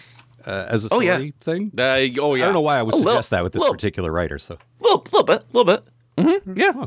uh, 0.45 0.67
as 0.69 0.85
a 0.85 0.89
Oh, 0.91 0.99
yeah. 0.99 1.19
thing? 1.41 1.71
Uh, 1.77 1.81
oh 2.21 2.35
yeah. 2.35 2.43
I 2.43 2.45
don't 2.45 2.53
know 2.53 2.61
why 2.61 2.77
I 2.77 2.83
would 2.83 2.93
A 2.93 2.97
little- 2.97 3.13
suggest 3.13 3.29
that 3.31 3.43
with 3.43 3.53
this 3.53 3.61
little- 3.61 3.73
particular 3.73 4.11
writer. 4.11 4.37
So 4.37 4.57
little, 4.79 5.03
little 5.11 5.23
bit, 5.23 5.43
little 5.53 5.81
bit. 6.17 6.43
Yeah. 6.55 6.85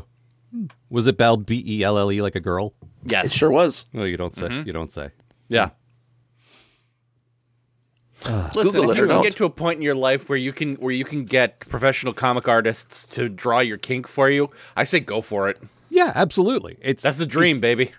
was 0.89 1.07
it 1.07 1.15
spelled 1.15 1.45
B 1.45 1.63
E 1.67 1.83
L 1.83 1.97
L 1.97 2.11
E 2.11 2.21
like 2.21 2.35
a 2.35 2.39
girl? 2.39 2.73
Yes. 3.05 3.25
It 3.25 3.31
sure 3.33 3.51
was. 3.51 3.85
No, 3.93 4.03
you 4.05 4.17
don't 4.17 4.33
say. 4.33 4.47
Mm-hmm. 4.47 4.65
You 4.67 4.73
don't 4.73 4.91
say. 4.91 5.09
Yeah. 5.49 5.69
Listen, 8.25 8.49
Google 8.63 8.91
if 8.91 8.97
you 8.97 9.03
can 9.03 9.07
don't. 9.07 9.23
get 9.23 9.35
to 9.37 9.45
a 9.45 9.49
point 9.49 9.77
in 9.77 9.81
your 9.81 9.95
life 9.95 10.27
where 10.27 10.37
you 10.37 10.51
can 10.51 10.75
where 10.75 10.91
you 10.93 11.05
can 11.05 11.23
get 11.23 11.59
professional 11.61 12.13
comic 12.13 12.47
artists 12.49 13.05
to 13.11 13.29
draw 13.29 13.59
your 13.59 13.77
kink 13.77 14.07
for 14.07 14.29
you, 14.29 14.49
I 14.75 14.83
say 14.83 14.99
go 14.99 15.21
for 15.21 15.47
it. 15.47 15.57
Yeah, 15.89 16.11
absolutely. 16.15 16.77
It's 16.81 17.01
That's 17.03 17.17
the 17.17 17.25
dream, 17.25 17.57
it's- 17.57 17.61
baby. 17.61 17.91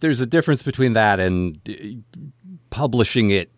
There's 0.00 0.20
a 0.20 0.26
difference 0.26 0.62
between 0.62 0.94
that 0.94 1.20
and 1.20 1.58
uh, 1.68 2.18
publishing 2.70 3.30
it 3.30 3.50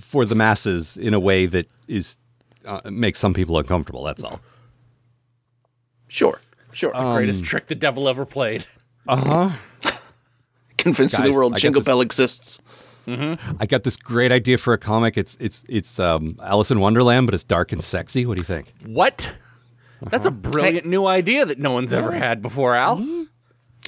for 0.00 0.24
the 0.24 0.34
masses 0.34 0.96
in 0.96 1.14
a 1.14 1.20
way 1.20 1.46
that 1.46 1.66
is 1.88 2.18
uh, 2.64 2.80
makes 2.90 3.18
some 3.18 3.34
people 3.34 3.58
uncomfortable. 3.58 4.04
That's 4.04 4.22
all. 4.22 4.40
Sure. 6.08 6.40
Sure. 6.72 6.92
The 6.92 7.14
greatest 7.14 7.44
trick 7.44 7.66
the 7.66 7.74
devil 7.74 8.08
ever 8.08 8.24
played. 8.24 8.66
Uh 9.06 9.50
huh. 9.82 9.92
Convincing 10.76 11.24
Guys, 11.24 11.30
the 11.30 11.36
world 11.36 11.54
I 11.54 11.58
Jingle 11.58 11.82
Belle 11.82 12.00
exists. 12.00 12.60
I 13.06 13.64
got 13.66 13.84
this 13.84 13.96
great 13.96 14.30
idea 14.30 14.58
for 14.58 14.74
a 14.74 14.78
comic. 14.78 15.16
It's 15.16 15.34
it's 15.40 15.64
it's 15.68 15.98
um, 15.98 16.36
Alice 16.42 16.70
in 16.70 16.78
Wonderland, 16.78 17.26
but 17.26 17.32
it's 17.34 17.42
dark 17.44 17.72
and 17.72 17.82
sexy. 17.82 18.26
What 18.26 18.36
do 18.36 18.42
you 18.42 18.44
think? 18.44 18.72
What? 18.84 19.32
That's 20.02 20.26
a 20.26 20.30
brilliant 20.30 20.86
new 20.86 21.06
idea 21.06 21.46
that 21.46 21.58
no 21.58 21.72
one's 21.72 21.92
ever 21.92 22.12
had 22.12 22.42
before, 22.42 22.76
Al. 22.76 22.96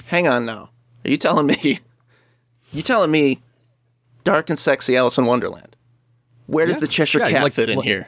Hang 0.05 0.27
on 0.27 0.45
now. 0.45 0.71
Are 1.05 1.11
you 1.11 1.17
telling 1.17 1.47
me? 1.47 1.79
You 2.71 2.81
telling 2.81 3.11
me? 3.11 3.41
Dark 4.23 4.49
and 4.49 4.59
sexy 4.59 4.95
Alice 4.95 5.17
in 5.17 5.25
Wonderland. 5.25 5.75
Where 6.45 6.65
does 6.65 6.79
the 6.79 6.87
Cheshire 6.87 7.19
Yeah, 7.19 7.29
Cat 7.29 7.43
like- 7.43 7.53
fit 7.53 7.69
in 7.69 7.77
like- 7.77 7.87
here? 7.87 8.07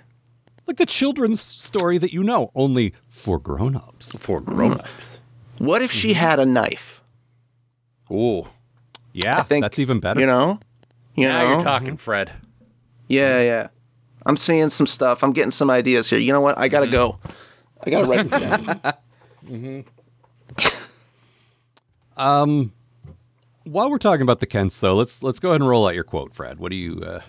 Like 0.65 0.77
the 0.77 0.85
children's 0.85 1.41
story 1.41 1.97
that 1.97 2.13
you 2.13 2.23
know, 2.23 2.49
only 2.55 2.93
for 3.09 3.37
grown-ups. 3.37 4.17
For 4.17 4.39
grown-ups. 4.39 5.19
Hmm. 5.57 5.65
What 5.65 5.81
if 5.81 5.91
she 5.91 6.11
mm-hmm. 6.11 6.19
had 6.19 6.39
a 6.39 6.45
knife? 6.45 7.01
Ooh. 8.09 8.47
Yeah, 9.11 9.39
I 9.39 9.41
think 9.43 9.63
that's 9.63 9.79
even 9.79 9.99
better. 9.99 10.21
You 10.21 10.25
know. 10.25 10.59
You 11.15 11.27
Now 11.27 11.41
know. 11.43 11.49
you're 11.49 11.61
talking, 11.61 11.89
mm-hmm. 11.89 11.95
Fred. 11.97 12.31
Yeah, 13.07 13.41
yeah. 13.41 13.67
I'm 14.25 14.37
seeing 14.37 14.69
some 14.69 14.87
stuff. 14.87 15.21
I'm 15.23 15.33
getting 15.33 15.51
some 15.51 15.69
ideas 15.69 16.09
here. 16.09 16.19
You 16.19 16.31
know 16.31 16.41
what? 16.41 16.57
I 16.57 16.69
gotta 16.69 16.85
mm-hmm. 16.85 16.93
go. 16.95 17.19
I 17.85 17.89
gotta 17.89 18.07
write 18.07 18.29
this 18.29 18.41
down. 19.45 19.83
Um, 22.15 22.71
While 23.65 23.89
we're 23.89 23.97
talking 23.97 24.21
about 24.23 24.39
the 24.39 24.45
Kents, 24.45 24.79
though, 24.79 24.95
let's 24.95 25.23
let's 25.23 25.39
go 25.39 25.49
ahead 25.49 25.61
and 25.61 25.69
roll 25.69 25.87
out 25.87 25.95
your 25.95 26.03
quote, 26.03 26.35
Fred. 26.35 26.59
What 26.59 26.69
do 26.69 26.75
you? 26.75 26.99
Uh, 27.01 27.21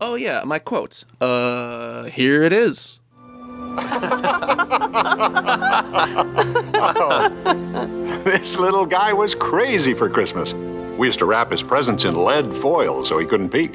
Oh 0.00 0.14
yeah, 0.14 0.42
my 0.44 0.58
quote. 0.58 1.04
Uh, 1.20 2.04
here 2.04 2.42
it 2.42 2.52
is. 2.52 3.00
This 8.24 8.58
little 8.58 8.86
guy 8.86 9.12
was 9.12 9.34
crazy 9.34 9.94
for 9.94 10.08
Christmas. 10.10 10.52
We 10.98 11.06
used 11.06 11.18
to 11.20 11.26
wrap 11.26 11.50
his 11.50 11.62
presents 11.62 12.04
in 12.04 12.14
lead 12.14 12.52
foil 12.54 13.04
so 13.04 13.18
he 13.18 13.26
couldn't 13.26 13.50
peek. 13.50 13.74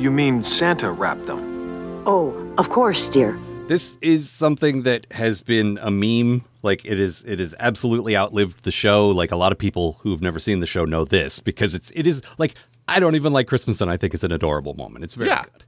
You 0.00 0.10
mean 0.10 0.42
Santa 0.42 0.90
wrapped 0.90 1.26
them? 1.26 2.02
Oh, 2.06 2.34
of 2.56 2.70
course, 2.70 3.08
dear. 3.08 3.38
This 3.70 3.96
is 4.02 4.28
something 4.28 4.82
that 4.82 5.06
has 5.12 5.40
been 5.42 5.78
a 5.80 5.90
meme. 5.90 6.44
Like 6.62 6.84
it 6.84 6.98
is, 7.00 7.22
it 7.22 7.38
has 7.38 7.54
absolutely 7.60 8.16
outlived 8.16 8.64
the 8.64 8.70
show. 8.70 9.08
Like 9.08 9.30
a 9.30 9.36
lot 9.36 9.52
of 9.52 9.58
people 9.58 9.98
who've 10.00 10.20
never 10.20 10.38
seen 10.38 10.58
the 10.60 10.66
show 10.66 10.84
know 10.84 11.04
this 11.04 11.38
because 11.38 11.74
it's 11.74 11.90
it 11.92 12.06
is 12.06 12.20
like 12.36 12.54
I 12.88 12.98
don't 13.00 13.14
even 13.14 13.32
like 13.32 13.46
Christmas, 13.46 13.80
and 13.80 13.90
I 13.90 13.96
think 13.96 14.12
it's 14.14 14.24
an 14.24 14.32
adorable 14.32 14.74
moment. 14.74 15.04
It's 15.04 15.14
very 15.14 15.28
Yeah. 15.30 15.44
good. 15.44 15.64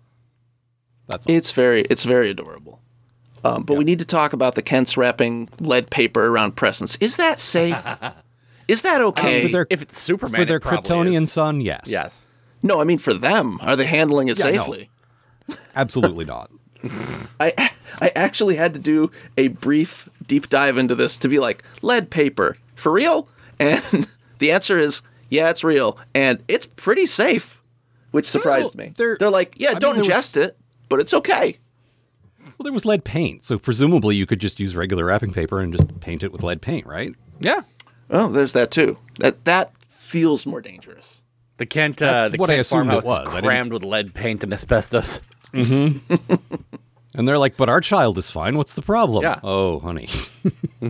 That's 1.06 1.26
all. 1.26 1.34
It's 1.34 1.52
very, 1.52 1.82
it's 1.82 2.04
very 2.04 2.30
adorable. 2.30 2.80
Um, 3.44 3.62
but 3.64 3.76
we 3.76 3.84
need 3.84 3.98
to 4.00 4.04
talk 4.04 4.32
about 4.32 4.54
the 4.54 4.62
Kents 4.62 4.96
wrapping 4.96 5.48
lead 5.60 5.90
paper 5.90 6.26
around 6.26 6.56
presents. 6.56 6.96
Is 7.00 7.16
that 7.16 7.38
safe? 7.40 7.76
is 8.68 8.82
that 8.82 9.00
okay? 9.00 9.42
for 9.46 9.48
their- 9.52 9.66
If 9.70 9.82
it's 9.82 9.98
Superman, 9.98 10.40
for 10.40 10.44
their 10.44 10.56
it 10.58 10.62
Kryptonian 10.62 11.22
is. 11.24 11.32
son. 11.32 11.60
Yes, 11.60 11.84
Yes. 11.88 12.26
no, 12.62 12.80
I 12.80 12.84
mean 12.84 12.98
for 12.98 13.14
them. 13.14 13.58
Are 13.62 13.74
they 13.76 13.86
handling 13.86 14.28
it 14.28 14.38
Yeah, 14.38 14.46
no. 14.50 14.52
safely? 14.52 14.90
absolutely 15.74 16.24
not. 16.24 16.50
I 17.40 17.70
I 18.00 18.10
actually 18.16 18.56
had 18.56 18.74
to 18.74 18.80
do 18.80 19.10
a 19.36 19.48
brief 19.48 20.08
deep 20.26 20.48
dive 20.48 20.78
into 20.78 20.94
this 20.94 21.16
to 21.18 21.28
be 21.28 21.38
like 21.38 21.62
lead 21.82 22.10
paper 22.10 22.56
for 22.74 22.90
real, 22.92 23.28
and 23.58 23.80
the 24.38 24.50
answer 24.52 24.78
is 24.78 25.02
yeah, 25.30 25.48
it's 25.50 25.64
real, 25.64 25.98
and 26.14 26.42
it's 26.48 26.66
pretty 26.66 27.06
safe, 27.06 27.62
which 28.10 28.28
surprised 28.28 28.76
Well, 28.76 28.86
me. 28.88 28.92
they're- 28.96 29.16
They're, 29.18 29.30
like, 29.30 29.54
yeah, 29.56 29.70
I 29.70 29.74
don't 29.78 29.94
there 29.94 30.00
was- 30.00 30.08
ingest 30.08 30.36
it, 30.36 30.58
but 30.90 31.00
it's 31.00 31.14
okay. 31.14 31.56
Well, 32.44 32.64
there 32.64 32.72
was 32.72 32.84
lead 32.84 33.02
paint, 33.04 33.42
so 33.44 33.58
presumably 33.58 34.14
you 34.14 34.26
could 34.26 34.40
just 34.40 34.60
use 34.60 34.76
regular 34.76 35.06
wrapping 35.06 35.32
paper 35.32 35.60
and 35.60 35.72
just 35.72 35.98
paint 36.00 36.22
it 36.22 36.32
with 36.32 36.42
lead 36.42 36.60
paint, 36.60 36.86
right? 36.86 37.14
Yeah. 37.40 37.62
Oh, 38.10 38.28
there's 38.28 38.52
that 38.52 38.70
too. 38.70 38.98
That 39.20 39.44
that 39.46 39.72
feels 39.88 40.44
more 40.46 40.60
dangerous. 40.60 41.22
The 41.56 41.64
Kent, 41.66 42.02
uh, 42.02 42.06
That's 42.12 42.32
the 42.32 42.38
what 42.38 42.50
I 42.50 42.54
Kent 42.54 42.60
assumed 42.60 42.88
it 42.92 43.02
farmhouse 43.02 43.04
was. 43.24 43.34
Is 43.34 43.40
crammed 43.40 43.72
with 43.72 43.84
lead 43.84 44.12
paint 44.14 44.42
and 44.44 44.52
asbestos. 44.52 45.20
And 47.14 47.28
they're 47.28 47.38
like, 47.38 47.56
"But 47.56 47.68
our 47.68 47.80
child 47.80 48.16
is 48.18 48.30
fine. 48.30 48.56
What's 48.56 48.74
the 48.74 48.82
problem?" 48.82 49.22
Yeah. 49.22 49.38
Oh, 49.42 49.78
honey. 49.80 50.08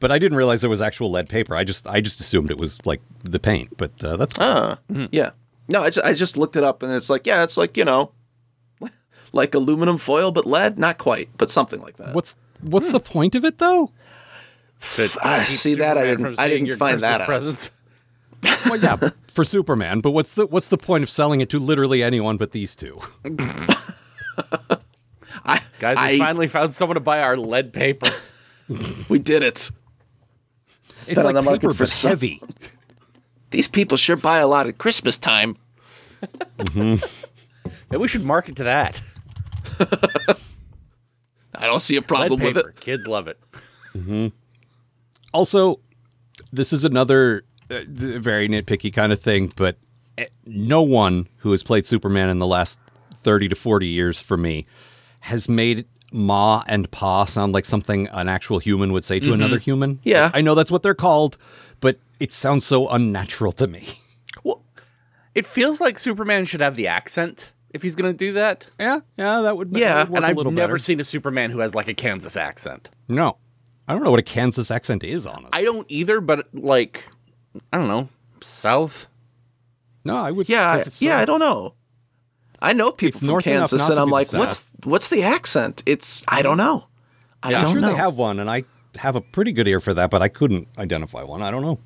but 0.00 0.10
I 0.10 0.18
didn't 0.18 0.36
realize 0.38 0.60
there 0.60 0.70
was 0.70 0.82
actual 0.82 1.10
lead 1.10 1.28
paper. 1.28 1.54
I 1.54 1.64
just 1.64 1.86
I 1.86 2.00
just 2.00 2.20
assumed 2.20 2.50
it 2.50 2.58
was 2.58 2.84
like 2.86 3.00
the 3.22 3.38
paint. 3.38 3.76
But 3.76 4.02
uh, 4.02 4.16
that's 4.16 4.38
Uh, 4.38 4.76
Yeah. 5.10 5.30
No, 5.68 5.82
I 5.82 5.90
just, 5.90 6.06
I 6.06 6.12
just 6.12 6.36
looked 6.36 6.54
it 6.54 6.62
up, 6.62 6.82
and 6.84 6.92
it's 6.92 7.10
like, 7.10 7.26
yeah, 7.26 7.42
it's 7.42 7.56
like 7.56 7.76
you 7.76 7.84
know, 7.84 8.12
like 9.32 9.54
aluminum 9.54 9.98
foil, 9.98 10.30
but 10.32 10.46
lead, 10.46 10.78
not 10.78 10.96
quite, 10.98 11.28
but 11.38 11.50
something 11.50 11.80
like 11.80 11.96
that. 11.96 12.14
what's 12.14 12.36
what's 12.60 12.90
the 12.90 13.00
point 13.00 13.34
of 13.34 13.44
it 13.44 13.58
though? 13.58 13.90
To 14.96 15.08
Ah, 15.22 15.44
keep 15.48 15.56
see, 15.56 15.74
that 15.76 15.96
I 15.96 16.04
didn't- 16.04 16.38
I 16.38 16.48
didn't 16.50 16.74
find 16.76 17.00
Christmas 17.00 17.00
that 17.02 17.20
out. 17.22 17.26
presents. 17.26 17.70
Well, 18.66 18.78
yeah, 18.78 18.96
for 19.34 19.42
Superman. 19.42 20.00
But 20.00 20.10
what's 20.10 20.34
the 20.34 20.46
what's 20.46 20.68
the 20.68 20.76
point 20.78 21.02
of 21.02 21.08
selling 21.10 21.40
it 21.40 21.48
to 21.50 21.58
literally 21.58 22.02
anyone 22.02 22.36
but 22.36 22.52
these 22.52 22.76
two? 22.76 23.00
I, 25.44 25.60
Guys, 25.78 25.96
we 25.96 26.02
I- 26.02 26.18
finally 26.18 26.48
found 26.48 26.72
someone 26.72 26.94
to 26.94 27.00
buy 27.00 27.20
our 27.20 27.36
lead 27.36 27.72
paper. 27.72 28.08
we 29.08 29.18
did 29.18 29.42
it. 29.42 29.70
It's 31.08 31.18
on 31.18 31.24
like 31.24 31.34
the 31.34 31.42
market 31.42 31.60
paper, 31.62 31.74
for 31.74 31.84
but 31.84 31.92
heavy. 32.08 32.40
These 33.50 33.68
people 33.68 33.96
sure 33.96 34.16
buy 34.16 34.38
a 34.38 34.46
lot 34.48 34.66
at 34.66 34.78
Christmas 34.78 35.18
time. 35.18 35.56
Maybe 36.74 37.00
we 37.90 38.08
should 38.08 38.24
market 38.24 38.56
to 38.56 38.64
that. 38.64 39.00
I 41.54 41.66
don't 41.66 41.80
see 41.80 41.96
a 41.96 42.00
Lead 42.00 42.08
problem 42.08 42.40
with 42.40 42.54
paper. 42.56 42.70
it. 42.70 42.80
Kids 42.80 43.06
love 43.06 43.28
it. 43.28 44.32
Also, 45.32 45.80
this 46.52 46.72
is 46.72 46.84
another 46.84 47.44
uh, 47.70 47.80
very 47.88 48.48
nitpicky 48.48 48.92
kind 48.92 49.12
of 49.12 49.20
thing, 49.20 49.52
but 49.56 49.76
eh, 50.18 50.26
no 50.46 50.82
one 50.82 51.28
who 51.38 51.50
has 51.52 51.62
played 51.62 51.84
Superman 51.84 52.28
in 52.30 52.38
the 52.38 52.46
last 52.46 52.80
30 53.26 53.48
to 53.48 53.56
40 53.56 53.88
years 53.88 54.20
for 54.20 54.36
me 54.36 54.64
has 55.22 55.48
made 55.48 55.84
Ma 56.12 56.62
and 56.68 56.88
Pa 56.92 57.24
sound 57.24 57.52
like 57.52 57.64
something 57.64 58.06
an 58.12 58.28
actual 58.28 58.60
human 58.60 58.92
would 58.92 59.02
say 59.02 59.18
to 59.18 59.24
mm-hmm. 59.26 59.34
another 59.34 59.58
human. 59.58 59.98
Yeah. 60.04 60.26
Like, 60.26 60.36
I 60.36 60.40
know 60.42 60.54
that's 60.54 60.70
what 60.70 60.84
they're 60.84 60.94
called, 60.94 61.36
but 61.80 61.96
it 62.20 62.30
sounds 62.30 62.64
so 62.64 62.88
unnatural 62.88 63.50
to 63.52 63.66
me. 63.66 63.88
Well, 64.44 64.62
it 65.34 65.44
feels 65.44 65.80
like 65.80 65.98
Superman 65.98 66.44
should 66.44 66.60
have 66.60 66.76
the 66.76 66.86
accent 66.86 67.50
if 67.70 67.82
he's 67.82 67.96
going 67.96 68.12
to 68.12 68.16
do 68.16 68.32
that. 68.34 68.68
Yeah, 68.78 69.00
yeah, 69.16 69.40
that 69.40 69.56
would, 69.56 69.72
that 69.72 69.80
Yeah, 69.80 70.00
would 70.04 70.10
work 70.10 70.16
And 70.18 70.26
I've 70.26 70.36
never 70.36 70.54
better. 70.74 70.78
seen 70.78 71.00
a 71.00 71.04
Superman 71.04 71.50
who 71.50 71.58
has 71.58 71.74
like 71.74 71.88
a 71.88 71.94
Kansas 71.94 72.36
accent. 72.36 72.88
No. 73.08 73.38
I 73.88 73.92
don't 73.92 74.04
know 74.04 74.12
what 74.12 74.20
a 74.20 74.22
Kansas 74.22 74.70
accent 74.70 75.02
is, 75.02 75.26
honestly. 75.26 75.50
I 75.52 75.62
don't 75.64 75.86
either, 75.90 76.20
but 76.20 76.46
like, 76.54 77.02
I 77.72 77.78
don't 77.78 77.88
know, 77.88 78.08
South. 78.40 79.08
no, 80.04 80.14
I 80.16 80.30
would. 80.30 80.48
Yeah, 80.48 80.70
I- 80.70 80.76
'cause 80.78 80.86
it's 80.86 81.02
yeah, 81.02 81.16
so- 81.16 81.22
I 81.22 81.24
don't 81.24 81.40
know. 81.40 81.74
I 82.60 82.72
know 82.72 82.90
people 82.90 83.18
It's 83.18 83.26
from 83.26 83.40
Kansas, 83.40 83.88
and 83.88 83.98
I'm 83.98 84.10
like, 84.10 84.28
South. 84.28 84.40
what's 84.40 84.70
what's 84.84 85.08
the 85.08 85.22
accent? 85.22 85.82
It's 85.86 86.24
I 86.28 86.42
don't 86.42 86.56
know. 86.56 86.86
I 87.42 87.50
Yeah. 87.50 87.56
I'm 87.56 87.62
don't 87.62 87.72
sure 87.72 87.80
know. 87.80 87.88
they 87.88 87.96
have 87.96 88.16
one, 88.16 88.40
and 88.40 88.50
I 88.50 88.64
have 88.98 89.16
a 89.16 89.20
pretty 89.20 89.52
good 89.52 89.68
ear 89.68 89.80
for 89.80 89.94
that, 89.94 90.10
but 90.10 90.22
I 90.22 90.28
couldn't 90.28 90.68
identify 90.78 91.22
one. 91.22 91.42
I 91.42 91.50
don't 91.50 91.62
know. 91.62 91.78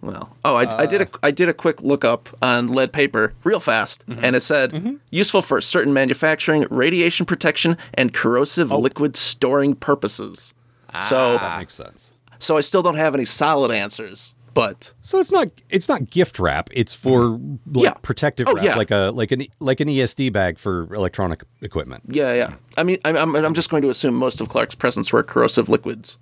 Well, 0.00 0.36
oh, 0.44 0.54
I, 0.54 0.82
I 0.82 0.86
did 0.86 1.02
a 1.02 1.06
uh. 1.06 1.18
I 1.24 1.30
did 1.32 1.48
a 1.48 1.54
quick 1.54 1.82
look 1.82 2.04
up 2.04 2.28
on 2.40 2.68
lead 2.68 2.92
paper 2.92 3.34
real 3.42 3.58
fast, 3.58 4.06
mm-hmm. 4.06 4.24
and 4.24 4.36
it 4.36 4.42
said 4.42 4.70
mm-hmm. 4.72 4.94
useful 5.10 5.42
for 5.42 5.60
certain 5.60 5.92
manufacturing, 5.92 6.66
radiation 6.70 7.26
protection, 7.26 7.76
and 7.94 8.14
corrosive 8.14 8.72
oh. 8.72 8.78
liquid 8.78 9.16
storing 9.16 9.74
purposes. 9.74 10.54
Ah, 10.94 11.00
so, 11.00 11.38
That 11.38 11.58
makes 11.58 11.74
sense. 11.74 12.12
so 12.38 12.56
I 12.56 12.60
still 12.60 12.82
don't 12.82 12.94
have 12.94 13.14
any 13.14 13.24
solid 13.24 13.72
answers, 13.72 14.34
but 14.58 14.92
So 15.02 15.20
it's 15.20 15.30
not 15.30 15.48
it's 15.70 15.88
not 15.88 16.10
gift 16.10 16.40
wrap. 16.40 16.68
It's 16.72 16.92
for 16.92 17.38
like 17.70 17.84
Yeah. 17.84 17.92
protective 18.02 18.46
Oh, 18.48 18.54
wrap, 18.54 18.64
yeah. 18.64 18.74
like 18.76 18.90
a 18.90 19.12
like 19.14 19.30
an 19.30 19.46
like 19.60 19.78
an 19.80 19.86
ESD 19.88 20.32
bag 20.32 20.58
for 20.58 20.92
electronic 20.94 21.44
equipment. 21.62 22.02
yeah, 22.08 22.32
yeah. 22.34 22.54
I 22.76 22.82
mean, 22.82 22.98
I'm 23.04 23.16
I'm, 23.16 23.36
I'm 23.36 23.54
just 23.54 23.70
going 23.70 23.82
to 23.82 23.90
assume 23.90 24.14
most 24.14 24.40
of 24.40 24.48
Clark's 24.48 24.74
presents 24.74 25.12
were 25.12 25.22
corrosive 25.22 25.68
liquids. 25.68 26.16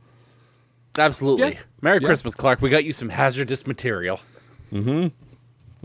Absolutely. 0.98 1.52
Yeah. 1.52 1.60
Merry 1.80 1.98
Yeah. 2.02 2.08
Christmas, 2.08 2.34
Clark. 2.34 2.60
We 2.60 2.68
got 2.68 2.84
you 2.84 2.92
some 2.92 3.08
hazardous 3.08 3.66
material. 3.66 4.20
Mm-hmm. 4.72 5.08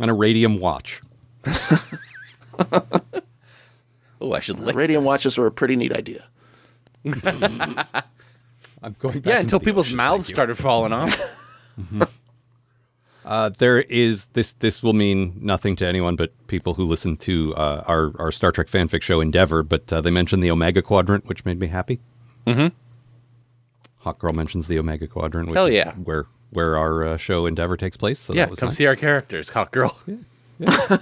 And 0.01 0.11
a 0.11 0.13
radium 0.13 0.57
watch. 0.59 1.01
Oh, 4.23 4.33
I 4.33 4.39
should 4.39 4.59
lick 4.59 4.75
Radium 4.75 5.01
this. 5.01 5.07
watches 5.07 5.37
were 5.39 5.47
a 5.47 5.51
pretty 5.51 5.75
neat 5.75 5.93
idea. 5.97 6.25
I'm 7.05 8.95
going 8.99 9.19
back 9.21 9.33
Yeah, 9.33 9.39
until 9.39 9.57
the 9.59 9.65
people's 9.65 9.87
ocean, 9.87 9.97
mouths 9.97 10.27
started 10.27 10.55
falling 10.59 10.93
off. 10.93 11.15
Uh, 13.23 13.49
there 13.49 13.81
is 13.81 14.27
this. 14.27 14.53
This 14.53 14.81
will 14.81 14.93
mean 14.93 15.37
nothing 15.39 15.75
to 15.77 15.85
anyone 15.85 16.15
but 16.15 16.31
people 16.47 16.73
who 16.73 16.85
listen 16.85 17.17
to 17.17 17.53
uh, 17.55 17.83
our 17.87 18.11
our 18.19 18.31
Star 18.31 18.51
Trek 18.51 18.67
fanfic 18.67 19.01
show 19.01 19.21
Endeavor. 19.21 19.63
But 19.63 19.91
uh, 19.93 20.01
they 20.01 20.11
mentioned 20.11 20.43
the 20.43 20.51
Omega 20.51 20.81
Quadrant, 20.81 21.25
which 21.27 21.45
made 21.45 21.59
me 21.59 21.67
happy. 21.67 21.99
Mm-hmm. 22.47 22.75
Hawkgirl 24.07 24.33
mentions 24.33 24.67
the 24.67 24.79
Omega 24.79 25.07
Quadrant, 25.07 25.49
which 25.49 25.55
Hell 25.55 25.67
is 25.67 25.75
yeah. 25.75 25.93
where 25.93 26.25
where 26.49 26.77
our 26.77 27.03
uh, 27.05 27.17
show 27.17 27.45
Endeavor 27.45 27.77
takes 27.77 27.95
place. 27.95 28.19
So 28.19 28.33
yeah, 28.33 28.45
that 28.45 28.49
was 28.49 28.59
come 28.59 28.69
nice. 28.69 28.77
see 28.77 28.87
our 28.87 28.95
characters, 28.95 29.49
hot 29.49 29.71
girl. 29.71 29.99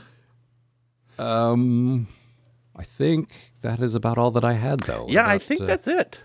I'm 1.19 2.07
I 2.79 2.83
think 2.83 3.51
that 3.61 3.81
is 3.81 3.93
about 3.93 4.17
all 4.17 4.31
that 4.31 4.45
I 4.45 4.53
had, 4.53 4.79
though. 4.81 5.05
Yeah, 5.09 5.27
I 5.27 5.37
think 5.37 5.61
uh, 5.61 5.65
that's 5.65 5.85
it. 5.85 6.21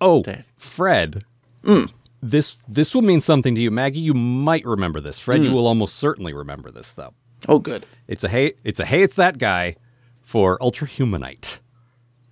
Oh, 0.00 0.22
Dang. 0.22 0.44
Fred. 0.56 1.24
Hmm. 1.62 1.84
This 2.26 2.56
this 2.66 2.94
will 2.94 3.02
mean 3.02 3.20
something 3.20 3.54
to 3.54 3.60
you, 3.60 3.70
Maggie. 3.70 4.00
You 4.00 4.14
might 4.14 4.64
remember 4.64 4.98
this. 5.00 5.18
Fred, 5.18 5.40
Hmm. 5.40 5.46
you 5.48 5.52
will 5.52 5.66
almost 5.66 5.96
certainly 5.96 6.32
remember 6.32 6.70
this, 6.70 6.92
though. 6.92 7.12
Oh, 7.46 7.58
good. 7.58 7.84
It's 8.08 8.24
a 8.24 8.28
hey, 8.30 8.54
it's 8.64 8.80
a 8.80 8.86
hey, 8.86 9.02
it's 9.02 9.14
that 9.16 9.36
guy 9.36 9.76
for 10.22 10.56
Ultra 10.62 10.88
Humanite. 10.88 11.58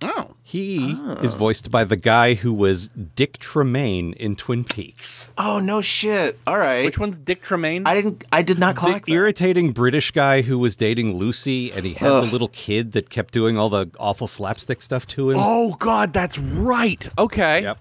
Oh. 0.03 0.31
He 0.41 0.95
Ah. 0.99 1.13
is 1.21 1.33
voiced 1.35 1.69
by 1.71 1.83
the 1.83 1.95
guy 1.95 2.33
who 2.33 2.53
was 2.53 2.87
Dick 2.89 3.37
Tremayne 3.37 4.13
in 4.15 4.33
Twin 4.35 4.63
Peaks. 4.63 5.29
Oh 5.37 5.59
no 5.59 5.79
shit. 5.81 6.39
All 6.47 6.57
right. 6.57 6.83
Which 6.85 6.97
one's 6.99 7.17
Dick 7.19 7.43
Tremayne? 7.43 7.83
I 7.85 7.93
didn't. 7.95 8.23
I 8.31 8.41
did 8.41 8.57
not 8.59 8.73
The 8.75 8.81
clock 8.81 9.05
that. 9.05 9.11
irritating 9.11 9.71
British 9.73 10.09
guy 10.11 10.41
who 10.41 10.57
was 10.57 10.75
dating 10.75 11.17
Lucy, 11.17 11.71
and 11.71 11.85
he 11.85 11.93
had 11.93 12.09
the 12.09 12.21
little 12.31 12.49
kid 12.49 12.91
that 12.93 13.09
kept 13.11 13.31
doing 13.33 13.57
all 13.57 13.69
the 13.69 13.91
awful 13.99 14.25
slapstick 14.27 14.81
stuff 14.81 15.05
to 15.07 15.29
him. 15.29 15.37
oh 15.39 15.75
God, 15.79 16.11
that's 16.13 16.37
right. 16.39 17.07
Okay. 17.17 17.61
Yep. 17.61 17.77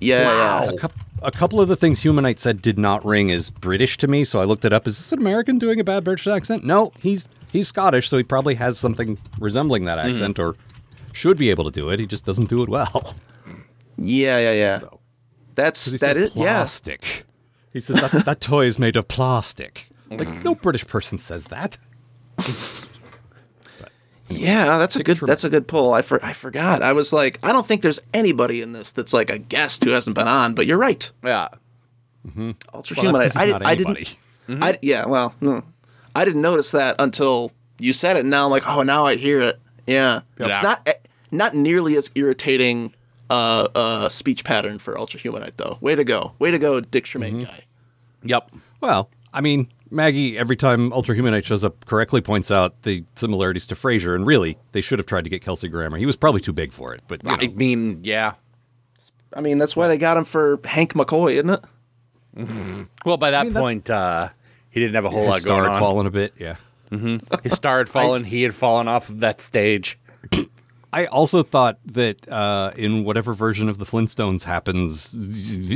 Yeah. 0.00 0.24
Wow. 0.26 0.64
yeah. 0.64 0.70
A, 0.70 0.76
coup 0.76 0.88
a 1.22 1.30
couple 1.30 1.60
of 1.60 1.68
the 1.68 1.76
things 1.76 2.02
Humanite 2.02 2.38
said 2.38 2.62
did 2.62 2.78
not 2.78 3.04
ring 3.04 3.30
as 3.30 3.50
British 3.50 3.96
to 3.98 4.08
me, 4.08 4.24
so 4.24 4.40
I 4.40 4.44
looked 4.44 4.64
it 4.64 4.72
up. 4.72 4.86
Is 4.86 4.98
this 4.98 5.12
an 5.12 5.18
American 5.18 5.58
doing 5.58 5.80
a 5.80 5.84
bad 5.84 6.04
British 6.04 6.26
accent? 6.26 6.64
No, 6.64 6.92
he's 7.00 7.28
he's 7.50 7.68
Scottish, 7.68 8.08
so 8.08 8.16
he 8.16 8.22
probably 8.22 8.54
has 8.56 8.78
something 8.78 9.18
resembling 9.38 9.84
that 9.84 9.98
accent, 9.98 10.36
hmm. 10.36 10.42
or 10.42 10.56
should 11.12 11.38
be 11.38 11.50
able 11.50 11.64
to 11.64 11.70
do 11.70 11.88
it. 11.90 12.00
He 12.00 12.06
just 12.06 12.24
doesn't 12.24 12.48
do 12.48 12.62
it 12.62 12.68
well. 12.68 13.14
Yeah. 13.98 14.38
Yeah. 14.38 14.52
Yeah. 14.52 14.80
That's 15.54 15.90
He 15.90 15.98
that 15.98 16.16
is. 16.16 16.34
Yeah. 16.34 16.44
plastic. 16.44 17.24
He 17.72 17.80
says 17.80 18.00
that 18.00 18.24
that 18.24 18.40
toy 18.40 18.66
is 18.66 18.78
made 18.78 18.96
of 18.96 19.08
plastic. 19.08 19.88
Like 20.10 20.28
mm. 20.28 20.44
no 20.44 20.54
British 20.54 20.86
person 20.86 21.18
says 21.18 21.46
that. 21.46 21.78
Yeah, 24.38 24.78
that's 24.78 24.96
a 24.96 25.02
good 25.02 25.16
Trem- 25.18 25.26
that's 25.26 25.44
a 25.44 25.50
good 25.50 25.66
pull. 25.66 25.92
I 25.94 26.02
for, 26.02 26.24
I 26.24 26.32
forgot. 26.32 26.82
I 26.82 26.92
was 26.92 27.12
like, 27.12 27.38
I 27.42 27.52
don't 27.52 27.66
think 27.66 27.82
there's 27.82 28.00
anybody 28.14 28.60
in 28.62 28.72
this 28.72 28.92
that's 28.92 29.12
like 29.12 29.30
a 29.30 29.38
guest 29.38 29.84
who 29.84 29.90
hasn't 29.90 30.16
been 30.16 30.28
on, 30.28 30.54
but 30.54 30.66
you're 30.66 30.78
right. 30.78 31.10
Yeah. 31.24 31.48
Ultra 32.72 32.96
Well, 32.96 33.04
human. 33.06 33.20
I, 33.20 33.24
he's 33.24 33.36
I, 33.36 33.46
not 33.46 33.66
I 33.66 33.74
didn't. 33.74 34.16
I 34.48 34.78
yeah. 34.82 35.06
Well, 35.06 35.34
no. 35.40 35.62
I 36.14 36.24
didn't 36.24 36.42
notice 36.42 36.70
that 36.72 36.96
until 36.98 37.52
you 37.78 37.92
said 37.92 38.16
it. 38.16 38.24
Now 38.26 38.44
I'm 38.44 38.50
like, 38.50 38.66
oh, 38.68 38.82
now 38.82 39.06
I 39.06 39.16
hear 39.16 39.40
it. 39.40 39.58
Yeah, 39.86 40.20
Yeah. 40.38 40.46
it's 40.48 40.62
not 40.62 40.82
eh, 40.86 40.92
not 41.30 41.54
nearly 41.54 41.96
as 41.96 42.10
irritating 42.14 42.94
uh, 43.30 43.68
uh, 43.74 44.08
speech 44.08 44.44
pattern 44.44 44.78
for 44.78 44.96
Ultra 44.98 45.18
Humanite 45.20 45.56
though. 45.56 45.78
Way 45.80 45.94
to 45.96 46.04
go. 46.04 46.32
Way 46.38 46.50
to 46.52 46.58
go, 46.58 46.80
Dick 46.80 47.04
Tremayne 47.04 47.46
guy. 47.46 47.60
Yep. 48.24 48.50
Well, 48.80 49.08
I 49.32 49.40
mean, 49.40 49.68
Maggie, 49.92 50.38
every 50.38 50.56
time 50.56 50.92
Ultra 50.92 51.14
Humanite 51.14 51.44
shows 51.44 51.62
up, 51.64 51.84
correctly 51.84 52.20
points 52.20 52.50
out 52.50 52.82
the 52.82 53.04
similarities 53.14 53.66
to 53.68 53.74
Frasier, 53.74 54.14
and 54.14 54.26
really, 54.26 54.58
they 54.72 54.80
should 54.80 54.98
have 54.98 55.06
tried 55.06 55.24
to 55.24 55.30
get 55.30 55.42
Kelsey 55.42 55.68
Grammer. 55.68 55.98
He 55.98 56.06
was 56.06 56.16
probably 56.16 56.40
too 56.40 56.52
big 56.52 56.72
for 56.72 56.94
it, 56.94 57.02
but 57.08 57.22
you 57.24 57.30
I 57.30 57.36
know. 57.46 57.52
mean, 57.52 58.00
yeah. 58.02 58.34
I 59.34 59.40
mean, 59.40 59.58
that's 59.58 59.76
why 59.76 59.88
they 59.88 59.98
got 59.98 60.16
him 60.16 60.24
for 60.24 60.58
Hank 60.64 60.94
McCoy, 60.94 61.32
isn't 61.34 61.50
it? 61.50 62.88
Well, 63.04 63.16
by 63.18 63.30
that 63.30 63.44
mean, 63.46 63.54
point, 63.54 63.90
uh, 63.90 64.30
he 64.70 64.80
didn't 64.80 64.94
have 64.94 65.04
a 65.04 65.10
whole 65.10 65.24
lot 65.26 65.42
going 65.44 65.60
on. 65.60 65.68
his 65.68 65.68
star 65.68 65.70
had 65.70 65.78
fallen 65.78 66.06
a 66.06 66.10
bit. 66.10 66.32
Yeah. 66.38 66.56
His 67.42 67.52
star 67.52 67.78
had 67.78 67.88
fallen. 67.90 68.24
he 68.24 68.42
had 68.42 68.54
fallen 68.54 68.88
off 68.88 69.08
of 69.08 69.20
that 69.20 69.40
stage. 69.40 69.98
I 70.94 71.06
also 71.06 71.42
thought 71.42 71.78
that 71.86 72.28
uh, 72.30 72.72
in 72.76 73.04
whatever 73.04 73.32
version 73.32 73.68
of 73.70 73.78
the 73.78 73.86
Flintstones 73.86 74.42
happens, 74.44 75.14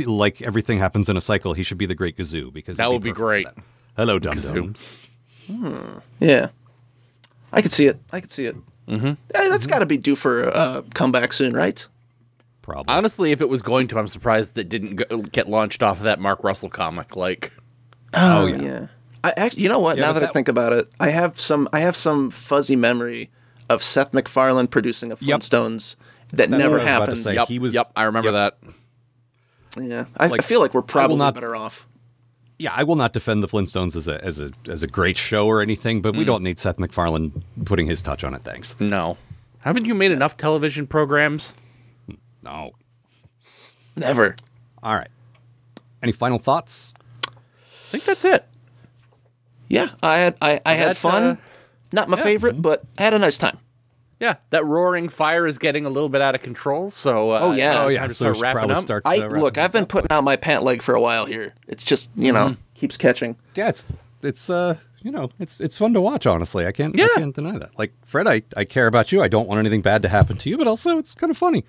like 0.07 0.43
everything 0.43 0.77
happens 0.77 1.09
in 1.09 1.17
a 1.17 1.21
cycle, 1.21 1.53
he 1.53 1.63
should 1.63 1.79
be 1.79 1.87
the 1.87 1.95
Great 1.95 2.15
Gazoo 2.17 2.53
because 2.53 2.77
That 2.77 2.87
he'd 2.87 2.93
would 2.93 3.01
be 3.03 3.09
perfect 3.13 3.17
for 3.17 3.53
great. 3.55 3.65
That. 3.97 4.01
Hello, 4.01 4.19
Dum 4.19 4.37
Dums. 4.39 5.07
Yeah, 6.19 6.49
I 7.51 7.61
could 7.61 7.71
see 7.71 7.87
it. 7.87 7.99
I 8.11 8.21
could 8.21 8.31
see 8.31 8.45
it. 8.45 8.55
Mm-hmm. 8.87 9.13
that's 9.31 9.67
got 9.67 9.79
to 9.79 9.85
be 9.85 9.97
due 9.97 10.15
for 10.15 10.43
a 10.43 10.49
uh, 10.49 10.81
comeback 10.93 11.33
soon, 11.33 11.53
right? 11.53 11.85
Probably. 12.61 12.93
Honestly, 12.93 13.31
if 13.31 13.41
it 13.41 13.49
was 13.49 13.61
going 13.61 13.87
to, 13.89 13.99
I'm 13.99 14.07
surprised 14.07 14.55
that 14.55 14.69
didn't 14.69 14.95
go, 14.95 15.17
get 15.23 15.49
launched 15.49 15.83
off 15.83 15.97
of 15.97 16.03
that 16.03 16.19
Mark 16.19 16.43
Russell 16.43 16.69
comic. 16.69 17.15
Like, 17.15 17.51
oh 18.13 18.45
yeah. 18.45 18.61
yeah. 18.61 18.87
I 19.23 19.33
actually, 19.35 19.63
you 19.63 19.69
know 19.69 19.79
what? 19.79 19.97
Yeah, 19.97 20.05
now 20.05 20.13
but 20.13 20.19
that, 20.19 20.23
I 20.23 20.27
that- 20.27 20.33
think 20.33 20.47
about 20.47 20.73
it, 20.73 20.87
I 20.99 21.09
have 21.09 21.39
some. 21.39 21.67
I 21.73 21.79
have 21.79 21.95
some 21.97 22.29
fuzzy 22.29 22.75
memory 22.75 23.29
of 23.69 23.83
Seth 23.83 24.13
MacFarlane 24.13 24.67
producing 24.67 25.11
a 25.11 25.17
Yep. 25.19 25.39
Flintstones 25.41 25.95
that 26.29 26.49
never 26.49 26.77
what 26.77 26.81
I 26.81 26.83
was 26.83 26.83
about 26.83 26.83
to 26.83 26.89
happened. 27.01 27.17
say. 27.17 27.33
yep, 27.35 27.47
he 27.49 27.59
was- 27.59 27.73
yep, 27.73 27.87
I 27.95 28.03
remember 28.03 28.31
yep. 28.31 28.57
that. 29.75 29.83
Yeah, 29.83 30.05
I, 30.17 30.25
I 30.27 30.37
feel 30.37 30.59
like 30.61 30.73
we're 30.73 30.81
probably 30.81 31.17
not- 31.17 31.33
better 31.35 31.55
off. 31.55 31.87
Yeah, 32.59 32.71
I 32.75 32.83
will 32.83 32.95
not 32.95 33.13
defend 33.13 33.43
the 33.43 33.47
Flintstones 33.47 33.95
as 33.95 34.07
a 34.07 34.23
as 34.25 34.39
a 34.39 34.51
as 34.67 34.81
a 34.81 34.87
great 34.87 35.15
show 35.17 35.45
or 35.45 35.61
anything, 35.61 36.01
but 36.01 36.15
we 36.15 36.23
don't 36.23 36.41
need 36.41 36.57
Seth 36.57 36.79
MacFarlane 36.79 37.43
putting 37.65 37.85
his 37.85 38.01
touch 38.01 38.23
on 38.23 38.33
it. 38.33 38.41
Thanks. 38.43 38.79
No, 38.79 39.17
haven't 39.59 39.85
you 39.85 39.93
made 39.93 40.11
enough 40.11 40.37
television 40.37 40.87
programs? 40.87 41.53
No. 42.43 42.71
Never. 43.95 44.35
All 44.81 44.95
right. 44.95 45.09
Any 46.01 46.11
final 46.11 46.39
thoughts? 46.39 46.93
I 47.27 47.31
think 47.89 48.03
that's 48.05 48.25
it. 48.25 48.45
Yeah, 49.67 49.89
I 50.01 50.17
had 50.17 50.35
I, 50.41 50.59
I 50.65 50.73
had 50.73 50.97
fun. 50.97 51.23
uh, 51.23 51.35
Not 51.93 52.09
my 52.09 52.17
favorite, 52.17 52.61
but 52.61 52.83
I 52.97 53.03
had 53.03 53.13
a 53.13 53.19
nice 53.19 53.37
time. 53.37 53.57
Yeah, 54.19 54.35
that 54.49 54.65
roaring 54.65 55.09
fire 55.09 55.45
is 55.45 55.57
getting 55.59 55.85
a 55.85 55.89
little 55.89 56.09
bit 56.09 56.21
out 56.21 56.33
of 56.33 56.41
control. 56.41 56.89
So, 56.89 57.31
uh, 57.31 57.39
Oh, 57.43 57.51
yeah. 57.53 57.83
Oh 57.83 57.87
yeah, 57.87 57.99
time 57.99 58.09
to 58.09 58.15
so 58.15 58.29
we 58.29 58.33
start 58.33 58.41
wrapping 58.43 58.57
probably 58.59 58.75
up. 58.75 58.81
start. 58.81 59.01
I 59.05 59.17
uh, 59.17 59.21
wrapping 59.23 59.39
look. 59.41 59.57
I've 59.57 59.71
been 59.71 59.83
up. 59.83 59.89
putting 59.89 60.11
out 60.11 60.23
my 60.23 60.35
pant 60.35 60.63
leg 60.63 60.81
for 60.81 60.95
a 60.95 61.01
while 61.01 61.25
here. 61.25 61.53
It's 61.67 61.83
just 61.83 62.09
you 62.15 62.31
know 62.31 62.55
keeps 62.73 62.97
catching. 62.97 63.35
Yeah, 63.55 63.69
it's 63.69 63.85
it's 64.23 64.49
uh 64.49 64.77
you 65.03 65.11
know 65.11 65.29
it's 65.39 65.59
it's 65.59 65.77
fun 65.77 65.93
to 65.93 66.01
watch. 66.01 66.25
Honestly, 66.25 66.65
I 66.65 66.71
can't 66.71 66.95
Yeah. 66.95 67.05
I 67.15 67.19
can't 67.19 67.35
deny 67.35 67.57
that. 67.59 67.77
Like 67.77 67.93
Fred, 68.05 68.25
I 68.27 68.41
I 68.55 68.65
care 68.65 68.87
about 68.87 69.11
you. 69.11 69.21
I 69.21 69.27
don't 69.27 69.47
want 69.47 69.59
anything 69.59 69.81
bad 69.83 70.01
to 70.01 70.09
happen 70.09 70.35
to 70.37 70.49
you, 70.49 70.57
but 70.57 70.65
also 70.67 70.97
it's 70.97 71.13
kind 71.13 71.29
of 71.29 71.37
funny. 71.37 71.63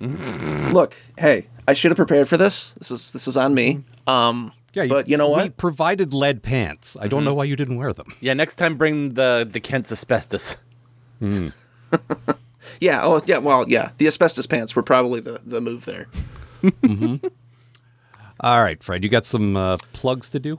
Look, 0.00 0.96
hey, 1.18 1.48
I 1.68 1.74
should 1.74 1.90
have 1.90 1.96
prepared 1.98 2.26
for 2.28 2.38
this. 2.38 2.70
This 2.72 2.90
is 2.90 3.12
this 3.12 3.28
is 3.28 3.36
on 3.36 3.52
me. 3.52 3.84
Um, 4.06 4.52
Yeah, 4.72 4.86
but 4.86 5.06
you 5.08 5.18
know 5.18 5.28
we 5.28 5.34
what? 5.34 5.56
provided 5.58 6.14
lead 6.14 6.42
pants. 6.42 6.96
I 6.98 7.06
don't 7.08 7.24
know 7.24 7.34
why 7.34 7.44
you 7.44 7.56
didn't 7.56 7.76
wear 7.76 7.92
them. 7.92 8.14
Yeah, 8.20 8.32
next 8.32 8.54
time 8.56 8.76
bring 8.78 9.10
the 9.10 9.46
the 9.50 9.60
Kent's 9.60 9.92
asbestos. 9.92 10.56
Yeah. 12.80 13.00
Oh, 13.02 13.20
yeah. 13.26 13.38
Well, 13.38 13.68
yeah. 13.68 13.90
The 13.98 14.06
asbestos 14.06 14.46
pants 14.46 14.74
were 14.74 14.82
probably 14.82 15.20
the 15.20 15.40
the 15.44 15.60
move 15.60 15.84
there. 15.84 16.06
All 18.42 18.62
right, 18.62 18.82
Fred, 18.82 19.04
you 19.04 19.10
got 19.10 19.26
some 19.26 19.56
uh, 19.56 19.76
plugs 19.92 20.30
to 20.30 20.40
do. 20.40 20.58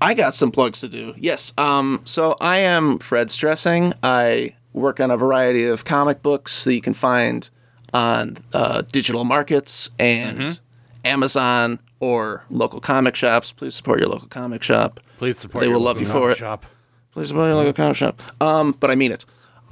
I 0.00 0.14
got 0.14 0.34
some 0.34 0.50
plugs 0.52 0.80
to 0.80 0.88
do. 0.88 1.14
Yes. 1.16 1.52
Um. 1.58 2.02
So 2.04 2.36
I 2.40 2.58
am 2.58 2.98
Fred 2.98 3.30
Stresing. 3.30 3.94
I 4.02 4.54
work 4.72 5.00
on 5.00 5.10
a 5.10 5.16
variety 5.16 5.64
of 5.64 5.84
comic 5.84 6.22
books 6.22 6.64
that 6.64 6.74
you 6.74 6.80
can 6.80 6.94
find 6.94 7.48
on 7.92 8.36
uh, 8.52 8.82
digital 8.92 9.24
markets 9.24 9.90
and 9.98 10.60
Amazon 11.04 11.80
or 11.98 12.44
local 12.50 12.78
comic 12.78 13.16
shops. 13.16 13.52
Please 13.52 13.74
support 13.74 14.00
your 14.00 14.08
local 14.08 14.28
comic 14.28 14.62
shop. 14.62 15.00
Please 15.18 15.38
support. 15.38 15.62
They 15.62 15.68
your 15.68 15.78
will 15.78 15.84
love 15.84 15.96
local 15.96 16.06
you 16.06 16.12
for 16.12 16.20
comic 16.20 16.36
it. 16.36 16.38
Shop. 16.38 16.66
Please 17.12 17.28
support 17.28 17.46
your 17.46 17.56
local 17.56 17.72
comic 17.72 17.96
shop. 17.96 18.22
Um, 18.40 18.72
but 18.78 18.90
I 18.90 18.94
mean 18.94 19.12
it. 19.12 19.24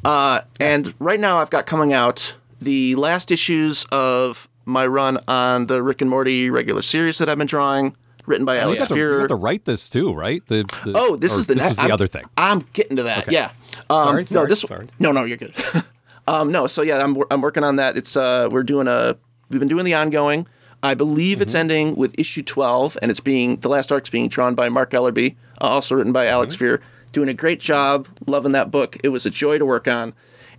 Uh, 0.05 0.41
and 0.61 0.95
right 0.99 1.21
now 1.21 1.39
I've 1.39 1.51
got 1.51 1.67
coming 1.67 1.93
out 1.93 2.37
the 2.61 2.95
last 2.97 3.31
issues 3.31 3.87
of 3.91 4.49
my 4.65 4.87
run 4.87 5.19
on 5.29 5.67
the 5.67 5.83
Rick 5.83 6.01
and 6.01 6.11
Morty 6.11 6.51
regular 6.51 6.83
series 6.83 7.19
that 7.19 7.29
I've 7.29 7.39
been 7.39 7.47
drawing, 7.47 7.95
written 8.27 8.45
by 8.45 8.57
You 8.57 8.61
Alex 8.63 8.87
to, 8.89 8.95
you 8.95 9.01
Fear. 9.01 9.19
got 9.21 9.29
to 9.29 9.35
write 9.35 9.65
this 9.65 9.89
too, 9.91 10.13
right? 10.15 10.43
The, 10.47 10.65
the- 10.85 10.93
Oh, 10.95 11.17
this 11.17 11.35
is 11.37 11.47
the 11.47 11.55
this 11.55 11.63
ne- 11.63 11.75
the 11.75 11.81
I'm- 11.83 11.91
other 11.93 12.07
thing. 12.07 12.25
I'm 12.37 12.61
getting 12.73 12.97
to 12.97 13.03
that. 13.05 13.31
Yeah. 13.31 13.51
Um, 13.91 14.07
Sorry, 14.07 14.27
no, 14.31 14.47
this. 14.47 14.61
sorry. 14.61 14.89
No, 14.99 15.13
no, 15.13 15.25
you're 15.25 15.37
good. 15.37 15.55
um, 16.29 16.51
no, 16.53 16.67
so 16.67 16.83
yeah, 16.83 16.99
I'm 16.99 17.17
I'm 17.31 17.41
working 17.41 17.65
on 17.65 17.77
that. 17.77 17.97
It's 17.97 18.17
uh, 18.17 18.49
we're 18.51 18.63
doing 18.63 18.87
a 18.89 19.17
we've 19.51 19.59
been 19.61 19.69
doing 19.69 19.85
the 19.85 19.95
ongoing. 19.95 20.47
I 20.83 20.95
believe 20.95 21.41
it's 21.41 21.53
Mm-hmm. 21.53 21.61
ending 21.61 21.97
with 21.97 22.19
issue 22.19 22.43
12, 22.43 22.99
and 23.01 23.11
it's 23.11 23.21
being 23.21 23.57
the 23.57 23.69
last 23.71 23.91
arc's 23.91 24.11
being 24.11 24.29
drawn 24.29 24.55
by 24.55 24.69
Marc 24.69 24.91
Ellerby, 24.91 25.35
uh, 25.61 25.65
also 25.65 25.95
written 25.95 26.13
by 26.13 26.27
Alex 26.27 26.55
Firer. 26.55 26.81
Doing 27.15 27.29
a 27.29 27.35
great 27.35 27.61
job, 27.61 28.09
loving 28.27 28.51
that 28.53 28.73
book. 28.73 28.97
It 29.05 29.11
was 29.11 29.25
a 29.25 29.31
joy 29.31 29.59
to 29.59 29.65
work 29.65 29.87
on. 29.87 30.15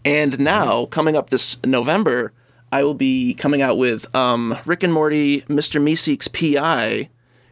And 0.06 0.40
now, 0.40 0.86
coming 0.86 1.18
up 1.18 1.30
this 1.30 1.58
November, 1.66 2.32
I 2.72 2.82
will 2.82 2.94
be 2.94 3.34
coming 3.34 3.62
out 3.62 3.78
with 3.78 4.14
um, 4.16 4.58
Rick 4.66 4.82
and 4.82 4.94
Morty, 4.94 5.42
Mr. 5.42 5.82
Meeseeks 5.84 6.32
PI, 6.32 7.10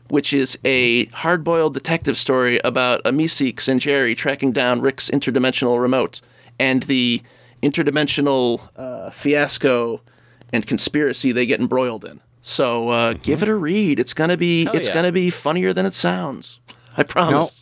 which 0.08 0.32
is 0.32 0.58
a 0.64 1.08
hard-boiled 1.08 1.74
detective 1.74 2.16
story 2.16 2.62
about 2.64 3.02
a 3.04 3.12
Meeseeks 3.12 3.68
and 3.68 3.82
Jerry 3.82 4.16
tracking 4.16 4.54
down 4.54 4.80
Rick's 4.80 5.10
interdimensional 5.10 5.82
remote 5.82 6.22
and 6.58 6.84
the 6.84 7.22
interdimensional 7.62 8.70
uh, 8.78 9.10
fiasco 9.10 10.00
and 10.54 10.66
conspiracy 10.66 11.34
they 11.34 11.46
get 11.46 11.60
embroiled 11.60 12.06
in. 12.06 12.22
So 12.42 12.88
uh, 12.88 13.16
give 13.22 13.44
it 13.44 13.50
a 13.50 13.56
read. 13.56 14.00
It's 14.00 14.14
gonna 14.14 14.38
be 14.38 14.64
Hell 14.64 14.78
it's 14.78 14.88
yeah. 14.88 14.94
gonna 14.94 15.12
be 15.12 15.30
funnier 15.30 15.74
than 15.74 15.86
it 15.86 15.94
sounds. 15.94 16.62
I 16.98 17.04
promise. 17.04 17.62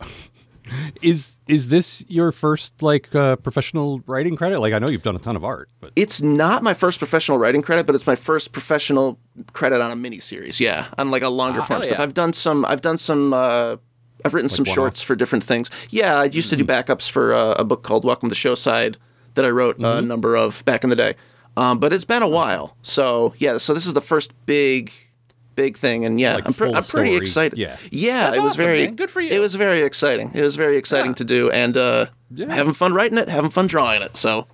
Is 1.02 1.38
is 1.48 1.68
this 1.70 2.04
your 2.08 2.32
first 2.32 2.82
like 2.82 3.14
uh, 3.16 3.36
professional 3.38 4.02
writing 4.06 4.36
credit? 4.36 4.60
Like 4.60 4.74
I 4.74 4.80
know 4.80 4.90
you've 4.90 5.02
done 5.02 5.16
a 5.16 5.20
ton 5.20 5.36
of 5.36 5.44
art, 5.44 5.70
but 5.80 5.92
It's 5.96 6.22
not 6.22 6.64
my 6.64 6.74
first 6.74 7.00
professional 7.00 7.38
writing 7.38 7.62
credit, 7.62 7.86
but 7.86 7.96
it's 7.96 8.08
my 8.08 8.16
first 8.16 8.52
professional 8.54 9.20
credit 9.54 9.82
on 9.82 9.92
a 9.92 9.96
miniseries. 9.96 10.60
Yeah, 10.60 10.88
on 10.98 11.12
like 11.12 11.24
a 11.24 11.30
longer 11.30 11.62
form 11.62 11.84
stuff. 11.84 11.98
yeah. 11.98 12.04
I've 12.04 12.14
done 12.14 12.34
some. 12.34 12.66
I've 12.66 12.82
done 12.82 12.98
some. 12.98 13.34
Uh, 13.34 13.78
I've 14.24 14.34
written 14.36 14.50
some 14.50 14.66
shorts 14.66 14.78
one-offs? 14.78 15.02
for 15.02 15.16
different 15.16 15.44
things. 15.44 15.72
Yeah, 15.90 16.16
I 16.20 16.26
used 16.26 16.50
to 16.52 16.56
do 16.56 16.64
backups 16.64 17.10
for 17.10 17.34
uh, 17.34 17.56
a 17.58 17.64
book 17.64 17.82
called 17.84 18.06
Welcome 18.06 18.30
to 18.30 18.36
Showside 18.36 18.98
that 19.34 19.46
I 19.46 19.50
wrote 19.50 19.76
Mm-hmm. 19.80 19.98
a 19.98 20.02
number 20.04 20.36
of 20.36 20.64
back 20.66 20.84
in 20.84 20.90
the 20.92 20.96
day. 20.96 21.16
Um, 21.58 21.80
but 21.80 21.92
it's 21.92 22.06
been 22.06 22.22
a 22.24 22.30
while, 22.30 22.78
so 22.82 23.34
yeah. 23.40 23.58
So 23.58 23.74
this 23.74 23.86
is 23.88 23.94
the 23.94 24.00
first 24.02 24.34
big, 24.46 24.92
big 25.56 25.78
thing, 25.78 26.06
and 26.06 26.20
yeah, 26.20 26.36
Like 26.36 26.48
I'm, 26.48 26.54
pre- 26.54 26.68
full 26.68 26.76
I'm 26.76 26.84
pretty 26.84 27.10
story, 27.12 27.18
excited. 27.18 27.58
yeah. 27.58 27.78
yeah, 27.92 28.18
That's 28.26 28.38
it 28.38 28.40
was 28.44 28.52
awesome, 28.54 28.66
very 28.66 28.86
man. 28.86 28.96
Good 28.96 29.12
for 29.12 29.22
you. 29.22 29.32
It 29.32 29.40
was 29.40 29.56
very 29.56 29.84
exciting. 29.84 30.32
It 30.34 30.42
was 30.42 30.56
very 30.56 30.78
exciting 30.78 31.12
Yeah. 31.12 31.16
to 31.16 31.24
do, 31.24 31.50
and 31.52 31.78
uh, 31.78 32.06
Yeah. 32.34 32.54
having 32.54 32.74
fun 32.74 32.94
writing 32.94 33.18
it, 33.18 33.30
having 33.30 33.52
fun 33.52 33.68
drawing 33.68 34.02
it. 34.02 34.18
So 34.18 34.48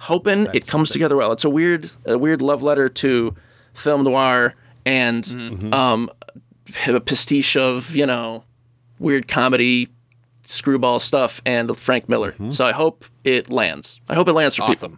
hoping 0.00 0.40
it 0.42 0.44
That's- 0.46 0.68
comes 0.70 0.90
together 0.90 1.16
well. 1.16 1.32
It's 1.32 1.44
a 1.44 1.50
weird, 1.50 1.90
a 2.04 2.18
weird 2.18 2.42
love 2.42 2.62
letter 2.62 2.88
to 2.88 3.34
film 3.74 4.04
noir 4.04 4.54
and 4.84 5.24
Mm-hmm. 5.24 5.72
um, 5.74 6.10
a 6.88 7.00
pastiche 7.00 7.56
of 7.56 7.94
you 7.96 8.06
know 8.06 8.44
weird 8.98 9.28
comedy 9.28 9.88
screwball 10.44 11.00
stuff 11.00 11.40
and 11.46 11.76
Frank 11.76 12.08
Miller. 12.08 12.32
Mm-hmm. 12.32 12.50
So 12.52 12.64
I 12.64 12.72
hope 12.72 13.04
it 13.24 13.50
lands. 13.50 14.00
I 14.08 14.14
hope 14.14 14.28
it 14.28 14.32
lands 14.32 14.56
for 14.56 14.66
people. 14.68 14.96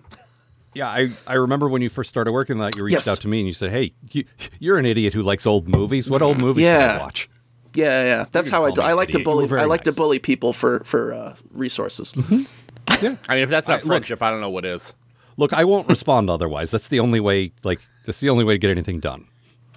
Awesome. 0.71 0.73
Yeah, 0.75 0.89
I, 1.27 1.33
I 1.33 1.35
remember 1.35 1.69
when 1.69 1.83
you 1.83 1.89
first 1.89 2.11
started 2.11 2.33
working 2.33 2.59
that, 2.59 2.77
you 2.77 2.85
reached 2.85 2.95
Yes. 2.95 3.09
out 3.09 3.21
to 3.23 3.29
me 3.29 3.41
and 3.41 3.47
you 3.47 3.53
said, 3.53 3.71
"Hey, 3.71 3.93
you, 4.13 4.25
you're 4.59 4.79
an 4.79 4.87
idiot 4.87 5.15
who 5.15 5.23
likes 5.23 5.47
old 5.47 5.69
movies. 5.69 6.09
What 6.11 6.23
old 6.23 6.39
movies 6.39 6.63
should 6.65 6.69
Yeah. 6.71 6.97
I 6.97 7.03
watch?" 7.03 7.29
Yeah, 7.75 8.03
yeah. 8.05 8.25
That's 8.33 8.49
how 8.49 8.65
I 8.65 8.71
do. 8.71 8.81
I 8.81 8.93
like 8.95 9.09
to 9.09 9.21
idiot. 9.21 9.21
You 9.21 9.47
bully. 9.47 9.61
I 9.61 9.65
like 9.65 9.85
to 9.85 9.93
bully 9.93 10.19
people 10.19 10.53
for 10.53 10.81
for 10.85 11.13
uh, 11.13 11.37
resources. 11.51 12.13
Mm-hmm. 12.13 13.05
Yeah. 13.05 13.17
I 13.29 13.35
mean, 13.35 13.45
if 13.45 13.51
that's 13.51 13.69
not 13.69 13.75
I- 13.75 13.77
look- 13.79 13.87
friendship, 13.87 14.23
I 14.23 14.31
don't 14.31 14.41
know 14.41 14.51
what 14.51 14.65
is. 14.65 14.93
Look, 15.37 15.53
I 15.53 15.65
won't 15.65 15.89
respond 15.89 16.29
otherwise. 16.37 16.71
That's 16.71 16.89
the 16.89 17.01
only 17.01 17.21
way. 17.21 17.53
Like, 17.63 17.81
that's 18.07 18.19
the 18.21 18.29
only 18.29 18.45
way 18.45 18.55
to 18.55 18.59
get 18.59 18.71
anything 18.71 18.99
done. 19.01 19.27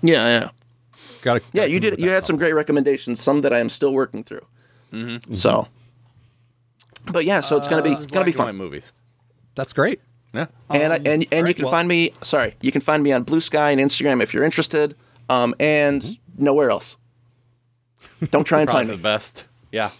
yeah, 0.01 0.27
yeah. 0.39 0.49
Got 1.21 1.35
to. 1.35 1.41
Yeah, 1.53 1.65
you 1.65 1.79
did. 1.79 1.99
You 1.99 2.09
had 2.09 2.25
some 2.25 2.35
great 2.37 2.53
recommendations. 2.53 3.21
Some 3.21 3.41
that 3.41 3.53
I 3.53 3.59
am 3.59 3.69
still 3.69 3.93
working 3.93 4.23
through. 4.23 4.45
Mm-hmm. 4.91 5.33
So, 5.35 5.67
but 7.11 7.25
yeah, 7.25 7.41
so 7.41 7.57
it's 7.57 7.67
gonna 7.67 7.83
be 7.83 7.91
This 7.91 7.99
is 8.01 8.05
gonna 8.07 8.25
be 8.25 8.31
black 8.31 8.49
and 8.49 8.57
fun. 8.57 8.65
movies. 8.65 8.91
That's 9.55 9.71
great. 9.73 10.01
Yeah. 10.33 10.47
And 10.69 10.93
I, 10.93 10.95
and 10.97 11.07
and 11.07 11.23
you 11.31 11.37
alright, 11.39 11.55
can 11.55 11.65
well- 11.65 11.71
find 11.71 11.87
me. 11.87 12.13
Sorry, 12.21 12.55
you 12.61 12.71
can 12.71 12.81
find 12.81 13.03
me 13.03 13.11
on 13.11 13.25
Bluesky 13.25 13.57
and 13.71 13.79
Instagram 13.81 14.21
if 14.23 14.33
you're 14.33 14.43
interested. 14.43 14.95
Um, 15.29 15.55
and 15.59 16.17
nowhere 16.37 16.69
else. 16.71 16.97
Don't 18.31 18.43
try 18.43 18.61
and 18.61 18.69
find 18.69 18.89
for 18.89 18.95
the 18.95 19.01
best. 19.01 19.45
Yeah. 19.71 19.91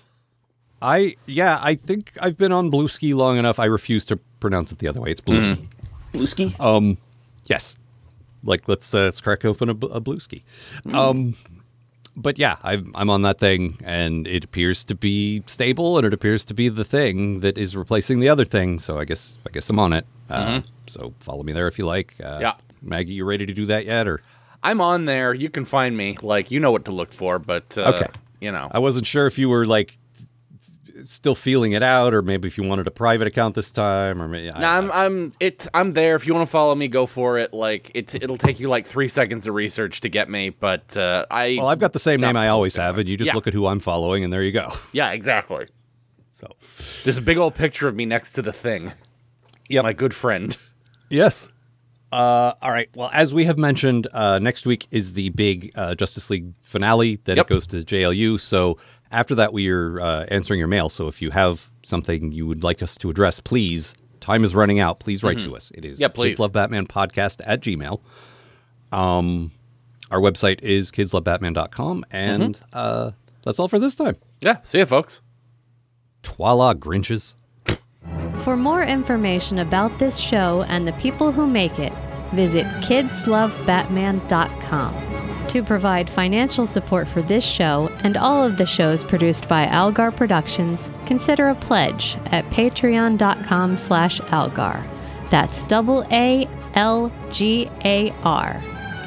I 0.81 1.15
yeah, 1.25 1.59
I 1.61 1.75
think 1.75 2.11
I've 2.19 2.37
been 2.37 2.51
on 2.51 2.69
Blue 2.69 2.87
Ski 2.87 3.13
long 3.13 3.37
enough. 3.37 3.59
I 3.59 3.65
refuse 3.65 4.05
to 4.05 4.17
pronounce 4.39 4.71
it 4.71 4.79
the 4.79 4.87
other 4.87 4.99
way. 5.01 5.11
It's 5.11 5.21
Blue 5.21 5.39
Mm. 5.39 5.67
Blue 6.11 6.27
Ski. 6.27 6.55
Um, 6.59 6.97
yes. 7.45 7.77
Like 8.43 8.67
let's 8.67 8.93
uh, 8.93 9.03
let's 9.05 9.21
crack 9.21 9.45
open 9.45 9.69
a, 9.69 9.73
a 9.87 9.99
Blue 9.99 10.19
Ski. 10.19 10.43
Um, 10.91 11.35
but 12.15 12.39
yeah, 12.39 12.57
I'm 12.63 12.91
I'm 12.95 13.09
on 13.09 13.21
that 13.21 13.37
thing, 13.39 13.77
and 13.83 14.27
it 14.27 14.43
appears 14.43 14.83
to 14.85 14.95
be 14.95 15.43
stable, 15.45 15.97
and 15.97 16.05
it 16.05 16.13
appears 16.13 16.43
to 16.45 16.53
be 16.55 16.67
the 16.67 16.83
thing 16.83 17.41
that 17.41 17.57
is 17.57 17.77
replacing 17.77 18.19
the 18.19 18.29
other 18.29 18.45
thing. 18.45 18.79
So 18.79 18.97
I 18.97 19.05
guess 19.05 19.37
I 19.47 19.51
guess 19.51 19.69
I'm 19.69 19.79
on 19.79 19.93
it. 19.93 20.05
Uh, 20.31 20.61
so 20.87 21.13
follow 21.19 21.43
me 21.43 21.53
there 21.53 21.67
if 21.67 21.77
you 21.79 21.85
like. 21.85 22.15
Uh, 22.23 22.39
Yeah. 22.41 22.53
Maggie, 22.81 23.13
you 23.13 23.25
ready 23.25 23.45
to 23.45 23.53
do 23.53 23.65
that 23.67 23.85
yet, 23.85 24.07
or? 24.07 24.21
I'm 24.63 24.81
on 24.81 25.05
there. 25.05 25.33
You 25.33 25.49
can 25.49 25.65
find 25.65 25.95
me. 25.97 26.17
Like, 26.21 26.51
you 26.51 26.59
know 26.59 26.71
what 26.71 26.85
to 26.85 26.91
look 26.91 27.13
for, 27.13 27.39
but, 27.39 27.77
uh, 27.77 27.93
Okay. 27.95 28.07
you 28.39 28.51
know. 28.51 28.69
I 28.71 28.79
wasn't 28.79 29.05
sure 29.07 29.27
if 29.27 29.37
you 29.39 29.49
were 29.49 29.65
like 29.65 29.97
still 31.03 31.33
feeling 31.35 31.71
it 31.71 31.81
out, 31.81 32.13
or 32.13 32.21
maybe 32.21 32.47
if 32.47 32.57
you 32.59 32.63
wanted 32.63 32.85
a 32.85 32.91
private 32.91 33.27
account 33.27 33.55
this 33.55 33.71
time, 33.71 34.21
or 34.21 34.27
maybe. 34.27 34.47
No, 34.51 34.67
I'm 34.67 34.91
I'm 34.91 35.33
it 35.39 35.65
I'm 35.73 35.93
there. 35.93 36.13
If 36.15 36.27
you 36.27 36.33
want 36.35 36.45
to 36.45 36.51
follow 36.51 36.75
me, 36.75 36.87
go 36.87 37.07
for 37.07 37.39
it. 37.39 37.53
Like 37.53 37.89
it 37.95 38.13
it'll 38.13 38.37
take 38.37 38.59
you 38.59 38.69
like 38.69 38.85
three 38.85 39.07
seconds 39.07 39.47
of 39.47 39.55
research 39.55 40.01
to 40.01 40.09
get 40.09 40.29
me, 40.29 40.49
but 40.51 40.95
uh, 40.97 41.25
I 41.31 41.55
well, 41.57 41.67
I've 41.69 41.79
got 41.79 41.93
the 41.93 41.99
same 41.99 42.21
name 42.21 42.37
I 42.37 42.49
always 42.49 42.75
have, 42.75 42.99
and 42.99 43.09
you 43.09 43.17
just 43.17 43.29
Yeah. 43.29 43.33
look 43.35 43.47
at 43.47 43.53
who 43.55 43.65
I'm 43.65 43.79
following, 43.79 44.23
and 44.23 44.31
there 44.31 44.43
you 44.43 44.51
go. 44.51 44.73
yeah 44.91 45.11
exactly. 45.11 45.65
So, 46.33 46.47
There's 47.03 47.17
a 47.17 47.21
big 47.21 47.37
old 47.37 47.55
picture 47.55 47.87
of 47.87 47.95
me 47.95 48.05
next 48.05 48.33
to 48.33 48.41
the 48.43 48.53
thing. 48.53 48.93
Yep. 49.71 49.83
my 49.83 49.93
good 49.93 50.13
friend. 50.13 50.55
yes. 51.09 51.49
Uh, 52.11 52.53
all 52.61 52.71
right. 52.71 52.89
Well, 52.95 53.09
as 53.13 53.33
we 53.33 53.45
have 53.45 53.57
mentioned, 53.57 54.05
uh, 54.11 54.37
next 54.39 54.65
week 54.65 54.87
is 54.91 55.13
the 55.13 55.29
big 55.29 55.71
uh, 55.75 55.95
Justice 55.95 56.29
League 56.29 56.53
finale. 56.61 57.19
Then 57.23 57.37
Yep. 57.37 57.45
it 57.45 57.49
goes 57.49 57.67
to 57.67 57.77
JLU. 57.77 58.37
So 58.39 58.77
after 59.11 59.33
that, 59.35 59.53
we 59.53 59.69
are 59.69 59.99
uh, 60.01 60.25
answering 60.29 60.59
your 60.59 60.67
mail. 60.67 60.89
So 60.89 61.07
if 61.07 61.21
you 61.21 61.29
have 61.31 61.71
something 61.83 62.31
you 62.33 62.45
would 62.45 62.63
like 62.63 62.81
us 62.83 62.97
to 62.97 63.09
address, 63.09 63.39
please. 63.39 63.95
Time 64.19 64.43
is 64.43 64.53
running 64.53 64.79
out. 64.79 64.99
Please 64.99 65.23
write 65.23 65.39
to 65.39 65.55
us. 65.55 65.71
It 65.73 65.83
is 65.85 65.99
Yeah, 65.99 66.09
please. 66.09 66.31
Kids 66.31 66.39
Love 66.41 66.51
Batman 66.51 66.85
podcast 66.85 67.41
at 67.45 67.61
Gmail. 67.61 68.01
Um, 68.91 69.51
our 70.11 70.19
website 70.19 70.61
is 70.61 70.91
kidslovebatman.com. 70.91 72.05
And 72.11 72.59
uh, 72.73 73.11
that's 73.43 73.57
all 73.59 73.67
for 73.67 73.79
this 73.79 73.95
time. 73.95 74.17
Yeah, 74.41 74.57
see 74.63 74.79
ya, 74.79 74.85
folks. 74.85 75.21
Twala 76.23 76.75
Grinches. 76.75 77.33
For 78.43 78.57
more 78.57 78.83
information 78.83 79.59
about 79.59 79.99
this 79.99 80.17
show 80.17 80.65
and 80.67 80.87
the 80.87 80.93
people 80.93 81.31
who 81.31 81.45
make 81.45 81.77
it, 81.77 81.93
visit 82.33 82.65
kidslovebatman.com. 82.81 85.47
To 85.47 85.63
provide 85.63 86.09
financial 86.09 86.65
support 86.65 87.07
for 87.07 87.21
this 87.21 87.43
show 87.43 87.91
and 88.03 88.17
all 88.17 88.43
of 88.43 88.57
the 88.57 88.65
shows 88.65 89.03
produced 89.03 89.47
by 89.47 89.67
Aalgar 89.67 90.15
Productions, 90.15 90.89
consider 91.05 91.49
a 91.49 91.55
pledge 91.55 92.17
at 92.27 92.43
patreon.com 92.45 93.77
slash 93.77 94.19
aalgar. 94.21 94.83
That's 95.29 95.63
double 95.65 96.03
A 96.11 96.47
L 96.73 97.11
G 97.31 97.69
A 97.85 98.11
R. 98.23 98.59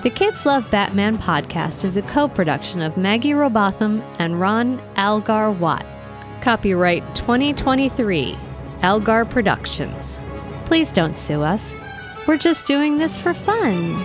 The 0.03 0.11
Kids 0.11 0.47
Love 0.47 0.71
Batman 0.71 1.19
podcast 1.19 1.85
is 1.85 1.97
a 1.97 2.03
co-production 2.03 2.83
of 2.83 2.99
Maggie 2.99 3.33
Robotham 3.33 4.03
and 4.19 4.39
Ron 4.39 4.79
Algar 4.97 5.51
Watt. 5.51 5.87
Copyright 6.43 7.03
2023, 7.17 8.37
Aalgar 8.85 9.25
Productions. 9.31 10.21
Please 10.67 10.91
don't 10.91 11.17
sue 11.17 11.41
us. 11.41 11.75
We're 12.27 12.37
just 12.37 12.67
doing 12.67 12.99
this 12.99 13.17
for 13.17 13.33
fun. 13.33 13.97